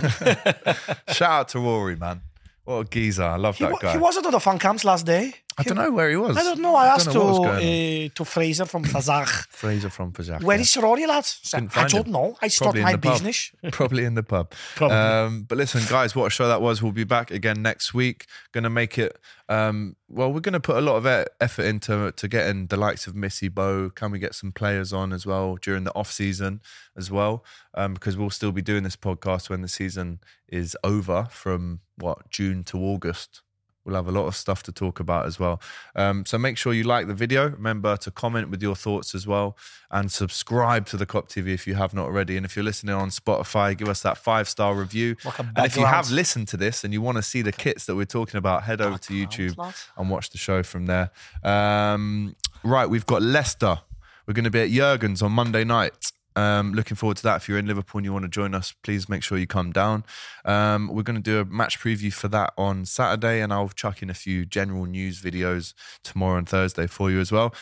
Shout 1.12 1.30
out 1.30 1.48
to 1.50 1.58
Rory, 1.60 1.96
man. 1.96 2.22
What 2.64 2.74
a 2.76 2.84
geezer. 2.84 3.24
I 3.24 3.36
love 3.36 3.56
He, 3.58 3.64
that 3.64 3.72
wa- 3.72 3.78
guy. 3.78 3.92
he 3.92 3.98
wasn't 3.98 4.26
on 4.26 4.32
the 4.32 4.40
fan 4.40 4.58
camps 4.58 4.84
last 4.84 5.04
day. 5.04 5.34
I 5.58 5.62
don't 5.62 5.76
know 5.76 5.90
where 5.90 6.10
he 6.10 6.16
was. 6.16 6.36
I 6.36 6.42
don't 6.42 6.60
know. 6.60 6.74
I 6.74 6.86
asked 6.86 7.12
know 7.12 7.44
to 7.44 7.50
uh, 7.50 8.08
to 8.14 8.24
Fraser 8.24 8.64
from 8.64 8.84
Fazak. 8.84 9.28
Fraser 9.50 9.90
from 9.90 10.12
Fajak. 10.12 10.42
Where 10.42 10.58
is 10.58 10.76
Rory, 10.76 11.06
lad? 11.06 11.26
I 11.54 11.88
don't 11.88 12.06
him. 12.06 12.12
know. 12.12 12.36
I 12.40 12.48
stopped 12.48 12.78
my 12.78 12.96
business. 12.96 13.52
Probably 13.72 14.04
in 14.04 14.14
the 14.14 14.22
pub. 14.22 14.52
Probably. 14.76 14.96
Um, 14.96 15.42
but 15.42 15.58
listen, 15.58 15.82
guys, 15.88 16.14
what 16.14 16.26
a 16.26 16.30
show 16.30 16.48
that 16.48 16.62
was. 16.62 16.82
We'll 16.82 16.92
be 16.92 17.04
back 17.04 17.30
again 17.30 17.62
next 17.62 17.92
week. 17.92 18.26
Going 18.52 18.64
to 18.64 18.70
make 18.70 18.98
it. 18.98 19.18
Um, 19.48 19.96
well, 20.08 20.32
we're 20.32 20.40
going 20.40 20.52
to 20.54 20.60
put 20.60 20.76
a 20.76 20.80
lot 20.80 20.96
of 20.96 21.06
e- 21.06 21.28
effort 21.40 21.64
into 21.64 22.12
to 22.12 22.28
getting 22.28 22.66
the 22.68 22.76
likes 22.76 23.06
of 23.06 23.14
Missy 23.14 23.48
Bo. 23.48 23.90
Can 23.90 24.10
we 24.10 24.18
get 24.18 24.34
some 24.34 24.52
players 24.52 24.92
on 24.92 25.12
as 25.12 25.26
well 25.26 25.56
during 25.56 25.84
the 25.84 25.94
off 25.94 26.10
season 26.10 26.60
as 26.96 27.10
well? 27.10 27.44
Um, 27.74 27.94
because 27.94 28.16
we'll 28.16 28.30
still 28.30 28.52
be 28.52 28.62
doing 28.62 28.82
this 28.82 28.96
podcast 28.96 29.50
when 29.50 29.62
the 29.62 29.68
season 29.68 30.20
is 30.48 30.76
over 30.82 31.28
from 31.30 31.80
what 31.96 32.30
June 32.30 32.64
to 32.64 32.78
August. 32.78 33.42
We'll 33.84 33.96
have 33.96 34.06
a 34.06 34.12
lot 34.12 34.26
of 34.26 34.36
stuff 34.36 34.62
to 34.64 34.72
talk 34.72 35.00
about 35.00 35.26
as 35.26 35.40
well. 35.40 35.60
Um, 35.96 36.24
so 36.24 36.38
make 36.38 36.56
sure 36.56 36.72
you 36.72 36.84
like 36.84 37.08
the 37.08 37.14
video. 37.14 37.48
Remember 37.48 37.96
to 37.96 38.10
comment 38.10 38.48
with 38.48 38.62
your 38.62 38.76
thoughts 38.76 39.14
as 39.14 39.26
well 39.26 39.56
and 39.90 40.10
subscribe 40.10 40.86
to 40.86 40.96
the 40.96 41.04
Kop 41.04 41.28
TV 41.28 41.48
if 41.48 41.66
you 41.66 41.74
have 41.74 41.92
not 41.92 42.04
already. 42.04 42.36
And 42.36 42.46
if 42.46 42.54
you're 42.54 42.64
listening 42.64 42.94
on 42.94 43.10
Spotify, 43.10 43.76
give 43.76 43.88
us 43.88 44.00
that 44.02 44.18
five 44.18 44.48
star 44.48 44.74
review. 44.74 45.16
Like 45.24 45.38
and 45.40 45.52
if 45.58 45.76
you 45.76 45.84
have 45.84 46.10
listened 46.10 46.48
to 46.48 46.56
this 46.56 46.84
and 46.84 46.92
you 46.92 47.02
want 47.02 47.16
to 47.16 47.22
see 47.22 47.42
the 47.42 47.52
kits 47.52 47.86
that 47.86 47.96
we're 47.96 48.04
talking 48.04 48.38
about, 48.38 48.62
head 48.62 48.80
over 48.80 48.98
to 48.98 49.12
YouTube 49.12 49.74
and 49.96 50.10
watch 50.10 50.30
the 50.30 50.38
show 50.38 50.62
from 50.62 50.86
there. 50.86 51.10
Um, 51.42 52.36
right, 52.62 52.86
we've 52.86 53.06
got 53.06 53.22
Leicester. 53.22 53.80
We're 54.26 54.34
going 54.34 54.44
to 54.44 54.50
be 54.50 54.60
at 54.60 54.70
Jurgen's 54.70 55.22
on 55.22 55.32
Monday 55.32 55.64
night. 55.64 56.12
Um, 56.36 56.72
looking 56.72 56.96
forward 56.96 57.16
to 57.18 57.22
that. 57.24 57.36
If 57.36 57.48
you're 57.48 57.58
in 57.58 57.66
Liverpool 57.66 57.98
and 57.98 58.04
you 58.04 58.12
want 58.12 58.24
to 58.24 58.28
join 58.28 58.54
us, 58.54 58.72
please 58.82 59.08
make 59.08 59.22
sure 59.22 59.38
you 59.38 59.46
come 59.46 59.72
down. 59.72 60.04
Um, 60.44 60.88
we're 60.88 61.02
going 61.02 61.16
to 61.16 61.22
do 61.22 61.40
a 61.40 61.44
match 61.44 61.78
preview 61.78 62.12
for 62.12 62.28
that 62.28 62.52
on 62.56 62.84
Saturday, 62.86 63.40
and 63.40 63.52
I'll 63.52 63.68
chuck 63.68 64.02
in 64.02 64.10
a 64.10 64.14
few 64.14 64.44
general 64.44 64.86
news 64.86 65.20
videos 65.20 65.74
tomorrow 66.02 66.38
and 66.38 66.48
Thursday 66.48 66.86
for 66.86 67.10
you 67.10 67.20
as 67.20 67.30
well. 67.32 67.54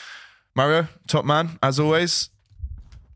Mario, 0.55 0.89
top 1.07 1.25
man, 1.25 1.59
as 1.63 1.79
always, 1.79 2.31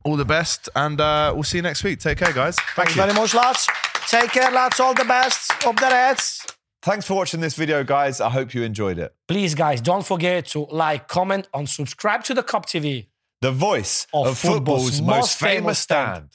all 0.05 0.17
the 0.17 0.25
best, 0.25 0.69
and 0.77 1.01
uh, 1.01 1.33
we'll 1.35 1.43
see 1.43 1.59
you 1.59 1.63
next 1.63 1.83
week. 1.83 1.99
Take 1.99 2.19
care, 2.19 2.33
guys. 2.33 2.57
Thank 2.57 2.89
Thank 2.89 2.97
you 2.97 3.03
you. 3.03 3.09
very 3.09 3.15
much, 3.15 3.35
lads. 3.35 3.67
Take 4.09 4.31
care, 4.31 4.51
lads. 4.51 4.79
All 4.81 4.95
the 4.95 5.05
best. 5.05 5.51
Up 5.67 5.77
the 5.77 5.87
Reds. 5.87 6.47
Thanks 6.83 7.07
for 7.07 7.15
watching 7.15 7.41
this 7.41 7.55
video, 7.55 7.83
guys. 7.83 8.21
I 8.21 8.29
hope 8.29 8.53
you 8.53 8.63
enjoyed 8.63 8.99
it. 8.99 9.15
Please, 9.27 9.55
guys, 9.55 9.81
don't 9.81 10.05
forget 10.05 10.47
to 10.49 10.67
like, 10.67 11.09
comment, 11.09 11.49
and 11.55 11.67
subscribe 11.67 12.25
to 12.25 12.35
the 12.35 12.43
Kop 12.43 12.67
TV. 12.67 13.07
The 13.45 13.53
voice 13.53 14.07
Of 14.15 14.27
of, 14.29 14.39
football's, 14.39 14.55
football's 14.57 15.01
most 15.03 15.17
most 15.17 15.39
famous 15.39 15.61
famous 15.61 15.79
stand. 15.79 16.31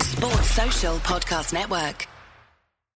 Sports 0.00 0.50
Social 0.50 0.96
Podcast 1.00 1.52
Network. 1.52 2.08